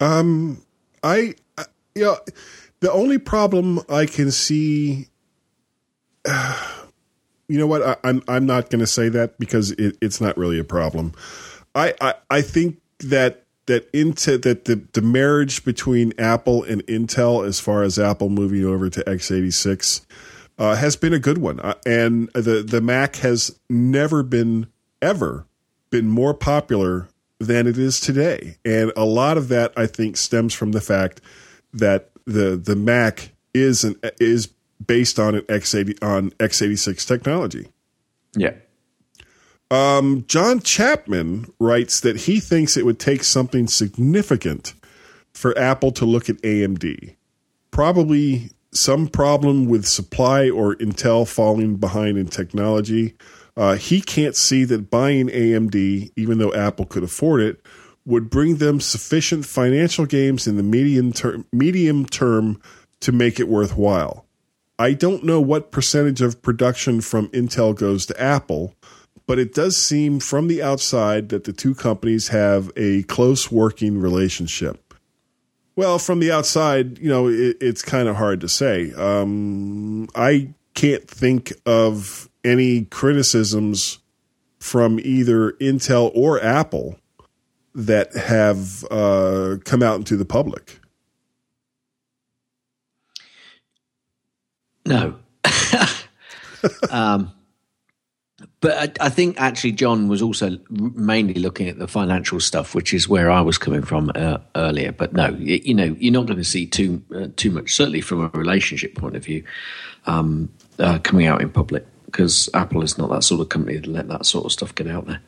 Um, 0.00 0.62
I, 1.02 1.34
I 1.56 1.64
you 1.94 2.04
know, 2.04 2.18
the 2.80 2.92
only 2.92 3.18
problem 3.18 3.80
I 3.88 4.06
can 4.06 4.30
see, 4.30 5.08
Uh, 6.24 6.84
you 7.48 7.58
know 7.58 7.66
what? 7.66 7.82
I, 7.82 7.96
I'm 8.04 8.22
I'm 8.28 8.44
not 8.44 8.70
going 8.70 8.80
to 8.80 8.86
say 8.86 9.08
that 9.08 9.38
because 9.38 9.70
it, 9.72 9.96
it's 10.02 10.20
not 10.20 10.36
really 10.36 10.58
a 10.58 10.64
problem. 10.64 11.12
I, 11.74 11.94
I 12.00 12.14
I 12.30 12.42
think 12.42 12.80
that 13.00 13.44
that 13.68 13.88
into 13.92 14.36
that 14.38 14.64
the 14.64 14.82
the 14.92 15.00
marriage 15.00 15.64
between 15.64 16.12
Apple 16.18 16.64
and 16.64 16.84
Intel, 16.86 17.46
as 17.46 17.60
far 17.60 17.82
as 17.82 17.98
Apple 17.98 18.28
moving 18.28 18.64
over 18.64 18.90
to 18.90 19.04
x86, 19.04 20.04
uh, 20.58 20.74
has 20.74 20.96
been 20.96 21.14
a 21.14 21.18
good 21.18 21.38
one, 21.38 21.60
uh, 21.60 21.74
and 21.86 22.28
the 22.30 22.64
the 22.66 22.80
Mac 22.80 23.16
has 23.16 23.58
never 23.70 24.22
been 24.22 24.66
ever 25.00 25.46
been 25.90 26.08
more 26.08 26.34
popular 26.34 27.08
than 27.38 27.66
it 27.66 27.78
is 27.78 28.00
today. 28.00 28.56
And 28.64 28.92
a 28.96 29.04
lot 29.04 29.36
of 29.38 29.48
that 29.48 29.72
I 29.76 29.86
think 29.86 30.16
stems 30.16 30.52
from 30.54 30.72
the 30.72 30.80
fact 30.80 31.20
that 31.72 32.10
the 32.26 32.56
the 32.56 32.76
Mac 32.76 33.30
is 33.54 33.84
an 33.84 33.96
is 34.18 34.48
based 34.84 35.18
on 35.18 35.34
an 35.34 35.42
x80 35.42 36.02
on 36.02 36.30
x86 36.32 37.06
technology. 37.06 37.68
Yeah. 38.36 38.54
Um, 39.70 40.24
John 40.26 40.60
Chapman 40.60 41.52
writes 41.58 42.00
that 42.00 42.16
he 42.22 42.40
thinks 42.40 42.76
it 42.76 42.86
would 42.86 42.98
take 42.98 43.22
something 43.22 43.66
significant 43.66 44.74
for 45.32 45.56
Apple 45.58 45.92
to 45.92 46.04
look 46.04 46.28
at 46.28 46.40
AMD. 46.42 47.16
Probably 47.70 48.50
some 48.72 49.08
problem 49.08 49.66
with 49.66 49.86
supply 49.86 50.48
or 50.48 50.74
Intel 50.76 51.28
falling 51.28 51.76
behind 51.76 52.18
in 52.18 52.28
technology. 52.28 53.14
Uh, 53.56 53.76
he 53.76 54.00
can't 54.00 54.36
see 54.36 54.64
that 54.64 54.90
buying 54.90 55.28
AMD, 55.28 56.12
even 56.16 56.38
though 56.38 56.54
Apple 56.54 56.86
could 56.86 57.02
afford 57.02 57.40
it, 57.42 57.60
would 58.06 58.30
bring 58.30 58.56
them 58.56 58.80
sufficient 58.80 59.44
financial 59.44 60.06
gains 60.06 60.46
in 60.46 60.56
the 60.56 60.62
medium 60.62 61.12
medium 61.52 62.06
term 62.06 62.60
to 63.00 63.12
make 63.12 63.38
it 63.38 63.48
worthwhile. 63.48 64.24
I 64.78 64.92
don't 64.92 65.24
know 65.24 65.40
what 65.40 65.72
percentage 65.72 66.22
of 66.22 66.40
production 66.40 67.00
from 67.00 67.28
Intel 67.28 67.76
goes 67.76 68.06
to 68.06 68.20
Apple, 68.20 68.74
but 69.28 69.38
it 69.38 69.52
does 69.52 69.76
seem 69.76 70.20
from 70.20 70.48
the 70.48 70.62
outside 70.62 71.28
that 71.28 71.44
the 71.44 71.52
two 71.52 71.74
companies 71.74 72.28
have 72.28 72.72
a 72.76 73.02
close 73.04 73.52
working 73.52 73.98
relationship. 73.98 74.94
Well, 75.76 75.98
from 75.98 76.18
the 76.18 76.32
outside, 76.32 76.98
you 76.98 77.10
know, 77.10 77.28
it, 77.28 77.58
it's 77.60 77.82
kind 77.82 78.08
of 78.08 78.16
hard 78.16 78.40
to 78.40 78.48
say. 78.48 78.90
Um, 78.94 80.08
I 80.14 80.54
can't 80.72 81.06
think 81.06 81.52
of 81.66 82.30
any 82.42 82.86
criticisms 82.86 83.98
from 84.58 84.98
either 84.98 85.52
Intel 85.60 86.10
or 86.14 86.42
Apple 86.42 86.98
that 87.74 88.14
have 88.16 88.82
uh, 88.90 89.56
come 89.66 89.82
out 89.82 89.96
into 89.96 90.16
the 90.16 90.24
public. 90.24 90.80
No. 94.86 95.18
um, 96.90 97.32
but 98.60 99.00
I, 99.00 99.06
I, 99.06 99.08
think 99.08 99.40
actually 99.40 99.72
John 99.72 100.08
was 100.08 100.20
also 100.20 100.58
mainly 100.70 101.34
looking 101.34 101.68
at 101.68 101.78
the 101.78 101.86
financial 101.86 102.40
stuff, 102.40 102.74
which 102.74 102.92
is 102.92 103.08
where 103.08 103.30
I 103.30 103.40
was 103.40 103.56
coming 103.56 103.82
from 103.82 104.10
uh, 104.14 104.38
earlier. 104.56 104.90
But 104.90 105.12
no, 105.12 105.28
you, 105.28 105.60
you, 105.64 105.74
know, 105.74 105.96
you're 105.98 106.12
not 106.12 106.26
going 106.26 106.38
to 106.38 106.44
see 106.44 106.66
too 106.66 107.02
uh, 107.14 107.28
too 107.36 107.50
much, 107.50 107.74
certainly 107.74 108.00
from 108.00 108.24
a 108.24 108.28
relationship 108.28 108.96
point 108.96 109.16
of 109.16 109.24
view, 109.24 109.44
um, 110.06 110.48
uh, 110.78 110.98
coming 111.00 111.26
out 111.26 111.40
in 111.40 111.50
public 111.50 111.86
because 112.06 112.48
Apple 112.54 112.82
is 112.82 112.96
not 112.96 113.10
that 113.10 113.22
sort 113.22 113.40
of 113.42 113.50
company 113.50 113.80
to 113.80 113.90
let 113.90 114.08
that 114.08 114.24
sort 114.24 114.46
of 114.46 114.52
stuff 114.52 114.74
get 114.74 114.88
out 114.88 115.06
there. 115.06 115.20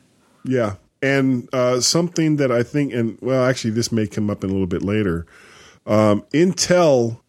Yeah, 0.43 0.75
and 1.01 1.47
uh, 1.53 1.79
something 1.79 2.35
that 2.37 2.51
I 2.51 2.63
think, 2.63 2.93
and 2.93 3.17
well, 3.21 3.45
actually, 3.45 3.71
this 3.71 3.91
may 3.91 4.07
come 4.07 4.29
up 4.29 4.43
in 4.43 4.49
a 4.49 4.53
little 4.53 4.67
bit 4.67 4.81
later. 4.81 5.25
Um, 5.85 6.23
Intel 6.33 7.19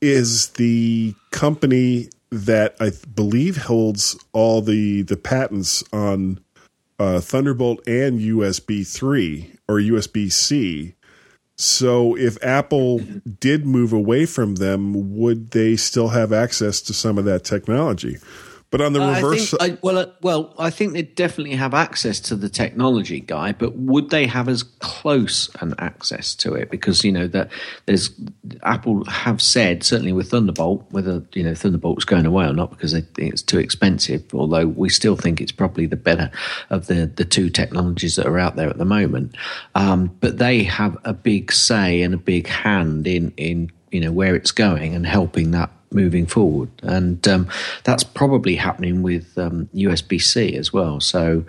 is 0.00 0.50
the 0.50 1.14
company 1.30 2.10
that 2.30 2.76
I 2.80 2.92
believe 3.14 3.56
holds 3.56 4.18
all 4.32 4.60
the 4.60 5.02
the 5.02 5.16
patents 5.16 5.84
on 5.92 6.40
uh, 6.98 7.20
Thunderbolt 7.20 7.86
and 7.86 8.20
USB 8.20 8.86
three 8.86 9.52
or 9.68 9.76
USB 9.76 10.32
C. 10.32 10.94
So 11.58 12.16
if 12.16 12.42
Apple 12.44 12.98
did 12.98 13.66
move 13.66 13.92
away 13.92 14.26
from 14.26 14.56
them, 14.56 15.16
would 15.16 15.52
they 15.52 15.76
still 15.76 16.08
have 16.08 16.32
access 16.32 16.82
to 16.82 16.92
some 16.92 17.16
of 17.16 17.24
that 17.24 17.44
technology? 17.44 18.18
But 18.76 18.84
on 18.84 18.92
the 18.92 19.00
I 19.00 19.16
reverse, 19.16 19.52
think, 19.52 19.62
I, 19.62 19.78
well, 19.80 19.96
uh, 19.96 20.06
well, 20.20 20.54
I 20.58 20.68
think 20.68 20.92
they 20.92 21.00
definitely 21.00 21.56
have 21.56 21.72
access 21.72 22.20
to 22.20 22.36
the 22.36 22.50
technology, 22.50 23.20
guy. 23.20 23.52
But 23.52 23.74
would 23.74 24.10
they 24.10 24.26
have 24.26 24.50
as 24.50 24.64
close 24.64 25.48
an 25.62 25.74
access 25.78 26.34
to 26.34 26.52
it? 26.52 26.70
Because 26.70 27.02
you 27.02 27.10
know 27.10 27.26
that 27.28 27.48
there's 27.86 28.10
Apple 28.64 29.06
have 29.06 29.40
said 29.40 29.82
certainly 29.82 30.12
with 30.12 30.30
Thunderbolt, 30.30 30.84
whether 30.90 31.24
you 31.32 31.42
know 31.42 31.54
Thunderbolt 31.54 31.96
was 31.96 32.04
going 32.04 32.26
away 32.26 32.44
or 32.44 32.52
not, 32.52 32.68
because 32.68 32.92
they 32.92 33.00
think 33.00 33.32
it's 33.32 33.40
too 33.40 33.58
expensive. 33.58 34.22
Although 34.34 34.66
we 34.66 34.90
still 34.90 35.16
think 35.16 35.40
it's 35.40 35.52
probably 35.52 35.86
the 35.86 35.96
better 35.96 36.30
of 36.68 36.86
the 36.86 37.06
the 37.06 37.24
two 37.24 37.48
technologies 37.48 38.16
that 38.16 38.26
are 38.26 38.38
out 38.38 38.56
there 38.56 38.68
at 38.68 38.76
the 38.76 38.84
moment. 38.84 39.38
Um, 39.74 40.14
but 40.20 40.36
they 40.36 40.64
have 40.64 40.98
a 41.06 41.14
big 41.14 41.50
say 41.50 42.02
and 42.02 42.12
a 42.12 42.18
big 42.18 42.46
hand 42.46 43.06
in 43.06 43.32
in 43.38 43.72
you 43.90 44.02
know 44.02 44.12
where 44.12 44.36
it's 44.36 44.50
going 44.50 44.94
and 44.94 45.06
helping 45.06 45.52
that 45.52 45.70
moving 45.96 46.26
forward. 46.26 46.68
And 46.82 47.26
um, 47.26 47.48
that's 47.82 48.04
probably 48.04 48.54
happening 48.54 49.02
with 49.02 49.36
um, 49.36 49.68
USB 49.74 50.20
C 50.20 50.54
as 50.56 50.72
well. 50.72 51.00
So, 51.00 51.44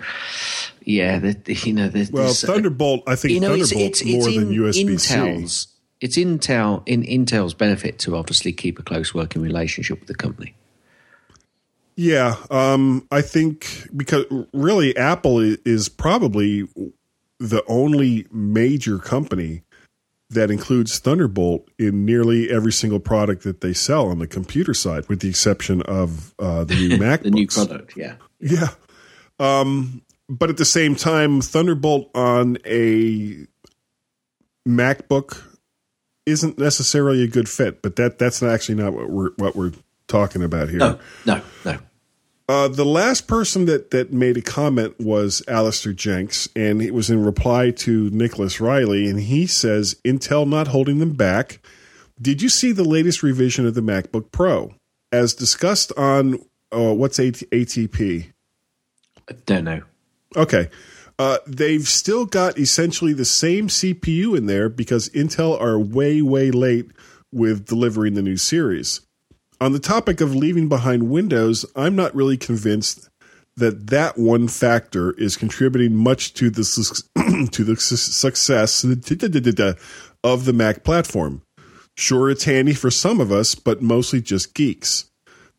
yeah, 0.83 1.19
the, 1.19 1.37
you 1.63 1.73
know, 1.73 1.89
there's, 1.89 2.09
well, 2.09 2.23
there's, 2.23 2.41
Thunderbolt. 2.41 3.03
I 3.05 3.15
think 3.15 3.33
you 3.35 3.39
know, 3.41 3.53
it's, 3.53 3.69
Thunderbolt's 3.69 4.01
it's, 4.01 4.09
it's 4.09 4.25
more 4.25 4.33
than 4.33 4.53
in 4.53 4.59
USB 4.59 4.99
C. 4.99 5.73
It's 5.99 6.15
Intel 6.15 6.83
in 6.85 7.03
Intel's 7.03 7.53
benefit 7.53 7.99
to 7.99 8.15
obviously 8.15 8.53
keep 8.53 8.79
a 8.79 8.83
close 8.83 9.13
working 9.13 9.41
relationship 9.41 9.99
with 9.99 10.07
the 10.07 10.15
company. 10.15 10.55
Yeah, 11.95 12.35
um, 12.51 13.07
I 13.11 13.21
think 13.23 13.87
because 13.95 14.25
really 14.53 14.95
Apple 14.95 15.39
is 15.39 15.89
probably 15.89 16.67
the 17.39 17.63
only 17.67 18.27
major 18.31 18.99
company 18.99 19.63
that 20.29 20.51
includes 20.51 20.99
Thunderbolt 20.99 21.69
in 21.79 22.05
nearly 22.05 22.51
every 22.51 22.73
single 22.73 22.99
product 22.99 23.43
that 23.43 23.61
they 23.61 23.73
sell 23.73 24.09
on 24.09 24.19
the 24.19 24.27
computer 24.27 24.73
side, 24.73 25.07
with 25.07 25.21
the 25.21 25.29
exception 25.29 25.81
of 25.83 26.33
uh, 26.39 26.63
the 26.63 26.75
new 26.75 26.89
MacBooks. 26.97 27.23
The 27.23 27.31
new 27.31 27.47
product, 27.47 27.93
yeah. 27.95 28.15
Yeah. 28.39 28.67
Um, 29.39 30.01
but 30.29 30.49
at 30.49 30.57
the 30.57 30.65
same 30.65 30.95
time, 30.95 31.41
Thunderbolt 31.41 32.11
on 32.13 32.57
a 32.65 33.47
MacBook 34.67 35.41
isn't 36.25 36.59
necessarily 36.59 37.23
a 37.23 37.27
good 37.27 37.49
fit. 37.49 37.81
But 37.81 37.95
that 37.95 38.19
that's 38.19 38.43
actually 38.43 38.75
not 38.75 38.93
what 38.93 39.09
we're 39.09 39.31
what 39.37 39.55
we're 39.55 39.71
talking 40.07 40.43
about 40.43 40.69
here. 40.69 40.79
No, 40.79 40.99
no, 41.25 41.41
no. 41.65 41.79
Uh, 42.49 42.69
the 42.69 42.85
last 42.85 43.27
person 43.27 43.65
that, 43.65 43.91
that 43.91 44.13
made 44.13 44.37
a 44.37 44.41
comment 44.41 44.97
was 44.99 45.43
Alistair 45.49 45.91
Jenks, 45.91 46.47
and 46.55 46.81
it 46.81 46.93
was 46.93 47.09
in 47.09 47.25
reply 47.25 47.71
to 47.71 48.09
Nicholas 48.11 48.61
Riley, 48.61 49.09
and 49.09 49.19
he 49.19 49.45
says 49.45 49.95
Intel 50.05 50.47
not 50.47 50.69
holding 50.69 50.99
them 50.99 51.13
back. 51.13 51.59
Did 52.21 52.41
you 52.41 52.47
see 52.47 52.71
the 52.71 52.85
latest 52.85 53.21
revision 53.21 53.67
of 53.67 53.73
the 53.73 53.81
MacBook 53.81 54.31
Pro? 54.31 54.73
As 55.11 55.33
discussed 55.33 55.91
on 55.97 56.39
uh, 56.71 56.93
what's 56.93 57.19
AT- 57.19 57.43
ATP? 57.51 58.31
I 59.29 59.33
don't 59.45 59.65
know. 59.65 59.81
Okay. 60.35 60.69
Uh, 61.19 61.39
they've 61.47 61.87
still 61.87 62.25
got 62.25 62.57
essentially 62.57 63.13
the 63.13 63.25
same 63.25 63.67
CPU 63.67 64.37
in 64.37 64.45
there 64.45 64.69
because 64.69 65.09
Intel 65.09 65.59
are 65.59 65.79
way, 65.79 66.21
way 66.21 66.51
late 66.51 66.91
with 67.31 67.65
delivering 67.65 68.13
the 68.13 68.21
new 68.21 68.37
series. 68.37 69.01
On 69.59 69.71
the 69.71 69.79
topic 69.79 70.21
of 70.21 70.35
leaving 70.35 70.69
behind 70.69 71.09
Windows, 71.09 71.65
I'm 71.75 71.95
not 71.95 72.13
really 72.13 72.37
convinced 72.37 73.09
that 73.55 73.87
that 73.87 74.17
one 74.17 74.47
factor 74.47 75.13
is 75.13 75.35
contributing 75.35 75.95
much 75.95 76.35
to 76.35 76.51
the 76.51 76.63
su- 76.63 77.03
to 77.51 77.63
the 77.63 77.75
su- 77.75 77.95
success 77.95 78.83
of 80.23 80.45
the 80.45 80.53
Mac 80.53 80.83
platform. 80.83 81.41
Sure, 81.97 82.29
it's 82.29 82.43
handy 82.43 82.75
for 82.75 82.91
some 82.91 83.19
of 83.19 83.31
us, 83.31 83.55
but 83.55 83.81
mostly 83.81 84.21
just 84.21 84.53
geeks. 84.53 85.05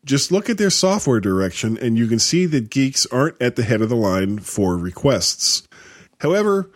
Just 0.05 0.31
look 0.31 0.49
at 0.49 0.57
their 0.57 0.69
software 0.69 1.19
direction, 1.19 1.77
and 1.77 1.97
you 1.97 2.07
can 2.07 2.19
see 2.19 2.45
that 2.45 2.69
geeks 2.69 3.05
aren't 3.07 3.39
at 3.41 3.57
the 3.57 3.63
head 3.63 3.81
of 3.81 3.89
the 3.89 3.97
line 3.97 4.39
for 4.39 4.77
requests. 4.77 5.67
However, 6.21 6.71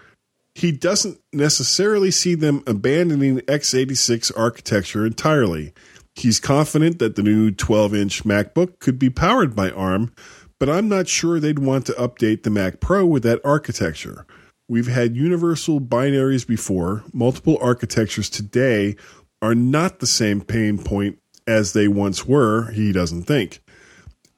he 0.56 0.74
doesn't 0.74 1.20
necessarily 1.32 2.12
see 2.12 2.36
them 2.36 2.64
abandoning 2.68 3.40
x86 3.40 4.32
architecture 4.38 5.06
entirely. 5.06 5.74
He's 6.16 6.40
confident 6.40 7.00
that 7.00 7.16
the 7.16 7.24
new 7.24 7.52
12 7.52 7.96
inch 7.96 8.24
MacBook 8.24 8.80
could 8.80 9.00
be 9.00 9.10
powered 9.10 9.56
by 9.56 9.72
ARM, 9.72 10.14
but 10.60 10.70
I'm 10.70 10.88
not 10.88 11.08
sure 11.08 11.40
they'd 11.40 11.60
want 11.60 11.86
to 11.88 11.94
update 11.94 12.44
the 12.44 12.50
Mac 12.50 12.80
Pro 12.80 13.06
with 13.06 13.24
that 13.24 13.42
architecture. 13.44 14.26
We've 14.70 14.88
had 14.88 15.16
universal 15.16 15.82
binaries 15.82 16.48
before. 16.48 17.04
Multiple 17.12 17.58
architectures 17.62 18.30
today 18.30 18.96
are 19.42 19.56
not 19.56 20.00
the 20.00 20.08
same 20.08 20.42
pain 20.42 20.78
point 20.78 21.20
as 21.46 21.74
they 21.74 21.88
once 21.88 22.26
were, 22.26 22.72
he 22.72 22.92
doesn't 22.92 23.24
think. 23.24 23.62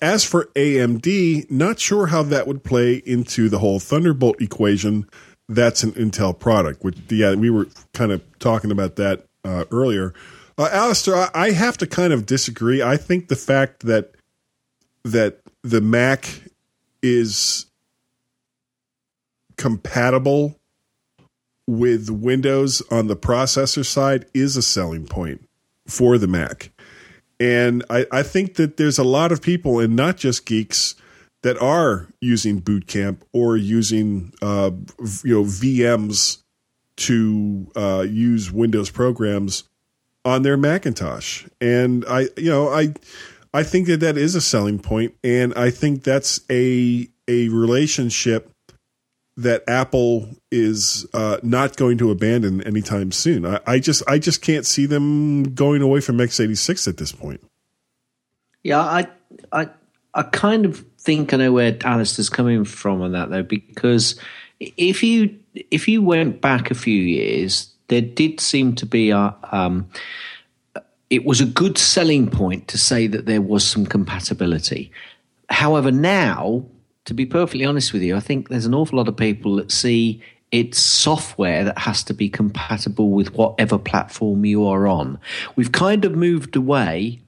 As 0.02 0.24
for 0.24 0.46
AMD, 0.56 1.50
not 1.52 1.80
sure 1.80 2.08
how 2.08 2.24
that 2.24 2.48
would 2.48 2.64
play 2.64 2.96
into 3.06 3.50
the 3.50 3.60
whole 3.60 3.80
Thunderbolt 3.80 4.42
equation. 4.42 5.08
That's 5.48 5.84
an 5.84 5.92
Intel 5.94 6.38
product, 6.38 6.84
which, 6.84 6.98
yeah, 7.10 7.36
we 7.36 7.50
were 7.50 7.68
kind 7.94 8.12
of 8.12 8.24
talking 8.40 8.72
about 8.72 8.96
that 8.96 9.26
uh, 9.44 9.66
earlier. 9.72 10.14
Uh, 10.58 10.70
Alistair, 10.72 11.16
I, 11.16 11.30
I 11.34 11.52
have 11.52 11.78
to 11.78 11.88
kind 11.88 12.14
of 12.14 12.26
disagree. 12.26 12.82
I 12.82 12.98
think 12.98 13.28
the 13.28 13.36
fact 13.36 13.82
that 13.82 14.16
that 15.04 15.42
the 15.64 15.82
Mac 15.82 16.42
is 17.02 17.68
compatible 19.58 20.56
with 21.68 22.10
Windows 22.10 22.82
on 22.92 23.08
the 23.08 23.16
processor 23.16 23.86
side 23.86 24.26
is 24.34 24.56
a 24.58 24.62
selling 24.62 25.06
point 25.06 25.48
for 25.88 26.18
the 26.18 26.28
Mac. 26.28 26.72
And 27.40 27.84
I, 27.90 28.06
I 28.12 28.24
think 28.24 28.56
that 28.56 28.78
there's 28.78 28.98
a 28.98 29.04
lot 29.04 29.32
of 29.32 29.42
people, 29.42 29.80
and 29.80 29.96
not 29.96 30.18
just 30.18 30.46
geeks, 30.46 30.96
that 31.44 31.62
are 31.62 32.08
using 32.22 32.60
Boot 32.60 32.88
Camp 32.88 33.24
or 33.34 33.58
using 33.58 34.34
uh, 34.42 34.72
you 35.24 35.36
know 35.36 35.44
VMs 35.44 36.42
to 36.98 37.72
uh, 37.76 38.06
use 38.08 38.52
Windows 38.52 38.90
programs 38.90 39.64
on 40.26 40.42
their 40.42 40.58
Macintosh. 40.58 41.46
And 41.62 42.04
I 42.10 42.28
you 42.36 42.50
know 42.50 42.70
I 42.70 42.94
I 43.54 43.64
think 43.64 43.88
that 43.88 44.02
that 44.02 44.18
is 44.18 44.36
a 44.36 44.42
selling 44.42 44.80
point, 44.80 45.16
and 45.24 45.54
I 45.54 45.70
think 45.70 46.04
that's 46.04 46.42
a 46.52 47.08
a 47.28 47.50
relationship 47.50 48.52
that 49.38 49.64
Apple 49.68 50.30
is 50.50 51.06
uh, 51.14 51.38
not 51.44 51.76
going 51.76 51.98
to 51.98 52.10
abandon 52.12 52.62
anytime 52.62 53.12
soon. 53.12 53.46
I, 53.46 53.60
I 53.68 53.80
just 53.80 54.04
I 54.08 54.20
just 54.20 54.42
can't 54.42 54.66
see 54.66 54.86
them 54.86 55.44
going 55.56 55.82
away 55.82 56.00
from 56.00 56.18
x86 56.18 56.88
at 56.88 56.98
this 56.98 57.12
point. 57.12 57.42
Yeah, 58.64 58.80
I, 58.80 59.08
I, 59.52 59.70
I 60.14 60.24
kind 60.24 60.66
of 60.66 60.84
think 60.98 61.34
I 61.34 61.38
know 61.38 61.52
where 61.52 61.78
Alistair's 61.84 62.30
coming 62.30 62.64
from 62.66 63.02
on 63.02 63.12
that 63.12 63.30
though, 63.30 63.44
because 63.44 64.20
if 64.60 65.04
you 65.04 65.38
if 65.54 65.88
you 65.88 66.02
went 66.02 66.42
back 66.42 66.72
a 66.72 66.76
few 66.76 67.02
years, 67.02 67.75
there 67.88 68.02
did 68.02 68.40
seem 68.40 68.76
to 68.76 68.86
be 68.86 69.12
a. 69.12 69.36
Um, 69.52 69.90
it 71.10 71.24
was 71.24 71.40
a 71.40 71.46
good 71.46 71.78
selling 71.78 72.30
point 72.30 72.68
to 72.70 72.78
say 72.78 73.08
that 73.08 73.26
there 73.26 73.42
was 73.42 73.66
some 73.66 73.86
compatibility. 73.86 74.92
However, 75.50 75.92
now, 75.92 76.66
to 77.06 77.14
be 77.14 77.26
perfectly 77.26 77.64
honest 77.64 77.94
with 77.94 78.02
you, 78.02 78.16
I 78.16 78.20
think 78.20 78.50
there's 78.50 78.66
an 78.66 78.74
awful 78.74 78.98
lot 78.98 79.08
of 79.08 79.16
people 79.16 79.56
that 79.58 79.72
see 79.72 80.22
it's 80.52 80.80
software 80.80 81.64
that 81.64 81.78
has 81.80 82.04
to 82.06 82.14
be 82.14 82.30
compatible 82.30 83.12
with 83.12 83.34
whatever 83.34 83.78
platform 83.78 84.46
you 84.46 84.66
are 84.66 84.88
on. 84.88 85.20
We've 85.56 85.72
kind 85.72 86.06
of 86.06 86.16
moved 86.16 86.56
away 86.56 87.20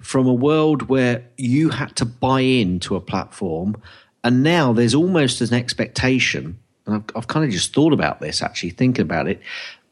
from 0.00 0.26
a 0.26 0.32
world 0.32 0.82
where 0.82 1.24
you 1.36 1.70
had 1.70 1.94
to 1.96 2.04
buy 2.04 2.40
into 2.40 2.96
a 2.96 3.00
platform, 3.00 3.76
and 4.24 4.42
now 4.42 4.72
there's 4.72 4.94
almost 4.94 5.40
an 5.40 5.54
expectation. 5.54 6.58
And 6.86 6.96
I've, 6.96 7.16
I've 7.16 7.26
kind 7.26 7.44
of 7.44 7.50
just 7.50 7.74
thought 7.74 7.92
about 7.92 8.20
this 8.20 8.42
actually, 8.42 8.70
thinking 8.70 9.02
about 9.02 9.28
it, 9.28 9.40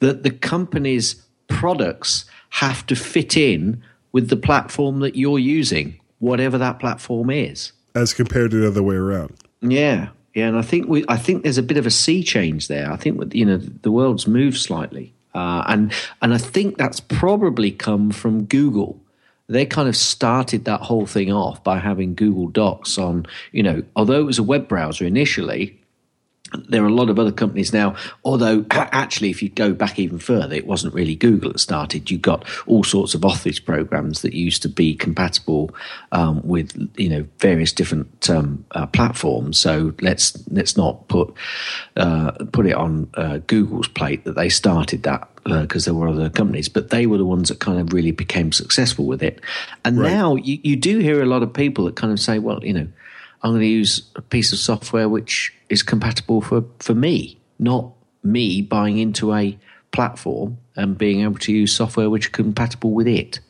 that 0.01 0.23
the 0.23 0.31
company's 0.31 1.23
products 1.49 2.25
have 2.51 2.87
to 2.87 2.97
fit 2.97 3.37
in 3.37 3.83
with 4.13 4.29
the 4.29 4.37
platform 4.37 5.01
that 5.01 5.17
you're 5.17 5.39
using, 5.39 5.99
whatever 6.19 6.57
that 6.59 6.79
platform 6.79 7.31
is. 7.31 7.73
As 7.95 8.15
compared 8.15 8.53
to 8.53 8.61
the 8.61 8.69
other 8.69 8.83
way 8.83 8.97
around. 8.97 9.35
Yeah, 9.61 10.09
yeah, 10.35 10.49
and 10.49 10.59
I 10.59 10.63
think 10.63 10.89
we, 10.89 11.05
I 11.09 11.17
think 11.17 11.43
there's 11.43 11.59
a 11.59 11.63
bit 11.63 11.77
of 11.77 11.87
a 11.87 11.91
sea 11.91 12.23
change 12.23 12.69
there. 12.69 12.91
I 12.91 12.97
think 12.97 13.35
you 13.35 13.45
know 13.45 13.59
the 13.59 13.93
world's 13.93 14.27
moved 14.27 14.59
slightly, 14.59 15.15
uh, 15.35 15.63
and 15.69 15.93
and 16.21 16.35
I 16.35 16.39
think 16.39 16.77
that's 16.77 17.01
probably 17.01 17.71
come 17.71 18.11
from 18.11 18.45
Google. 18.45 19.01
They 19.47 19.65
kind 19.65 19.89
of 19.89 19.97
started 19.97 20.65
that 20.65 20.81
whole 20.81 21.07
thing 21.07 21.31
off 21.31 21.63
by 21.63 21.79
having 21.79 22.15
Google 22.15 22.49
Docs 22.49 22.99
on. 22.99 23.27
You 23.53 23.63
know, 23.63 23.83
although 23.95 24.21
it 24.21 24.25
was 24.25 24.39
a 24.39 24.43
web 24.43 24.67
browser 24.67 25.05
initially, 25.05 25.79
there 26.69 26.83
are 26.83 26.89
a 26.89 26.93
lot 26.93 27.11
of 27.11 27.19
other 27.19 27.33
companies 27.33 27.73
now. 27.73 27.97
Although 28.25 28.65
actually, 28.71 29.31
if 29.31 29.43
you 29.43 29.49
go 29.49 29.73
back 29.73 29.99
even 29.99 30.19
further, 30.19 30.55
it 30.55 30.67
wasn't 30.67 30.95
really 30.95 31.15
Google 31.15 31.53
that 31.53 31.59
started. 31.59 32.11
You 32.11 32.19
got 32.19 32.45
all 32.67 32.85
sorts 32.85 33.15
of 33.15 33.25
Office 33.25 33.59
programs 33.59 34.23
that 34.23 34.35
used 34.35 34.63
to 34.63 34.69
be 34.69 34.95
compatible 34.95 35.75
um, 36.13 36.41
with 36.47 36.91
you 36.97 37.09
know 37.09 37.27
various 37.39 37.73
different 37.73 38.29
um, 38.31 38.65
uh, 38.73 38.87
platforms. 38.87 39.59
So 39.59 39.93
let's 40.01 40.37
let's 40.49 40.77
not 40.77 41.09
put 41.09 41.35
uh, 41.97 42.33
put 42.53 42.67
it 42.67 42.75
on 42.75 43.11
uh, 43.15 43.39
Google's 43.47 43.89
plate 43.89 44.25
that 44.25 44.35
they 44.35 44.49
started 44.49 45.03
that 45.05 45.29
because 45.45 45.85
there 45.85 45.93
were 45.93 46.09
other 46.09 46.31
companies, 46.31 46.71
but 46.71 46.89
they 46.89 47.05
were 47.07 47.19
the 47.19 47.25
ones 47.27 47.51
that 47.51 47.61
kind 47.61 47.79
of 47.79 47.93
really 47.93 48.13
became 48.13 48.51
successful 48.51 49.05
with 49.05 49.23
it. 49.23 49.41
And 49.85 49.99
Right. 49.99 50.11
now 50.11 50.37
you, 50.37 50.59
you 50.63 50.75
do 50.75 51.01
hear 51.01 51.21
a 51.23 51.27
lot 51.27 51.43
of 51.43 51.53
people 51.53 51.85
that 51.85 51.97
kind 51.97 52.15
of 52.15 52.19
say, 52.19 52.39
well, 52.39 52.65
you 52.65 52.73
know, 52.73 52.89
I'm 53.43 53.51
going 53.51 53.61
to 53.61 53.67
use 53.67 54.09
a 54.17 54.23
piece 54.23 54.55
of 54.55 54.59
software 54.59 55.07
which 55.07 55.53
is 55.75 55.83
compatible 55.83 56.41
for, 56.41 56.65
for 56.79 56.95
me, 56.95 57.39
not 57.59 57.93
me 58.23 58.63
buying 58.63 58.97
into 58.99 59.35
a 59.35 59.59
platform 59.93 60.57
and 60.75 60.97
being 60.97 61.21
able 61.21 61.39
to 61.39 61.53
use 61.53 61.73
software 61.73 62.09
which 62.09 62.27
is 62.27 62.33
compatible 62.33 62.93
with 62.93 63.07
it 63.07 63.41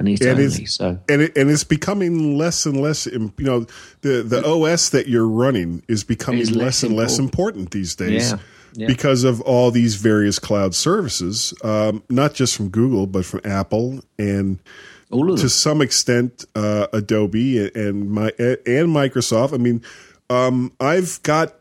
and 0.00 0.22
And 0.22 0.40
it's, 0.40 0.74
So 0.74 0.98
and 1.08 1.22
it, 1.22 1.36
and 1.36 1.50
it's 1.50 1.64
becoming 1.64 2.38
less 2.38 2.64
and 2.64 2.80
less. 2.80 3.06
You 3.06 3.32
know, 3.38 3.66
the 4.00 4.22
the 4.22 4.42
OS 4.44 4.88
that 4.90 5.08
you're 5.08 5.28
running 5.28 5.82
is 5.88 6.04
becoming 6.04 6.46
less, 6.46 6.56
less 6.56 6.82
and 6.82 6.96
less 6.96 7.18
important. 7.18 7.64
important 7.64 7.70
these 7.72 7.94
days 7.94 8.32
Yeah, 8.32 8.38
yeah. 8.74 8.86
because 8.86 9.24
of 9.24 9.42
all 9.42 9.70
these 9.70 9.96
various 9.96 10.38
cloud 10.38 10.74
services, 10.74 11.52
um, 11.62 12.02
not 12.08 12.32
just 12.32 12.56
from 12.56 12.70
Google 12.70 13.06
but 13.06 13.26
from 13.26 13.42
Apple 13.44 14.00
and 14.18 14.58
to 15.10 15.48
some 15.48 15.82
extent 15.82 16.46
uh, 16.54 16.86
Adobe 16.92 17.70
and 17.74 18.10
my 18.10 18.32
and 18.38 18.88
Microsoft. 18.88 19.52
I 19.52 19.58
mean, 19.58 19.82
um, 20.30 20.72
I've 20.80 21.22
got 21.22 21.59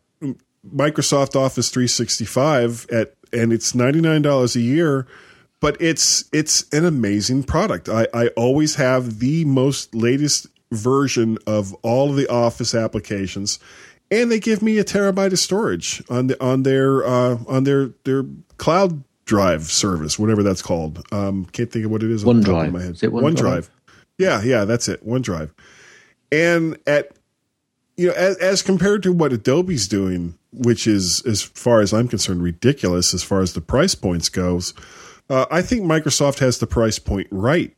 Microsoft 0.73 1.35
Office 1.35 1.69
365 1.69 2.87
at 2.91 3.13
and 3.31 3.53
it's 3.53 3.75
ninety 3.75 4.01
nine 4.01 4.21
dollars 4.21 4.55
a 4.55 4.61
year, 4.61 5.07
but 5.59 5.77
it's 5.79 6.25
it's 6.31 6.67
an 6.73 6.85
amazing 6.85 7.43
product. 7.43 7.89
I, 7.89 8.07
I 8.13 8.27
always 8.29 8.75
have 8.75 9.19
the 9.19 9.45
most 9.45 9.93
latest 9.93 10.47
version 10.71 11.37
of 11.47 11.73
all 11.75 12.09
of 12.09 12.15
the 12.15 12.27
Office 12.27 12.73
applications, 12.73 13.59
and 14.09 14.31
they 14.31 14.39
give 14.39 14.61
me 14.61 14.77
a 14.77 14.83
terabyte 14.83 15.31
of 15.31 15.39
storage 15.39 16.03
on 16.09 16.27
the 16.27 16.43
on 16.43 16.63
their 16.63 17.05
uh, 17.05 17.37
on 17.47 17.63
their 17.63 17.91
their 18.03 18.23
cloud 18.57 19.03
drive 19.25 19.65
service, 19.71 20.17
whatever 20.17 20.41
that's 20.41 20.63
called. 20.63 21.05
Um, 21.11 21.45
can't 21.45 21.71
think 21.71 21.85
of 21.85 21.91
what 21.91 22.01
it 22.01 22.09
is. 22.09 22.25
on 22.25 22.41
the 22.41 22.45
top 22.45 22.65
of 22.65 22.69
OneDrive. 22.69 22.73
my 22.73 22.81
head. 22.81 22.91
Is 22.95 23.03
it 23.03 23.11
OneDrive? 23.11 23.35
OneDrive. 23.35 23.69
Yeah, 24.17 24.41
yeah, 24.41 24.65
that's 24.65 24.87
it. 24.87 25.05
OneDrive. 25.07 25.51
And 26.31 26.77
at 26.87 27.11
you 27.99 28.07
know, 28.07 28.13
as, 28.13 28.37
as 28.37 28.61
compared 28.61 29.03
to 29.03 29.11
what 29.11 29.33
Adobe's 29.33 29.85
doing, 29.85 30.37
which 30.53 30.87
is, 30.87 31.21
as 31.25 31.41
far 31.41 31.81
as 31.81 31.93
I'm 31.93 32.07
concerned, 32.07 32.41
ridiculous 32.41 33.13
as 33.13 33.23
far 33.23 33.41
as 33.41 33.53
the 33.53 33.59
price 33.59 33.93
points 33.93 34.29
goes, 34.29 34.73
uh, 35.29 35.45
I 35.51 35.61
think 35.61 35.83
Microsoft 35.83 36.39
has 36.39 36.59
the 36.59 36.65
price 36.65 36.97
point 36.97 37.27
right 37.29 37.75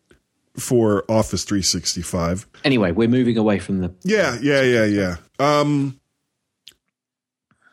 for 0.56 1.06
Office 1.10 1.44
365. 1.44 2.46
Anyway, 2.64 2.92
we're 2.92 3.08
moving 3.08 3.36
away 3.36 3.58
from 3.58 3.80
the. 3.80 3.96
Yeah, 4.04 4.38
yeah, 4.40 4.62
yeah, 4.62 4.86
yeah. 4.86 5.16
Um, 5.40 6.00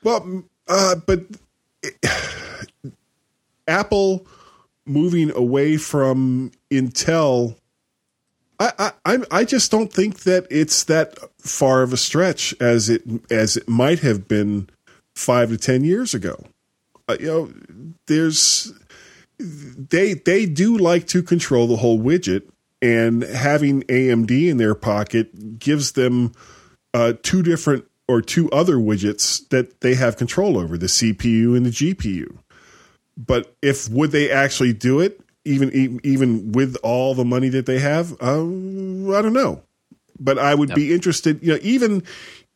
well, 0.03 0.45
uh, 0.69 0.95
but 1.07 1.27
Apple 3.69 4.27
moving 4.87 5.31
away 5.33 5.77
from 5.77 6.51
Intel, 6.71 7.59
I, 8.61 8.93
I, 9.05 9.19
I- 9.31 9.45
just 9.45 9.71
don't 9.71 9.93
think 9.93 10.21
that 10.21 10.47
it's 10.51 10.85
that 10.85 11.17
far 11.39 11.83
of 11.83 11.93
a 11.93 11.97
stretch 11.97 12.55
as 12.61 12.89
it 12.89 13.03
as 13.31 13.57
it 13.57 13.69
might 13.69 14.01
have 14.01 14.27
been 14.29 14.69
five 15.15 15.51
to 15.51 15.57
ten 15.57 15.85
years 15.85 16.15
ago. 16.15 16.45
Uh, 17.09 17.17
you 17.21 17.27
know, 17.27 17.53
there's 18.07 18.73
they 19.39 20.15
they 20.15 20.47
do 20.47 20.77
like 20.77 21.07
to 21.09 21.23
control 21.23 21.67
the 21.69 21.77
whole 21.77 21.99
widget, 22.01 22.43
and 22.83 23.23
having 23.23 23.83
AMD 23.85 24.31
in 24.31 24.57
their 24.57 24.75
pocket 24.75 25.59
gives 25.59 25.93
them 25.93 26.33
uh, 26.95 27.13
two 27.23 27.43
different 27.43 27.85
or 28.09 28.21
two 28.21 28.51
other 28.51 28.77
widgets 28.77 29.49
that 29.51 29.81
they 29.81 29.95
have 29.95 30.17
control 30.17 30.59
over: 30.59 30.77
the 30.77 30.87
CPU 30.87 31.57
and 31.57 31.65
the 31.65 31.71
GPU. 31.71 32.37
But 33.17 33.55
if 33.63 33.89
would 33.89 34.11
they 34.11 34.31
actually 34.31 34.73
do 34.73 35.01
it, 35.01 35.21
even 35.49 35.73
even, 35.73 36.01
even 36.05 36.53
with 36.53 36.77
all 36.83 37.15
the 37.15 37.25
money 37.25 37.49
that 37.49 37.67
they 37.67 37.79
have, 37.79 38.13
uh, 38.21 38.41
I 38.41 39.23
don't 39.23 39.33
know. 39.33 39.63
But 40.21 40.39
I 40.39 40.55
would 40.55 40.75
be 40.75 40.93
interested, 40.93 41.43
you 41.43 41.53
know, 41.53 41.59
even 41.63 42.03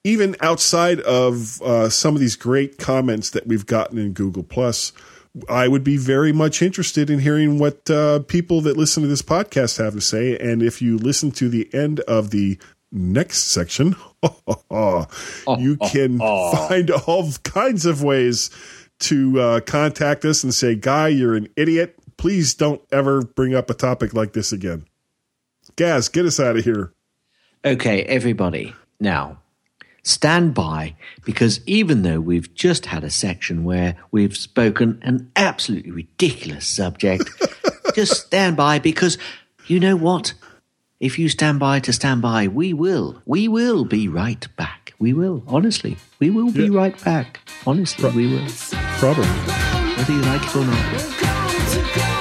even 0.05 0.37
outside 0.41 1.01
of 1.01 1.63
uh, 1.63 1.89
some 1.89 2.15
of 2.15 2.21
these 2.21 2.37
great 2.37 2.79
comments 2.79 3.31
that 3.31 3.47
we've 3.47 3.67
gotten 3.67 3.99
in 3.99 4.13
Google 4.13 4.43
Plus, 4.43 4.93
I 5.49 5.69
would 5.69 5.85
be 5.85 5.97
very 5.97 6.33
much 6.33 6.61
interested 6.61 7.09
in 7.09 7.21
hearing 7.21 7.59
what 7.59 7.89
uh, 7.89 8.21
people 8.21 8.61
that 8.63 8.77
listen 8.77 9.03
to 9.03 9.09
this 9.09 9.23
podcast 9.23 9.79
have 9.79 9.95
to 9.95 10.01
say. 10.01 10.37
And 10.37 10.63
if 10.63 10.83
you 10.83 10.99
listen 10.99 11.31
to 11.33 11.49
the 11.49 11.73
end 11.73 12.01
of 12.01 12.31
the 12.31 12.59
next 12.91 13.45
section, 13.53 13.95
you 14.23 15.77
can 15.91 16.19
find 16.19 16.91
all 16.91 17.31
kinds 17.45 17.87
of 17.87 18.03
ways 18.03 18.51
to 19.01 19.41
uh, 19.41 19.61
contact 19.61 20.25
us 20.25 20.45
and 20.45 20.55
say, 20.55 20.75
Guy, 20.75 21.09
you're 21.09 21.35
an 21.35 21.49
idiot. 21.57 21.99
Please 22.23 22.55
don't 22.55 22.81
ever 22.93 23.23
bring 23.23 23.53
up 23.53 23.69
a 23.69 23.75
topic 23.75 24.15
like 24.15 24.33
this 24.33 24.53
again. 24.53 24.85
Gaz, 25.75 26.09
get 26.09 26.25
us 26.25 26.39
out 26.39 26.57
of 26.57 26.63
here. 26.65 26.93
Okay, 27.65 28.05
everybody. 28.05 28.77
Now, 29.01 29.39
stand 30.05 30.55
by 30.55 30.95
because 31.25 31.59
even 31.67 32.03
though 32.03 32.21
we've 32.21 32.55
just 32.55 32.87
had 32.87 33.03
a 33.03 33.11
section 33.11 33.65
where 33.65 33.97
we've 34.13 34.37
spoken 34.37 35.01
an 35.03 35.33
absolutely 35.35 35.91
ridiculous 35.91 36.65
subject, 36.65 37.29
just 37.97 38.27
stand 38.27 38.57
by 38.57 38.79
because 38.79 39.19
you 39.67 39.81
know 39.81 39.97
what? 39.97 40.35
If 41.01 41.19
you 41.19 41.29
stand 41.29 41.59
by 41.59 41.81
to 41.81 41.93
stand 41.93 42.23
by, 42.23 42.47
we 42.47 42.73
will. 42.73 43.21
We 43.27 43.49
will 43.49 43.85
be 43.85 44.07
right 44.07 44.47
back. 44.55 44.95
We 45.01 45.13
will. 45.13 45.43
Honestly, 45.49 45.97
we 46.21 46.31
will 46.31 46.53
be 46.53 46.67
Yeah. 46.67 46.79
right 46.79 47.05
back. 47.05 47.41
Honestly, 47.67 48.09
we 48.13 48.29
will. 48.29 48.47
Probably. 49.01 49.27
Whether 49.27 50.13
you 50.13 50.21
like 50.23 50.45
it 50.45 50.55
or 50.55 50.65
not. 50.65 52.12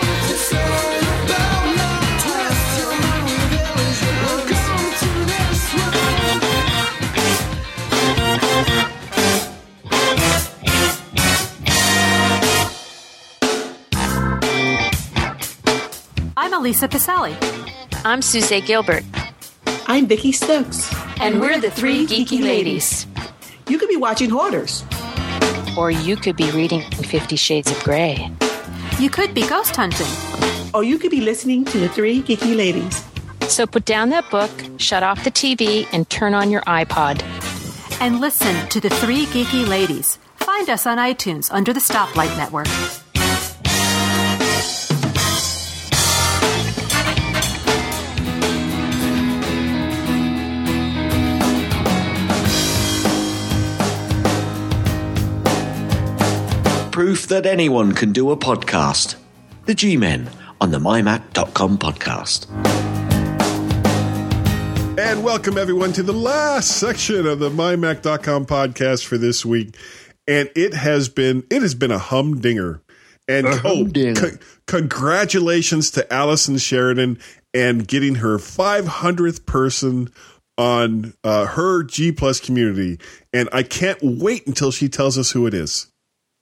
I'm 16.61 16.67
Pisali. 16.67 17.35
I'm 18.05 18.21
Suzette 18.21 18.67
Gilbert, 18.67 19.03
I'm 19.87 20.05
Vicki 20.05 20.31
Stokes. 20.31 20.93
and 21.19 21.41
we're 21.41 21.59
the 21.59 21.71
three 21.71 22.05
geeky 22.05 22.43
ladies. 22.43 23.07
You 23.67 23.79
could 23.79 23.89
be 23.89 23.97
watching 23.97 24.29
Hoarders. 24.29 24.83
Or 25.75 25.89
you 25.89 26.15
could 26.15 26.35
be 26.35 26.51
reading 26.51 26.81
Fifty 26.91 27.35
Shades 27.35 27.71
of 27.71 27.79
Grey. 27.83 28.29
You 28.99 29.09
could 29.09 29.33
be 29.33 29.41
ghost 29.47 29.75
hunting. 29.75 30.05
Or 30.75 30.83
you 30.83 30.99
could 30.99 31.09
be 31.09 31.21
listening 31.21 31.65
to 31.65 31.79
the 31.79 31.89
three 31.89 32.21
geeky 32.21 32.55
ladies. 32.55 33.03
So 33.51 33.65
put 33.65 33.85
down 33.85 34.09
that 34.09 34.29
book, 34.29 34.51
shut 34.77 35.01
off 35.01 35.23
the 35.23 35.31
TV, 35.31 35.87
and 35.91 36.07
turn 36.11 36.35
on 36.35 36.51
your 36.51 36.61
iPod. 36.61 37.23
And 37.99 38.21
listen 38.21 38.69
to 38.69 38.79
the 38.79 38.91
three 38.91 39.25
geeky 39.25 39.67
ladies. 39.67 40.19
Find 40.35 40.69
us 40.69 40.85
on 40.85 40.99
iTunes 40.99 41.51
under 41.51 41.73
the 41.73 41.79
Stoplight 41.79 42.37
Network. 42.37 42.67
Proof 57.01 57.25
that 57.29 57.47
anyone 57.47 57.93
can 57.93 58.11
do 58.11 58.29
a 58.29 58.37
podcast. 58.37 59.15
The 59.65 59.73
G 59.73 59.97
Men 59.97 60.29
on 60.61 60.69
the 60.69 60.77
mymac.com 60.77 61.79
podcast. 61.79 62.47
And 64.99 65.23
welcome 65.23 65.57
everyone 65.57 65.93
to 65.93 66.03
the 66.03 66.13
last 66.13 66.77
section 66.77 67.25
of 67.25 67.39
the 67.39 67.49
mymac.com 67.49 68.45
podcast 68.45 69.03
for 69.03 69.17
this 69.17 69.43
week. 69.43 69.75
And 70.27 70.51
it 70.55 70.75
has 70.75 71.09
been 71.09 71.43
it 71.49 71.63
has 71.63 71.73
been 71.73 71.89
a 71.89 71.97
humdinger. 71.97 72.83
And 73.27 73.47
oh, 73.47 73.57
humdinger. 73.57 74.21
co- 74.21 74.37
congratulations 74.67 75.89
to 75.91 76.13
Allison 76.13 76.59
Sheridan 76.59 77.17
and 77.51 77.87
getting 77.87 78.13
her 78.13 78.37
500th 78.37 79.47
person 79.47 80.09
on 80.55 81.15
uh, 81.23 81.47
her 81.47 81.81
G 81.81 82.11
Plus 82.11 82.39
community. 82.39 82.99
And 83.33 83.49
I 83.51 83.63
can't 83.63 83.97
wait 84.03 84.45
until 84.45 84.69
she 84.69 84.87
tells 84.87 85.17
us 85.17 85.31
who 85.31 85.47
it 85.47 85.55
is. 85.55 85.90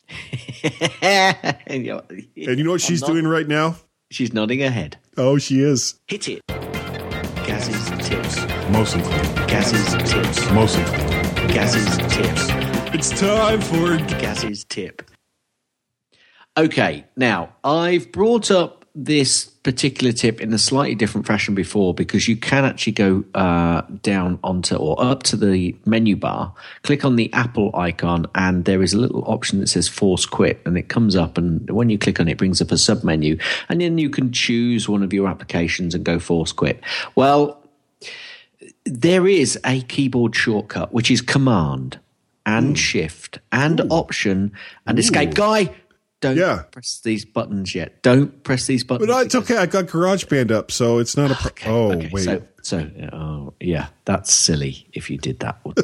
and 1.02 1.86
And 1.88 2.26
you 2.36 2.64
know 2.64 2.72
what 2.72 2.82
she's 2.82 3.02
doing 3.02 3.28
right 3.28 3.48
now? 3.48 3.76
She's 4.12 4.34
nodding 4.34 4.60
her 4.60 4.70
head. 4.70 4.98
Oh, 5.18 5.38
she 5.38 5.62
is. 5.62 6.00
Hit 6.08 6.28
it. 6.28 6.42
Gaz's 6.48 8.08
tips. 8.08 8.38
Mostly. 8.72 9.02
Gaz's 9.48 10.12
tips. 10.12 10.52
Mostly. 10.52 10.84
Gaz's 11.54 11.98
tips. 12.14 12.48
It's 12.94 13.10
time 13.20 13.62
for 13.62 13.98
Gaz's 14.20 14.64
tip. 14.66 15.10
Okay, 16.58 17.06
now 17.16 17.56
I've 17.64 18.12
brought 18.12 18.52
up 18.52 18.86
this 18.96 19.46
particular 19.64 20.14
tip 20.14 20.40
in 20.40 20.54
a 20.54 20.58
slightly 20.58 20.96
different 20.96 21.28
fashion 21.28 21.54
before 21.54 21.94
because 21.94 22.28
you 22.28 22.38
can 22.38 22.64
actually 22.64 22.94
go 22.94 23.24
uh, 23.36 23.82
down 24.02 24.40
onto 24.44 24.76
or 24.76 25.02
up 25.04 25.24
to 25.24 25.36
the 25.36 25.76
menu 25.86 26.16
bar, 26.16 26.54
click 26.84 27.04
on 27.04 27.18
the 27.18 27.32
Apple 27.34 27.76
icon, 27.76 28.26
and 28.36 28.66
there 28.66 28.82
is 28.82 28.94
a 28.94 28.98
little 28.98 29.24
option 29.26 29.60
that 29.60 29.68
says 29.68 29.88
Force 29.88 30.26
Quit, 30.26 30.62
and 30.66 30.78
it 30.78 30.88
comes 30.88 31.16
up. 31.16 31.38
And 31.38 31.70
when 31.70 31.90
you 31.90 31.98
click 31.98 32.20
on 32.20 32.28
it, 32.28 32.34
it 32.34 32.38
brings 32.38 32.62
up 32.62 32.72
a 32.72 32.78
sub 32.78 33.04
menu, 33.04 33.38
and 33.68 33.82
then 33.82 33.98
you 33.98 34.10
can 34.10 34.32
choose 34.32 34.88
one 34.88 35.04
of 35.04 35.12
your 35.12 35.28
applications 35.28 35.94
and 35.94 36.06
go 36.06 36.20
Force 36.20 36.54
Quit. 36.54 36.82
Well, 37.16 37.62
there 38.86 39.28
is 39.28 39.60
a 39.66 39.82
keyboard 39.82 40.36
shortcut 40.36 40.94
which 40.94 41.12
is 41.12 41.22
Command 41.22 42.00
and 42.46 42.78
Shift 42.78 43.40
and 43.52 43.82
Option 43.92 44.54
and 44.88 44.98
Escape. 44.98 45.34
Guy, 45.34 45.70
don't 46.22 46.38
Yeah. 46.38 46.64
press 46.72 47.00
these 47.04 47.26
buttons 47.26 47.74
yet. 47.76 48.02
Don't 48.04 48.44
press 48.44 48.68
these 48.68 48.84
buttons. 48.84 49.08
But 49.08 49.16
uh, 49.16 49.20
it's 49.22 49.36
okay. 49.36 49.58
I 49.58 49.66
got 49.66 49.86
GarageBand 49.88 50.52
up, 50.52 50.72
so 50.72 50.98
it's 51.00 51.16
not 51.16 51.32
a. 51.32 51.36
Pro- 51.36 51.50
Okay, 51.52 51.70
oh 51.70 51.92
okay. 51.94 52.10
wait. 52.12 52.24
So, 52.24 52.42
so 52.62 52.90
oh, 53.14 53.54
yeah, 53.60 53.88
that's 54.06 54.34
silly 54.34 54.88
if 54.94 55.10
you 55.10 55.18
did 55.18 55.40
that 55.40 55.60
one. 55.64 55.76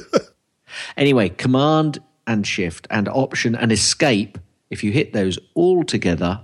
anyway, 0.98 1.30
Command 1.30 2.00
and 2.28 2.46
Shift 2.46 2.88
and 2.90 3.08
Option 3.08 3.56
and 3.56 3.72
Escape. 3.72 4.38
If 4.70 4.84
you 4.84 4.92
hit 4.92 5.14
those 5.14 5.38
all 5.54 5.84
together, 5.84 6.42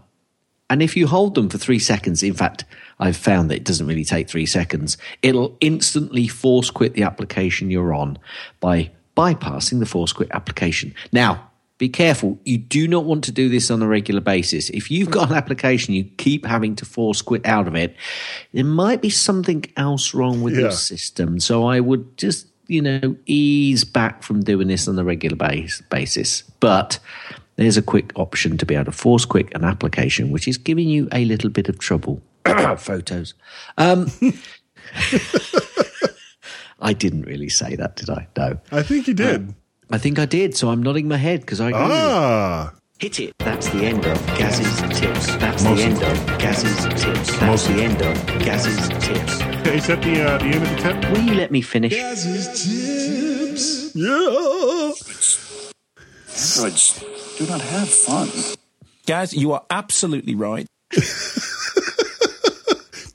and 0.70 0.82
if 0.82 0.96
you 0.96 1.08
hold 1.08 1.36
them 1.36 1.50
for 1.50 1.58
three 1.58 1.80
seconds, 1.80 2.24
in 2.24 2.34
fact, 2.34 2.64
I've 3.00 3.18
found 3.18 3.50
that 3.50 3.56
it 3.56 3.64
doesn't 3.66 3.88
really 3.88 4.06
take 4.06 4.30
three 4.30 4.46
seconds. 4.46 4.98
It'll 5.22 5.58
instantly 5.60 6.28
force 6.28 6.70
quit 6.70 6.94
the 6.94 7.04
application 7.04 7.72
you're 7.72 7.94
on 7.94 8.20
by 8.60 8.92
bypassing 9.18 9.80
the 9.80 9.86
force 9.86 10.14
quit 10.14 10.30
application. 10.32 10.94
Now, 11.12 11.51
be 11.82 11.90
careful. 11.90 12.40
You 12.46 12.60
do 12.60 12.88
not 12.88 13.06
want 13.06 13.24
to 13.24 13.32
do 13.32 13.50
this 13.50 13.72
on 13.72 13.82
a 13.82 13.88
regular 13.88 14.22
basis. 14.22 14.70
If 14.70 14.92
you've 14.92 15.10
got 15.10 15.32
an 15.32 15.36
application, 15.36 15.96
you 15.96 16.04
keep 16.18 16.46
having 16.46 16.76
to 16.76 16.86
force 16.86 17.24
quit 17.24 17.44
out 17.44 17.68
of 17.68 17.74
it, 17.76 17.96
there 18.54 18.64
might 18.64 19.02
be 19.02 19.10
something 19.10 19.66
else 19.76 20.14
wrong 20.14 20.44
with 20.44 20.54
Yeah. 20.54 20.60
your 20.62 20.72
system. 20.74 21.40
So 21.40 21.66
I 21.66 21.80
would 21.80 22.16
just, 22.20 22.46
you 22.68 22.84
know, 22.84 23.16
ease 23.26 23.84
back 23.84 24.22
from 24.22 24.44
doing 24.44 24.68
this 24.68 24.88
on 24.88 25.00
a 25.00 25.04
regular 25.04 25.36
base, 25.36 25.82
basis. 25.90 26.44
But 26.60 27.00
there's 27.56 27.78
a 27.78 27.82
quick 27.82 28.12
option 28.16 28.60
to 28.60 28.66
be 28.68 28.76
able 28.76 28.86
to 28.86 28.92
force 28.92 29.26
quit 29.26 29.52
an 29.56 29.64
application, 29.64 30.30
which 30.30 30.48
is 30.48 30.60
giving 30.60 30.88
you 30.88 31.08
a 31.12 31.26
little 31.26 31.50
bit 31.50 31.68
of 31.68 31.80
trouble. 31.80 32.22
Photos. 32.78 33.34
Um, 33.80 34.06
I 36.80 36.94
didn't 36.94 37.24
really 37.24 37.50
say 37.50 37.76
that, 37.76 37.96
did 37.96 38.12
I? 38.12 38.28
No. 38.38 38.60
I 38.72 38.84
think 38.84 39.08
you 39.08 39.16
did. 39.16 39.56
I 39.92 39.98
think 39.98 40.20
I 40.20 40.26
did, 40.26 40.56
so 40.56 40.70
I'm 40.70 40.82
nodding 40.82 41.08
my 41.08 41.18
head 41.18 41.42
because 41.42 41.60
I 41.60 41.70
agree. 41.70 41.80
ah, 41.82 42.74
Hit 43.00 43.20
it. 43.20 43.34
That's 43.39 43.68
the 43.70 43.84
end 43.84 44.06
of 44.06 44.18
Gaz's 44.38 44.82
tips. 45.00 45.28
That's 45.38 45.64
Most 45.64 45.78
the 45.80 45.84
end 45.84 46.04
of 46.04 46.38
Gaz's 46.39 46.86
tips. 47.04 47.04
That's 47.32 47.42
Most 47.42 47.68
the 47.68 47.74
end 47.84 48.02
of 48.02 48.16
Gaz's 48.46 48.88
tips. 48.89 49.34
is 49.68 49.88
that 49.88 50.02
the 50.04 50.22
uh, 50.24 50.38
the 50.38 50.46
end 50.46 50.64
of 50.64 50.70
the 50.70 50.76
tip? 50.78 51.12
Will 51.12 51.22
you 51.22 51.34
let 51.34 51.52
me 51.52 51.62
finish? 51.62 51.92
Gaz's 51.94 52.48
tips. 52.64 53.96
Yeah. 53.96 54.92
Androids 56.30 57.04
do 57.38 57.46
not 57.48 57.62
have 57.62 57.89
fun. 57.89 58.30
Guys, 59.08 59.34
you 59.34 59.52
are 59.52 59.64
absolutely 59.70 60.36
right. 60.36 60.68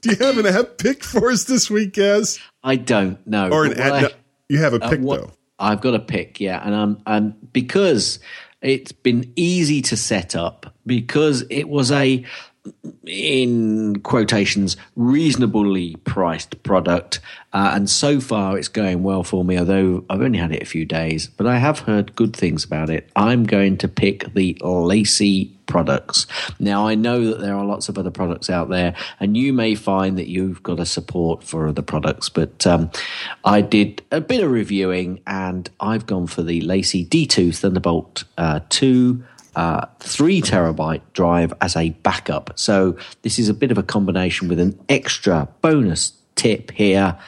Do 0.02 0.10
you 0.12 0.16
have 0.24 0.38
an 0.38 0.46
app 0.46 0.78
pick 0.78 1.02
for 1.02 1.30
us 1.30 1.44
this 1.44 1.68
week, 1.70 1.94
Gaz? 1.94 2.38
I 2.62 2.76
don't 2.76 3.24
know. 3.26 3.48
Or 3.50 3.64
an 3.64 3.78
ad? 3.78 3.92
I- 3.92 4.00
no, 4.02 4.08
you 4.48 4.58
have 4.58 4.74
a 4.74 4.82
Uh, 4.84 4.88
pick 4.90 5.00
what- 5.00 5.20
though. 5.20 5.32
I've 5.58 5.80
got 5.80 5.94
a 5.94 6.00
pick, 6.00 6.40
yeah, 6.40 6.60
and 6.64 6.74
um, 6.74 7.02
um, 7.06 7.34
because 7.52 8.18
it's 8.60 8.92
been 8.92 9.32
easy 9.36 9.82
to 9.82 9.96
set 9.96 10.34
up 10.34 10.74
because 10.86 11.44
it 11.50 11.68
was 11.68 11.90
a 11.92 12.24
in 13.06 14.00
quotations 14.00 14.76
reasonably 14.96 15.96
priced 16.04 16.62
product. 16.62 17.20
Uh, 17.52 17.72
and 17.74 17.88
so 17.88 18.20
far 18.20 18.58
it's 18.58 18.68
going 18.68 19.02
well 19.02 19.22
for 19.22 19.42
me 19.42 19.58
although 19.58 20.04
i've 20.10 20.20
only 20.20 20.38
had 20.38 20.52
it 20.52 20.60
a 20.60 20.66
few 20.66 20.84
days 20.84 21.28
but 21.38 21.46
i 21.46 21.56
have 21.56 21.78
heard 21.80 22.14
good 22.14 22.34
things 22.36 22.64
about 22.64 22.90
it. 22.90 23.08
I'm 23.16 23.44
going 23.44 23.78
to 23.78 23.88
pick 23.88 24.34
the 24.34 24.54
LaCie 24.60 25.52
products. 25.66 26.26
Now 26.58 26.86
i 26.86 26.94
know 26.94 27.24
that 27.26 27.40
there 27.40 27.54
are 27.54 27.64
lots 27.64 27.88
of 27.88 27.98
other 27.98 28.10
products 28.10 28.50
out 28.50 28.68
there 28.68 28.94
and 29.20 29.36
you 29.36 29.52
may 29.52 29.74
find 29.74 30.18
that 30.18 30.28
you've 30.28 30.62
got 30.62 30.80
a 30.80 30.86
support 30.86 31.42
for 31.42 31.68
other 31.68 31.82
products 31.82 32.28
but 32.28 32.66
um, 32.66 32.90
i 33.44 33.60
did 33.60 34.02
a 34.10 34.20
bit 34.20 34.42
of 34.42 34.50
reviewing 34.50 35.20
and 35.26 35.70
i've 35.80 36.06
gone 36.06 36.26
for 36.26 36.42
the 36.42 36.60
LaCie 36.62 37.08
d2 37.08 37.56
thunderbolt 37.56 38.24
uh, 38.38 38.60
2 38.68 39.24
uh, 39.56 39.86
three 40.00 40.42
terabyte 40.42 41.00
drive 41.14 41.52
as 41.62 41.74
a 41.76 41.88
backup. 41.90 42.52
So 42.56 42.96
this 43.22 43.38
is 43.38 43.48
a 43.48 43.54
bit 43.54 43.70
of 43.70 43.78
a 43.78 43.82
combination 43.82 44.48
with 44.48 44.60
an 44.60 44.78
extra 44.88 45.48
bonus 45.62 46.12
tip 46.34 46.70
here: 46.72 47.18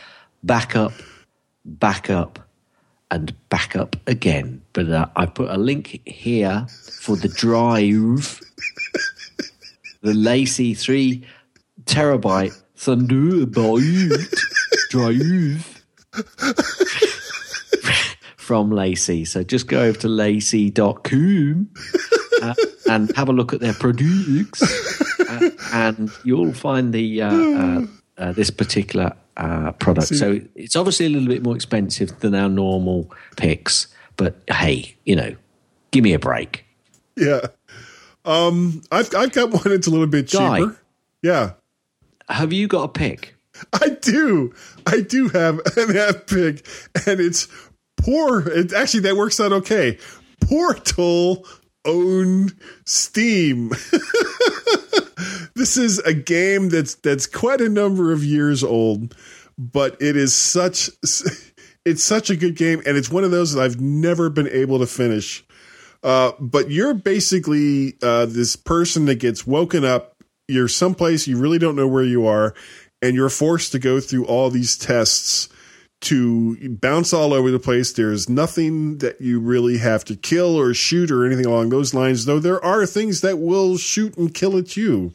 backup, 0.45 0.93
backup, 1.65 2.39
and 3.11 3.35
backup 3.49 3.97
again. 4.07 4.61
But 4.75 4.91
uh, 4.91 5.07
I 5.17 5.25
put 5.25 5.51
a 5.51 5.57
link 5.57 6.07
here 6.07 6.67
for 7.01 7.17
the 7.17 7.29
drive, 7.29 8.41
the 10.03 10.13
LaCie 10.13 10.79
three 10.79 11.27
terabyte 11.85 12.55
Thunderbolt 12.77 13.83
drive 14.91 15.83
from 18.37 18.71
LaCie. 18.71 19.27
So 19.27 19.43
just 19.43 19.67
go 19.67 19.81
over 19.81 19.99
to 20.01 20.09
lacie.com 20.09 21.71
uh, 22.43 22.55
and 22.89 23.15
have 23.17 23.29
a 23.29 23.33
look 23.33 23.53
at 23.53 23.61
their 23.61 23.75
products, 23.75 24.63
uh, 25.21 25.51
and 25.73 26.11
you'll 26.25 26.53
find 26.53 26.93
the 26.93 27.23
uh, 27.23 27.33
uh, 27.33 27.87
uh, 28.19 28.33
this 28.33 28.51
particular 28.51 29.15
uh, 29.37 29.73
product. 29.73 30.09
So 30.09 30.41
it's 30.55 30.77
obviously 30.77 31.07
a 31.07 31.11
little 31.11 31.29
bit 31.29 31.43
more 31.43 31.55
expensive 31.55 32.19
than 32.21 32.35
our 32.35 32.49
normal 32.49 33.11
picks, 33.37 33.89
but 34.17 34.37
hey, 34.49 34.97
you 35.05 35.17
know, 35.17 35.35
give 35.91 36.05
me 36.05 36.13
a 36.15 36.19
break. 36.19 36.65
Yeah. 37.17 37.41
Um, 38.25 38.83
I've 38.93 39.15
I've 39.15 39.33
got 39.33 39.51
one 39.51 39.63
that's 39.65 39.87
a 39.87 39.91
little 39.91 40.07
bit 40.07 40.31
Guy. 40.31 40.59
cheaper. 40.61 40.81
Yeah, 41.23 41.53
Have 42.29 42.53
you 42.53 42.69
got 42.69 42.85
a 42.85 42.89
pick? 42.89 43.35
I 43.73 43.89
do. 43.89 44.55
I 44.87 45.01
do 45.01 45.29
have 45.31 45.61
an 45.77 45.97
app 45.97 46.27
pick, 46.29 46.65
and 47.07 47.21
it's 47.21 47.49
poor. 47.97 48.47
It, 48.49 48.73
actually, 48.73 49.01
that 49.01 49.17
works 49.17 49.41
out 49.41 49.53
okay. 49.53 49.99
Portal 50.41 51.45
own 51.85 52.51
Steam. 52.85 53.69
this 55.55 55.77
is 55.77 55.99
a 56.01 56.15
game 56.15 56.69
that's 56.69 56.95
that's 56.97 57.27
quite 57.27 57.61
a 57.61 57.69
number 57.69 58.13
of 58.13 58.25
years 58.25 58.63
old, 58.63 59.17
but 59.57 60.01
it 60.01 60.17
is 60.17 60.35
such 60.35 60.91
it's 61.85 62.05
such 62.05 62.31
a 62.31 62.37
good 62.37 62.57
game, 62.57 62.83
and 62.87 62.97
it's 62.97 63.11
one 63.11 63.25
of 63.25 63.31
those 63.31 63.53
that 63.53 63.63
I've 63.63 63.81
never 63.81 64.31
been 64.31 64.49
able 64.49 64.79
to 64.79 64.87
finish. 64.87 65.45
Uh, 66.03 66.33
but 66.39 66.71
you're 66.71 66.95
basically 66.95 67.95
uh, 68.03 68.27
this 68.27 68.57
person 68.57 69.07
that 69.07 69.17
gets 69.17 69.47
woken 69.47 69.85
up. 69.85 70.17
You're 70.47 70.69
someplace 70.69 71.27
you 71.27 71.39
really 71.39 71.59
don't 71.59 71.77
know 71.77 71.89
where 71.89 72.05
you 72.05 72.27
are, 72.27 72.55
and 73.03 73.15
you're 73.15 73.29
forced 73.29 73.73
to 73.73 73.79
go 73.79 74.01
through 74.01 74.27
all 74.27 74.51
these 74.51 74.77
tests 74.77 75.49
to 76.01 76.57
bounce 76.81 77.13
all 77.13 77.33
over 77.33 77.51
the 77.51 77.59
place. 77.59 77.93
There's 77.93 78.29
nothing 78.29 78.99
that 78.99 79.21
you 79.21 79.41
really 79.41 79.79
have 79.79 80.05
to 80.07 80.17
kill 80.17 80.59
or 80.59 80.73
shoot 80.75 81.11
or 81.11 81.27
anything 81.27 81.47
along 81.47 81.71
those 81.71 81.93
lines, 81.93 82.25
though 82.25 82.39
there 82.39 82.65
are 82.65 82.87
things 82.87 83.21
that 83.23 83.39
will 83.39 83.77
shoot 83.77 84.17
and 84.17 84.33
kill 84.33 84.57
at 84.57 84.77
you. 84.77 85.13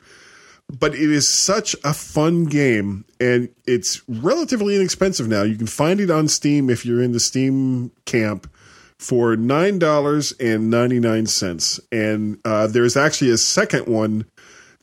But 0.79 0.95
it 0.95 1.11
is 1.11 1.29
such 1.29 1.75
a 1.83 1.93
fun 1.93 2.45
game, 2.45 3.05
and 3.19 3.49
it's 3.67 4.01
relatively 4.07 4.75
inexpensive 4.75 5.27
now. 5.27 5.43
You 5.43 5.55
can 5.55 5.67
find 5.67 5.99
it 5.99 6.09
on 6.09 6.27
Steam 6.27 6.69
if 6.69 6.85
you're 6.85 7.01
in 7.01 7.11
the 7.11 7.19
Steam 7.19 7.91
camp 8.05 8.49
for 8.97 9.35
nine 9.35 9.77
dollars 9.77 10.31
and 10.39 10.69
ninety 10.69 10.99
nine 10.99 11.27
cents. 11.27 11.79
And 11.91 12.39
uh, 12.45 12.67
there's 12.67 12.95
actually 12.97 13.31
a 13.31 13.37
second 13.37 13.87
one 13.87 14.25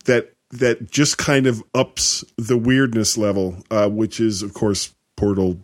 that 0.04 0.34
that 0.50 0.90
just 0.90 1.16
kind 1.18 1.46
of 1.46 1.62
ups 1.74 2.24
the 2.36 2.58
weirdness 2.58 3.16
level, 3.16 3.56
uh, 3.70 3.88
which 3.88 4.20
is 4.20 4.42
of 4.42 4.52
course 4.54 4.94
Portal 5.16 5.58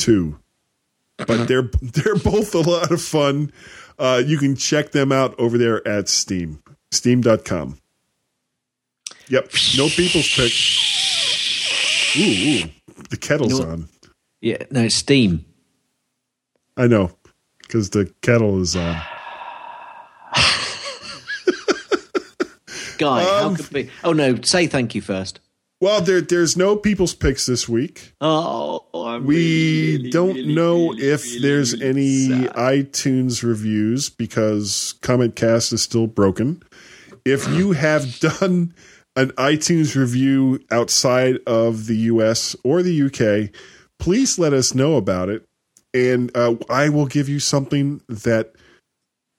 Two. 0.00 0.38
But 1.18 1.44
they're 1.48 1.70
they're 1.82 2.16
both 2.16 2.54
a 2.54 2.60
lot 2.60 2.90
of 2.90 3.00
fun. 3.02 3.52
Uh, 3.98 4.22
you 4.24 4.38
can 4.38 4.56
check 4.56 4.92
them 4.92 5.12
out 5.12 5.38
over 5.38 5.58
there 5.58 5.86
at 5.86 6.08
Steam, 6.08 6.62
Steam.com. 6.90 7.78
Yep, 9.28 9.52
no 9.76 9.88
people's 9.88 10.28
pick. 10.34 10.50
Ooh, 12.18 12.64
ooh 12.64 12.70
the 13.10 13.16
kettle's 13.18 13.58
You 13.58 13.64
know- 13.66 13.70
on. 13.72 13.88
Yeah, 14.40 14.56
no, 14.70 14.88
Steam. 14.88 15.44
I 16.78 16.86
know 16.86 17.10
because 17.58 17.90
the 17.90 18.10
kettle 18.22 18.60
is 18.62 18.74
on. 18.74 18.94
Guy, 22.98 23.22
how 23.22 23.46
Um, 23.48 23.56
could 23.56 23.70
be? 23.70 23.90
Oh 24.04 24.12
no, 24.14 24.40
say 24.42 24.66
thank 24.66 24.94
you 24.94 25.02
first. 25.02 25.40
Well, 25.80 26.02
there 26.02 26.20
there's 26.20 26.58
no 26.58 26.76
people's 26.76 27.14
picks 27.14 27.46
this 27.46 27.66
week. 27.66 28.12
Oh, 28.20 28.84
I'm 28.94 29.24
We 29.24 29.96
really, 29.96 30.10
don't 30.10 30.34
really, 30.34 30.54
know 30.54 30.90
really, 30.90 31.02
if 31.08 31.40
there's 31.40 31.80
any 31.80 32.28
sad. 32.28 32.52
iTunes 32.54 33.42
reviews 33.42 34.10
because 34.10 34.94
Comment 35.00 35.34
Cast 35.34 35.72
is 35.72 35.82
still 35.82 36.06
broken. 36.06 36.62
If 37.24 37.48
you 37.48 37.72
have 37.72 38.20
done 38.20 38.74
an 39.16 39.30
iTunes 39.32 39.96
review 39.96 40.60
outside 40.70 41.38
of 41.46 41.86
the 41.86 41.96
US 41.96 42.54
or 42.62 42.82
the 42.82 43.02
UK, 43.02 43.50
please 43.98 44.38
let 44.38 44.52
us 44.52 44.74
know 44.74 44.96
about 44.96 45.30
it. 45.30 45.46
And 45.94 46.30
uh, 46.36 46.56
I 46.68 46.90
will 46.90 47.06
give 47.06 47.28
you 47.28 47.40
something 47.40 48.02
that 48.06 48.52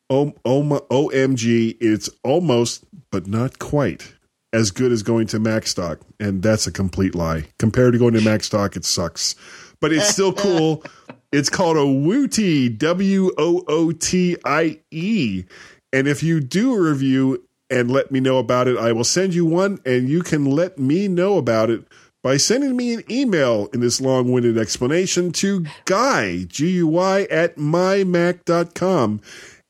oh, 0.10 0.34
oh, 0.44 0.82
OMG, 0.90 1.78
it's 1.80 2.10
almost, 2.24 2.84
but 3.12 3.28
not 3.28 3.60
quite 3.60 4.16
as 4.54 4.72
good 4.72 4.92
as 4.92 5.04
going 5.04 5.28
to 5.28 5.40
Macstock. 5.40 6.02
And 6.20 6.44
that's 6.44 6.68
a 6.68 6.72
complete 6.72 7.16
lie. 7.16 7.46
Compared 7.58 7.94
to 7.94 8.00
going 8.00 8.14
to 8.14 8.20
Macstock, 8.20 8.76
it 8.76 8.86
sucks. 8.86 9.36
But 9.80 9.94
it's 9.94 10.10
still 10.10 10.34
cool. 10.34 10.84
It's 11.32 11.50
called 11.50 11.78
a 11.78 11.82
Wootie, 11.82 12.78
W 12.78 13.32
O 13.38 13.64
O 13.68 13.92
T 13.92 14.38
I 14.44 14.80
E. 14.92 15.46
And 15.94 16.08
if 16.08 16.24
you 16.24 16.40
do 16.40 16.74
a 16.74 16.82
review 16.82 17.44
and 17.70 17.90
let 17.90 18.12
me 18.12 18.20
know 18.20 18.38
about 18.38 18.68
it, 18.68 18.78
I 18.78 18.92
will 18.92 19.04
send 19.04 19.34
you 19.34 19.46
one 19.46 19.80
and 19.86 20.10
you 20.10 20.22
can 20.24 20.46
let 20.46 20.78
me 20.78 21.08
know 21.08 21.38
about 21.38 21.70
it 21.70 21.86
by 22.24 22.38
sending 22.38 22.76
me 22.76 22.94
an 22.94 23.04
email 23.10 23.68
in 23.74 23.80
this 23.80 24.00
long 24.00 24.32
winded 24.32 24.58
explanation 24.58 25.32
to 25.32 25.66
Guy, 25.86 26.44
G 26.44 26.72
U 26.72 26.88
Y, 26.88 27.28
at 27.32 27.56
mymac.com. 27.56 29.22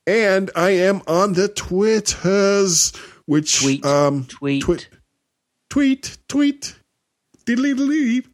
And 0.08 0.52
I 0.56 0.72
am 0.72 1.02
on 1.08 1.34
the 1.34 1.48
Twitters, 1.48 2.92
which. 3.26 3.62
Tweet, 3.62 3.86
um, 3.86 4.26
tweet. 4.26 4.64
Tweet. 4.64 4.90
Tweet. 5.70 6.18
Tweet. 6.28 6.76
Diddly-diddly. 7.46 8.26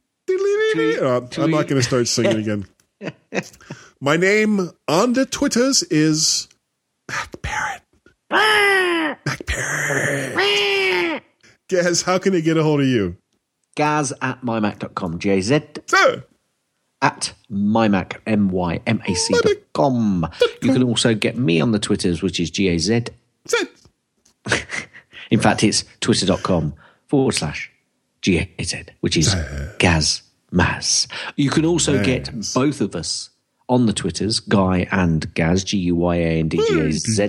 Uh, 1.01 1.41
I'm 1.41 1.51
not 1.51 1.67
going 1.67 1.81
to 1.81 1.83
start 1.83 2.07
singing 2.07 2.37
again. 2.37 2.65
My 4.01 4.17
name 4.17 4.71
on 4.87 5.13
the 5.13 5.25
Twitters 5.25 5.83
is 5.83 6.47
Mac 7.09 7.41
Parrot. 7.41 7.81
Mac 8.31 9.45
Parrot. 9.45 11.23
Gaz, 11.69 12.01
how 12.01 12.17
can 12.17 12.33
they 12.33 12.41
get 12.41 12.57
a 12.57 12.63
hold 12.63 12.81
of 12.81 12.87
you? 12.87 13.17
Gaz 13.75 14.13
at 14.21 14.41
mymac.com. 14.41 15.19
J-Z 15.19 15.61
Sir. 15.85 16.23
at 17.01 17.33
mymac, 17.51 18.17
M-Y-M-A-C 18.25 19.33
dot 19.33 19.53
com. 19.73 20.27
You 20.61 20.73
can 20.73 20.83
also 20.83 21.13
get 21.13 21.37
me 21.37 21.61
on 21.61 21.71
the 21.71 21.79
Twitters, 21.79 22.21
which 22.21 22.39
is 22.39 22.49
G-A-Z. 22.49 23.05
In 25.31 25.39
fact, 25.39 25.63
it's 25.63 25.83
twitter.com 25.99 26.73
forward 27.07 27.33
slash 27.33 27.71
G-A-Z, 28.21 28.83
which 29.01 29.17
is 29.17 29.35
Gaz 29.79 30.21
Maz. 30.51 31.07
You 31.35 31.49
can 31.49 31.65
also 31.65 32.03
get 32.03 32.29
both 32.53 32.81
of 32.81 32.95
us 32.95 33.29
on 33.69 33.85
the 33.85 33.93
Twitters, 33.93 34.39
Guy 34.39 34.87
and 34.91 35.33
Gaz, 35.33 35.63
G 35.63 35.77
U 35.77 35.95
Y 35.95 36.15
A 36.15 36.39
N 36.39 36.47
D 36.47 36.57
G 36.57 36.79
A 36.79 36.91
Z. 36.91 37.23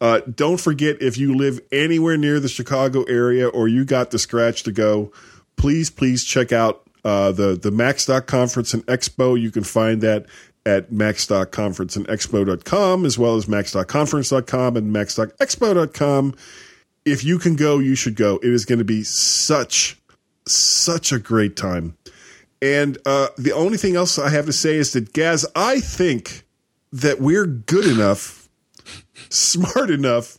Uh, 0.00 0.20
don't 0.34 0.60
forget 0.60 1.00
if 1.00 1.16
you 1.16 1.36
live 1.36 1.60
anywhere 1.70 2.16
near 2.16 2.40
the 2.40 2.48
Chicago 2.48 3.04
area 3.04 3.46
or 3.46 3.68
you 3.68 3.84
got 3.84 4.10
the 4.10 4.18
scratch 4.18 4.64
to 4.64 4.72
go, 4.72 5.12
please, 5.56 5.90
please 5.90 6.24
check 6.24 6.50
out 6.50 6.84
uh, 7.04 7.32
the, 7.32 7.56
the 7.56 7.70
MacStock 7.70 8.26
Conference 8.26 8.74
and 8.74 8.86
Expo. 8.86 9.40
You 9.40 9.50
can 9.50 9.64
find 9.64 10.02
that 10.02 10.26
at 10.64 10.90
MacStockConferenceandExpo.com 10.90 13.04
as 13.04 13.18
well 13.18 13.34
as 13.36 13.46
MacStockConference.com 13.46 14.76
and 14.76 14.94
MacStockExpo.com. 14.94 16.34
If 17.04 17.24
you 17.24 17.36
can 17.38 17.56
go, 17.56 17.80
you 17.80 17.96
should 17.96 18.14
go. 18.14 18.36
It 18.36 18.52
is 18.52 18.64
going 18.64 18.78
to 18.78 18.84
be 18.84 19.02
such, 19.02 19.98
such 20.46 21.10
a 21.12 21.18
great 21.18 21.56
time. 21.56 21.96
And 22.60 22.96
uh, 23.04 23.30
the 23.36 23.50
only 23.52 23.76
thing 23.76 23.96
else 23.96 24.20
I 24.20 24.28
have 24.28 24.46
to 24.46 24.52
say 24.52 24.76
is 24.76 24.92
that, 24.92 25.12
Gaz, 25.12 25.44
I 25.56 25.80
think 25.80 26.44
that 26.92 27.20
we're 27.20 27.46
good 27.46 27.86
enough, 27.86 28.48
smart 29.30 29.90
enough, 29.90 30.38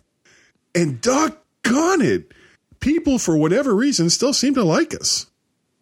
and 0.74 1.02
doggone 1.02 2.02
it, 2.02 2.34
people, 2.80 3.20
for 3.20 3.36
whatever 3.36 3.76
reason, 3.76 4.10
still 4.10 4.32
seem 4.32 4.54
to 4.54 4.64
like 4.64 4.96
us. 4.96 5.26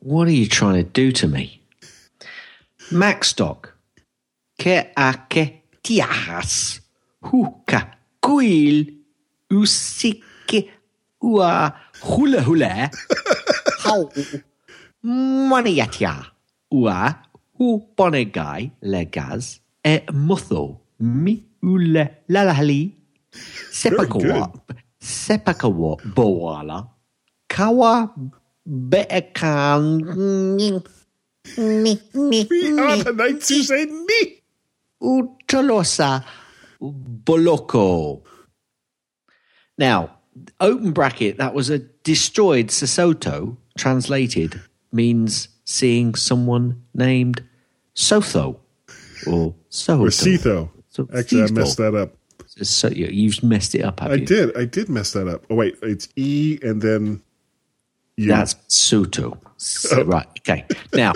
What 0.04 0.28
are 0.28 0.32
you 0.32 0.47
trying 0.47 0.84
to 0.84 0.84
do 0.84 1.12
to 1.12 1.28
me? 1.28 1.62
Macstock. 2.91 3.70
Ke 4.58 4.89
ake 4.97 5.62
tiahas. 5.84 6.82
Huka 7.22 7.86
kuil. 8.20 8.97
Usike 9.52 10.70
ua 11.22 11.70
hula 12.02 12.41
hula. 12.41 12.89
Hau. 13.86 14.10
Maniatia. 15.06 16.16
Ua 16.74 17.14
hu 17.60 17.86
bonegai 17.95 18.72
legaz 18.82 19.60
e 19.86 19.99
mutho 20.10 20.80
mi 20.99 21.43
ule 21.62 22.26
lalahali. 22.28 22.91
Sepakawa. 23.70 24.49
Sepakawa 24.99 25.97
boala. 26.16 26.88
Kawa 27.47 28.10
Mi, 31.57 31.99
mi, 32.14 32.47
We 32.49 32.80
are 32.80 32.97
the 33.03 33.14
knights 33.16 33.49
who. 33.49 34.41
Utolosa 35.01 36.24
Boloko. 36.82 38.22
Now, 39.78 40.18
open 40.59 40.91
bracket, 40.91 41.38
that 41.38 41.53
was 41.55 41.70
a 41.72 41.80
destroyed 41.80 42.68
Sesotho, 42.68 43.57
translated, 43.78 44.62
means 44.91 45.47
seeing 45.66 46.14
someone 46.16 46.84
named 46.93 47.43
Sotho 47.95 48.57
or 49.28 49.55
Soho. 49.70 50.05
Or 50.05 50.09
Setho. 50.09 50.70
So- 50.89 51.07
Actually, 51.18 51.43
I 51.43 51.51
messed 51.51 51.78
that 51.78 51.95
up. 51.95 52.14
So, 52.62 52.89
you- 52.89 53.07
you've 53.07 53.41
messed 53.43 53.74
it 53.76 53.82
up, 53.82 54.01
have 54.01 54.12
I 54.12 54.16
you? 54.16 54.26
did. 54.26 54.55
I 54.57 54.66
did 54.66 54.89
mess 54.89 55.14
that 55.14 55.28
up. 55.28 55.45
Oh, 55.49 55.55
wait. 55.55 55.78
It's 55.82 56.09
E 56.16 56.59
and 56.62 56.82
then 56.82 57.22
U. 58.18 58.28
That's 58.28 58.55
Suto. 58.70 59.38
So, 59.57 60.01
Oh. 60.01 60.03
Right. 60.05 60.28
Okay. 60.39 60.66
Now, 60.93 61.14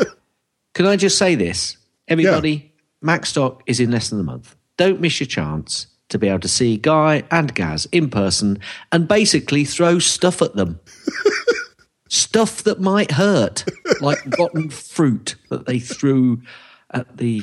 can 0.73 0.85
I 0.85 0.95
just 0.95 1.17
say 1.17 1.35
this? 1.35 1.77
Everybody, 2.07 2.71
Macstock 3.03 3.61
is 3.65 3.79
in 3.79 3.91
less 3.91 4.09
than 4.09 4.19
a 4.19 4.23
month. 4.23 4.55
Don't 4.77 5.01
miss 5.01 5.19
your 5.19 5.27
chance 5.27 5.87
to 6.09 6.19
be 6.19 6.27
able 6.27 6.39
to 6.39 6.47
see 6.47 6.77
Guy 6.77 7.23
and 7.31 7.53
Gaz 7.55 7.87
in 7.91 8.09
person 8.09 8.59
and 8.91 9.07
basically 9.07 9.65
throw 9.65 9.99
stuff 9.99 10.41
at 10.41 10.55
them. 10.55 10.79
stuff 12.09 12.63
that 12.63 12.79
might 12.79 13.11
hurt, 13.11 13.65
like 14.01 14.19
rotten 14.37 14.69
fruit 14.69 15.35
that 15.49 15.65
they 15.65 15.79
threw 15.79 16.41
at 16.91 17.17
the 17.17 17.41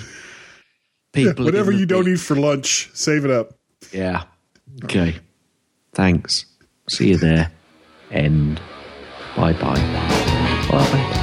people. 1.12 1.44
Whatever 1.44 1.72
the 1.72 1.78
you 1.78 1.86
don't 1.86 2.08
eat 2.08 2.20
for 2.20 2.36
lunch, 2.36 2.90
save 2.94 3.24
it 3.24 3.30
up. 3.30 3.54
Yeah. 3.92 4.24
Okay. 4.84 5.16
Thanks. 5.94 6.46
See 6.88 7.08
you 7.08 7.16
there. 7.16 7.50
End. 8.10 8.60
Bye 9.36 9.52
bye. 9.54 9.74
Bye. 10.70 11.18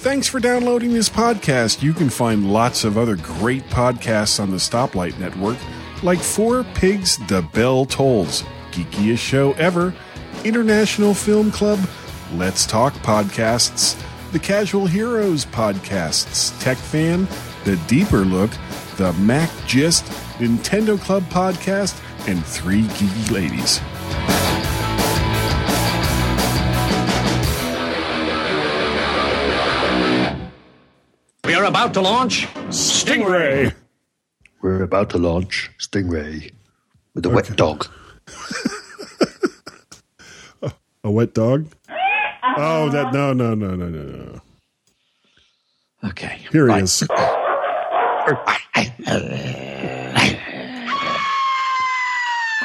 Thanks 0.00 0.28
for 0.28 0.40
downloading 0.40 0.92
this 0.92 1.08
podcast. 1.08 1.82
You 1.82 1.92
can 1.92 2.08
find 2.10 2.52
lots 2.52 2.84
of 2.84 2.96
other 2.96 3.16
great 3.16 3.62
podcasts 3.64 4.40
on 4.40 4.50
the 4.50 4.56
Stoplight 4.56 5.18
Network, 5.18 5.58
like 6.02 6.18
Four 6.18 6.64
Pigs, 6.74 7.18
The 7.28 7.42
Bell 7.52 7.84
Tolls, 7.84 8.42
Geekiest 8.70 9.18
Show 9.18 9.52
Ever, 9.52 9.94
International 10.44 11.12
Film 11.12 11.50
Club, 11.50 11.78
Let's 12.34 12.64
Talk 12.66 12.94
Podcasts, 12.94 14.00
The 14.32 14.38
Casual 14.38 14.86
Heroes 14.86 15.44
Podcasts, 15.44 16.52
TechFan, 16.62 17.28
The 17.64 17.76
Deeper 17.86 18.24
Look, 18.24 18.50
The 18.96 19.12
Mac 19.14 19.50
Gist, 19.66 20.04
Nintendo 20.38 20.98
Club 20.98 21.24
Podcast, 21.24 22.00
and 22.28 22.44
three 22.44 22.82
geeky 22.82 23.30
ladies. 23.30 23.80
We 31.44 31.54
are 31.54 31.64
about 31.64 31.94
to 31.94 32.00
launch 32.00 32.46
Stingray. 32.68 33.74
We're 34.62 34.82
about 34.82 35.10
to 35.10 35.18
launch 35.18 35.70
Stingray 35.78 36.52
with 37.14 37.26
a 37.26 37.28
okay. 37.28 37.36
wet 37.36 37.56
dog. 37.56 37.86
a 41.04 41.10
wet 41.10 41.34
dog? 41.34 41.66
Oh, 42.56 42.90
that 42.90 43.12
no, 43.12 43.32
no, 43.32 43.54
no, 43.54 43.74
no, 43.74 43.88
no, 43.88 44.00
no. 44.00 44.40
Okay. 46.04 46.40
Here 46.50 46.68
he 46.68 46.82
is. 46.82 47.02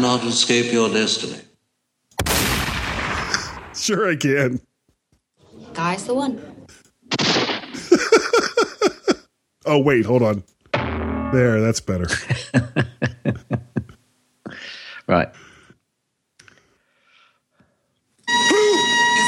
cannot 0.00 0.24
escape 0.24 0.72
your 0.72 0.88
destiny. 0.88 1.42
Sure, 3.74 4.10
I 4.10 4.16
can. 4.16 4.60
Guy's 5.74 6.04
the 6.04 6.14
one. 6.14 6.40
Oh, 9.66 9.78
wait, 9.78 10.06
hold 10.06 10.22
on. 10.22 10.42
There, 11.32 11.60
that's 11.60 11.80
better. 11.80 12.06
Right. 15.06 15.28
Who 18.28 18.34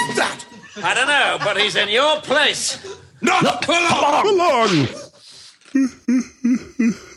is 0.09 0.17
that? 0.17 0.45
I 0.77 0.95
don't 0.95 1.09
know, 1.09 1.39
but 1.45 1.61
he's 1.61 1.77
in 1.77 1.89
your 1.89 2.21
place. 2.21 2.79
Not 3.21 3.65
for 3.65 3.73
long. 3.73 4.87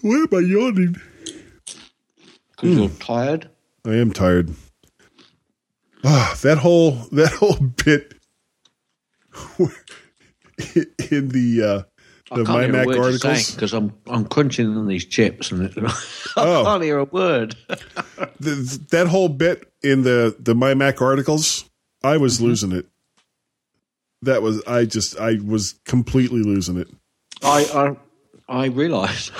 Why 0.01 0.15
am 0.15 0.27
I 0.33 0.39
yawning? 0.39 0.95
Because 2.55 2.75
you're 2.77 2.89
tired. 2.89 3.49
I 3.85 3.95
am 3.95 4.11
tired. 4.11 4.53
Ah, 6.03 6.37
that 6.43 6.57
whole 6.59 6.91
that 7.11 7.31
whole 7.33 7.55
bit 7.85 8.13
in 11.11 11.29
the 11.29 11.61
uh, 11.61 11.83
the 12.35 12.43
can't 12.45 12.47
hear 12.47 12.75
a 12.75 12.77
MyMac 12.77 12.85
word 12.85 12.97
articles. 12.99 13.51
because 13.51 13.73
I'm 13.73 13.93
I'm 14.07 14.25
crunching 14.25 14.75
on 14.77 14.87
these 14.87 15.05
chips 15.05 15.51
and 15.51 15.63
it, 15.63 15.73
I 15.77 15.93
Oh. 16.37 16.63
can't 16.63 16.83
hear 16.83 16.97
a 16.99 17.03
word. 17.05 17.55
The, 18.39 18.79
that 18.91 19.07
whole 19.07 19.29
bit 19.29 19.71
in 19.83 20.03
the 20.03 20.35
the 20.39 20.53
MyMac 20.53 21.01
articles, 21.01 21.65
I 22.03 22.17
was 22.17 22.37
Mm-hmm. 22.37 22.45
losing 22.45 22.71
it. 22.71 22.87
That 24.21 24.41
was 24.41 24.61
I 24.65 24.85
just 24.85 25.19
I 25.19 25.35
was 25.43 25.75
completely 25.85 26.41
losing 26.43 26.77
it. 26.77 26.87
I 27.43 27.95
I, 28.47 28.61
I 28.63 28.65
realised. 28.67 29.31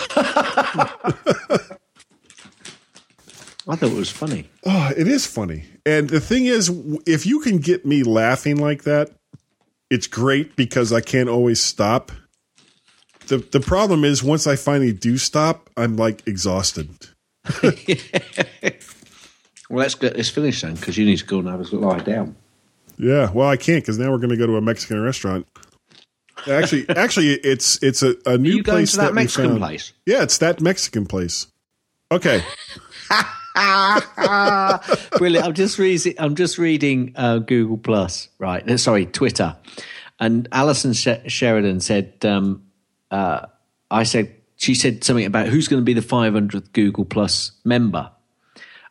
I 3.68 3.76
thought 3.76 3.92
it 3.92 3.96
was 3.96 4.12
funny. 4.12 4.48
Oh, 4.66 4.92
it 4.96 5.08
is 5.08 5.26
funny. 5.26 5.66
And 5.86 6.10
the 6.10 6.20
thing 6.20 6.46
is, 6.46 6.72
if 7.08 7.26
you 7.26 7.40
can 7.40 7.58
get 7.58 7.86
me 7.86 8.04
laughing 8.04 8.58
like 8.58 8.84
that, 8.84 9.12
it's 9.90 10.08
great 10.08 10.56
because 10.56 10.94
I 10.94 11.02
can't 11.02 11.30
always 11.30 11.62
stop. 11.62 12.12
The 13.28 13.38
the 13.38 13.60
problem 13.60 14.04
is 14.04 14.24
once 14.24 14.46
I 14.46 14.56
finally 14.56 14.94
do 14.94 15.18
stop, 15.18 15.70
I'm 15.76 15.98
like 15.98 16.28
exhausted. 16.28 16.90
Well, 19.70 19.80
let's 19.80 19.96
get 19.96 20.16
this 20.16 20.30
finished 20.30 20.62
then 20.62 20.76
because 20.76 20.98
you 20.98 21.06
need 21.06 21.18
to 21.18 21.26
go 21.26 21.40
and 21.40 21.48
have 21.48 21.60
a 21.60 21.76
lie 21.76 22.00
down. 22.00 22.36
Yeah, 22.98 23.32
well, 23.32 23.50
I 23.50 23.58
can't 23.58 23.84
because 23.84 23.98
now 23.98 24.12
we're 24.12 24.20
going 24.20 24.30
to 24.30 24.38
go 24.38 24.46
to 24.46 24.58
a 24.58 24.62
Mexican 24.62 25.02
restaurant. 25.02 25.48
Actually, 26.48 26.88
actually, 26.96 27.32
it's 27.32 27.82
it's 27.82 28.04
a, 28.04 28.16
a 28.26 28.38
new 28.38 28.64
place 28.64 28.94
that 28.94 29.12
we 29.12 29.16
Mexican 29.16 29.52
found. 29.52 29.60
place? 29.60 29.94
Yeah, 30.06 30.24
it's 30.24 30.38
that 30.38 30.62
Mexican 30.62 31.06
place. 31.06 31.48
Okay, 32.12 32.44
Brilliant. 35.18 35.46
I'm 35.46 35.54
just 35.54 35.80
reading. 35.80 36.14
I'm 36.18 36.36
just 36.36 36.58
reading 36.58 37.14
uh, 37.16 37.40
Google 37.40 37.78
Plus. 37.78 38.30
Right. 38.38 38.70
Uh, 38.70 38.78
Sorry, 38.78 39.06
Twitter. 39.06 39.56
And 40.20 40.48
Allison 40.52 40.94
Sh- 40.94 41.28
Sheridan 41.28 41.80
said, 41.80 42.14
um, 42.24 42.64
uh, 43.12 43.46
"I 43.90 44.04
said 44.04 44.34
she 44.58 44.76
said 44.76 45.04
something 45.04 45.26
about 45.26 45.48
who's 45.48 45.68
going 45.68 45.82
to 45.82 45.86
be 45.86 45.94
the 45.94 46.02
500th 46.02 46.72
Google 46.74 47.06
Plus 47.06 47.52
member." 47.64 48.12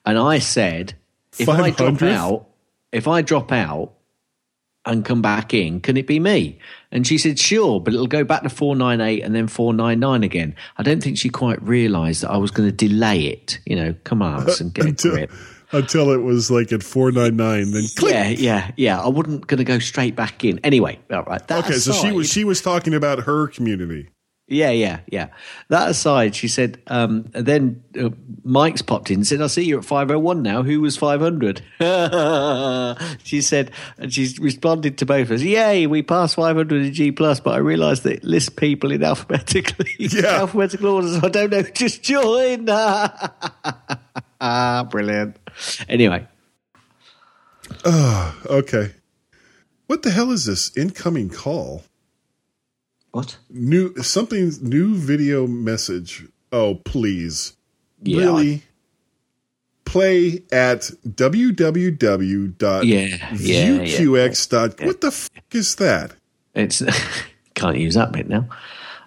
And 0.06 0.18
I 0.18 0.38
said, 0.38 0.94
if 1.38 1.48
I 1.48 1.70
drop 1.70 2.02
out, 2.02 2.46
if 2.92 3.08
I 3.08 3.22
drop 3.22 3.52
out 3.52 3.92
and 4.84 5.04
come 5.04 5.22
back 5.22 5.54
in, 5.54 5.80
can 5.80 5.96
it 5.96 6.06
be 6.06 6.20
me? 6.20 6.58
And 6.94 7.04
she 7.04 7.18
said, 7.18 7.40
sure, 7.40 7.80
but 7.80 7.92
it'll 7.92 8.06
go 8.06 8.22
back 8.22 8.44
to 8.44 8.48
498 8.48 9.22
and 9.24 9.34
then 9.34 9.48
499 9.48 10.22
again. 10.22 10.54
I 10.78 10.84
don't 10.84 11.02
think 11.02 11.18
she 11.18 11.28
quite 11.28 11.60
realised 11.60 12.22
that 12.22 12.30
I 12.30 12.36
was 12.36 12.52
going 12.52 12.68
to 12.68 12.74
delay 12.74 13.24
it. 13.24 13.58
You 13.66 13.74
know, 13.74 13.94
come 14.04 14.22
on, 14.22 14.48
and 14.60 14.72
get 14.72 14.84
a 14.84 14.88
until, 14.88 15.10
grip. 15.10 15.32
until 15.72 16.12
it 16.12 16.22
was 16.22 16.52
like 16.52 16.72
at 16.72 16.84
four 16.84 17.10
nine 17.10 17.36
nine. 17.36 17.72
Then 17.72 17.84
click. 17.96 18.12
Yeah, 18.14 18.28
yeah, 18.28 18.70
yeah. 18.76 19.02
I 19.02 19.08
wasn't 19.08 19.44
going 19.48 19.58
to 19.58 19.64
go 19.64 19.80
straight 19.80 20.14
back 20.14 20.44
in. 20.44 20.60
Anyway, 20.62 21.00
all 21.10 21.24
right. 21.24 21.42
Okay, 21.50 21.74
so 21.74 21.92
she 21.92 22.12
was 22.12 22.30
she 22.30 22.44
was 22.44 22.62
talking 22.62 22.94
about 22.94 23.24
her 23.24 23.48
community. 23.48 24.08
Yeah, 24.46 24.72
yeah, 24.72 25.00
yeah. 25.06 25.28
That 25.68 25.88
aside, 25.88 26.36
she 26.36 26.48
said. 26.48 26.82
Um, 26.88 27.30
then 27.32 27.82
uh, 27.98 28.10
Mike's 28.44 28.82
popped 28.82 29.10
in 29.10 29.20
and 29.20 29.26
said, 29.26 29.40
"I 29.40 29.46
see 29.46 29.64
you're 29.64 29.78
at 29.78 29.86
501 29.86 30.42
now. 30.42 30.62
Who 30.62 30.82
was 30.82 30.98
500?" 30.98 31.62
she 33.24 33.40
said, 33.40 33.70
and 33.96 34.12
she's 34.12 34.38
responded 34.38 34.98
to 34.98 35.06
both 35.06 35.28
of 35.30 35.36
us. 35.36 35.40
Yay, 35.42 35.86
we 35.86 36.02
passed 36.02 36.36
500 36.36 36.84
in 36.84 36.92
G 36.92 37.10
plus, 37.10 37.40
but 37.40 37.54
I 37.54 37.58
realised 37.58 38.02
that 38.02 38.16
it 38.16 38.24
lists 38.24 38.50
people 38.50 38.92
in 38.92 39.02
alphabetically, 39.02 39.92
Yeah. 39.98 40.40
alphabetical 40.40 40.90
order. 40.90 41.08
So 41.08 41.20
I 41.24 41.28
don't 41.30 41.50
know. 41.50 41.62
Just 41.62 42.02
join. 42.02 42.66
Ah, 42.68 44.86
Brilliant. 44.90 45.38
Anyway, 45.88 46.28
Oh, 47.86 48.38
okay. 48.46 48.92
What 49.86 50.02
the 50.02 50.10
hell 50.10 50.30
is 50.32 50.44
this 50.44 50.70
incoming 50.76 51.30
call? 51.30 51.84
What? 53.14 53.36
New 53.48 53.94
something 54.02 54.50
new 54.60 54.96
video 54.96 55.46
message. 55.46 56.26
Oh, 56.50 56.74
please. 56.74 57.52
Yeah, 58.02 58.24
really? 58.24 58.64
Play 59.84 60.42
at 60.50 60.80
www.viewqx. 61.06 62.82
Yeah, 62.82 63.32
What 64.86 65.00
the 65.00 65.06
f- 65.06 65.30
is 65.52 65.76
that? 65.76 66.16
It's 66.54 66.82
can't 67.54 67.78
use 67.78 67.94
that 67.94 68.10
bit 68.10 68.28
now. 68.28 68.48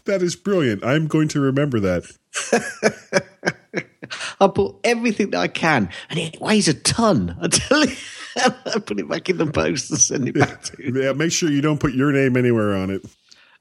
that 0.05 0.21
is 0.21 0.35
brilliant. 0.35 0.83
I'm 0.83 1.07
going 1.07 1.27
to 1.29 1.39
remember 1.39 1.79
that. 1.81 2.03
I 4.39 4.47
put 4.47 4.75
everything 4.83 5.31
that 5.31 5.39
I 5.39 5.47
can, 5.47 5.89
and 6.09 6.19
it 6.19 6.39
weighs 6.41 6.67
a 6.67 6.73
ton. 6.73 7.37
I 7.41 7.47
tell 7.47 7.85
you, 7.85 7.95
I 8.37 8.79
put 8.79 8.99
it 8.99 9.09
back 9.09 9.29
in 9.29 9.37
the 9.37 9.45
post 9.47 9.91
and 9.91 9.99
send 9.99 10.27
it 10.27 10.35
back 10.35 10.63
to 10.63 10.83
you. 10.83 11.01
Yeah, 11.01 11.13
make 11.13 11.31
sure 11.31 11.49
you 11.49 11.61
don't 11.61 11.79
put 11.79 11.93
your 11.93 12.11
name 12.11 12.35
anywhere 12.37 12.75
on 12.75 12.89
it. 12.89 13.05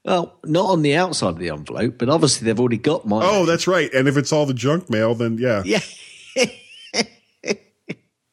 Well, 0.03 0.39
not 0.45 0.69
on 0.69 0.81
the 0.81 0.95
outside 0.95 1.29
of 1.29 1.39
the 1.39 1.49
envelope, 1.49 1.97
but 1.99 2.09
obviously 2.09 2.45
they've 2.45 2.59
already 2.59 2.77
got 2.77 3.05
mine. 3.05 3.21
Oh, 3.23 3.45
that's 3.45 3.67
right. 3.67 3.93
And 3.93 4.07
if 4.07 4.17
it's 4.17 4.33
all 4.33 4.47
the 4.47 4.53
junk 4.53 4.89
mail, 4.89 5.13
then 5.13 5.37
yeah. 5.37 5.61
yeah. 6.35 6.49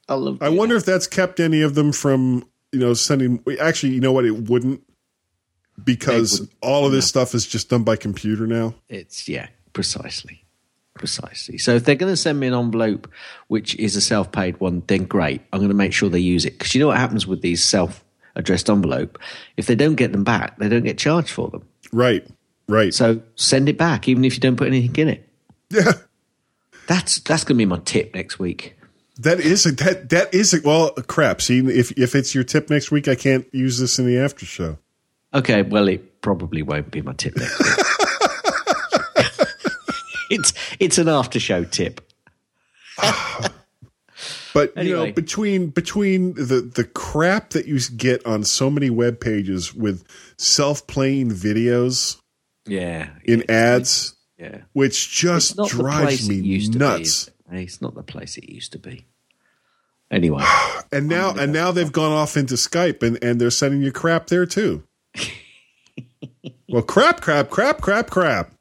I 0.09 0.15
love. 0.15 0.39
I 0.41 0.49
wonder 0.49 0.77
if 0.77 0.87
that's 0.87 1.07
kept 1.07 1.39
any 1.39 1.61
of 1.61 1.75
them 1.75 1.93
from, 1.93 2.49
you 2.73 2.79
know, 2.79 2.95
sending. 2.95 3.45
Actually, 3.61 3.93
you 3.93 4.01
know 4.01 4.13
what? 4.13 4.25
It 4.25 4.49
wouldn't 4.49 4.83
because 5.83 6.41
wouldn't. 6.41 6.57
all 6.63 6.87
of 6.87 6.93
this 6.93 7.07
stuff 7.07 7.35
is 7.35 7.47
just 7.47 7.71
done 7.71 7.85
by 7.85 7.97
computer 7.97 8.47
now. 8.47 8.75
It's 8.89 9.29
yeah, 9.29 9.49
precisely, 9.73 10.45
precisely. 10.95 11.59
So 11.59 11.75
if 11.75 11.85
they're 11.85 11.95
going 11.95 12.13
to 12.13 12.17
send 12.17 12.41
me 12.41 12.47
an 12.47 12.55
envelope 12.55 13.11
which 13.49 13.75
is 13.77 13.97
a 13.97 14.01
self-paid 14.01 14.61
one, 14.61 14.83
then 14.87 15.05
great. 15.05 15.43
I'm 15.53 15.61
going 15.61 15.71
to 15.71 15.75
make 15.75 15.93
sure 15.93 16.09
they 16.09 16.19
use 16.19 16.45
it 16.45 16.59
because 16.59 16.75
you 16.75 16.81
know 16.81 16.89
what 16.89 16.99
happens 16.99 17.27
with 17.27 17.43
these 17.43 17.63
self-addressed 17.65 18.69
envelope? 18.69 19.19
If 19.57 19.67
they 19.67 19.75
don't 19.75 19.95
get 19.95 20.13
them 20.13 20.25
back, 20.25 20.59
they 20.59 20.69
don't 20.69 20.85
get 20.85 20.99
charged 20.99 21.31
for 21.31 21.49
them. 21.49 21.67
Right. 21.93 22.27
Right. 22.69 22.93
So 22.93 23.23
send 23.37 23.69
it 23.69 23.79
back, 23.79 24.09
even 24.09 24.25
if 24.25 24.35
you 24.35 24.41
don't 24.41 24.57
put 24.57 24.67
anything 24.67 24.97
in 24.97 25.09
it. 25.09 25.29
Yeah. 25.71 25.93
That's 26.87 27.21
that's 27.21 27.45
going 27.45 27.57
to 27.57 27.59
be 27.59 27.67
my 27.67 27.81
tip 27.85 28.15
next 28.15 28.39
week. 28.39 28.75
That 29.19 29.41
is 29.41 29.67
a, 29.67 29.73
that 29.73 30.11
that 30.11 30.33
is 30.33 30.55
a, 30.55 30.61
well 30.65 30.91
crap. 30.93 31.43
See 31.43 31.59
if 31.59 31.93
if 31.99 32.15
it's 32.15 32.35
your 32.35 32.45
tip 32.45 32.71
next 32.71 32.91
week, 32.91 33.09
I 33.09 33.15
can't 33.15 33.47
use 33.53 33.79
this 33.79 33.99
in 33.99 34.07
the 34.07 34.19
after 34.19 34.47
show. 34.47 34.79
Okay, 35.35 35.63
well, 35.63 35.89
it 35.89 36.23
probably 36.23 36.63
won't 36.63 36.91
be 36.91 37.03
my 37.03 37.13
tip 37.13 37.37
next 37.37 37.59
week. 37.59 37.79
it's 40.31 40.53
it's 40.81 40.99
an 40.99 41.09
after 41.09 41.41
show 41.41 41.65
tip. 41.65 42.01
But 44.55 44.77
you 44.85 44.97
know, 44.97 45.13
between 45.13 45.69
between 45.69 46.35
the 46.35 46.69
the 46.75 46.83
crap 46.83 47.51
that 47.51 47.67
you 47.67 47.79
get 47.97 48.27
on 48.27 48.43
so 48.43 48.71
many 48.71 48.91
web 48.91 49.21
pages 49.21 49.73
with 49.73 50.05
self 50.37 50.85
playing 50.89 51.31
videos 51.31 52.17
Yeah, 52.67 53.11
in 53.25 53.49
ads, 53.49 54.17
yeah. 54.37 54.63
which 54.73 55.13
just 55.13 55.57
It's 55.59 55.71
drives 55.71 56.29
me 56.29 56.59
nuts. 56.71 57.27
Be, 57.49 57.63
it's 57.63 57.81
not 57.81 57.95
the 57.95 58.03
place 58.03 58.37
it 58.37 58.49
used 58.49 58.73
to 58.73 58.79
be. 58.81 59.05
Anyway, 60.11 60.43
And 60.93 61.07
now 61.07 61.35
and 61.37 61.53
now 61.53 61.71
they've 61.71 61.93
gone 61.93 62.13
off 62.13 62.37
into 62.37 62.55
Skype 62.55 63.07
and 63.07 63.23
and 63.23 63.41
they're 63.41 63.51
sending 63.51 63.83
you 63.83 63.93
crap 63.93 64.27
there 64.27 64.47
too. 64.47 64.83
Well, 66.69 66.83
crap, 66.83 67.21
crap, 67.21 67.51
crap, 67.51 67.81
crap, 67.81 68.11
crap. 68.11 68.58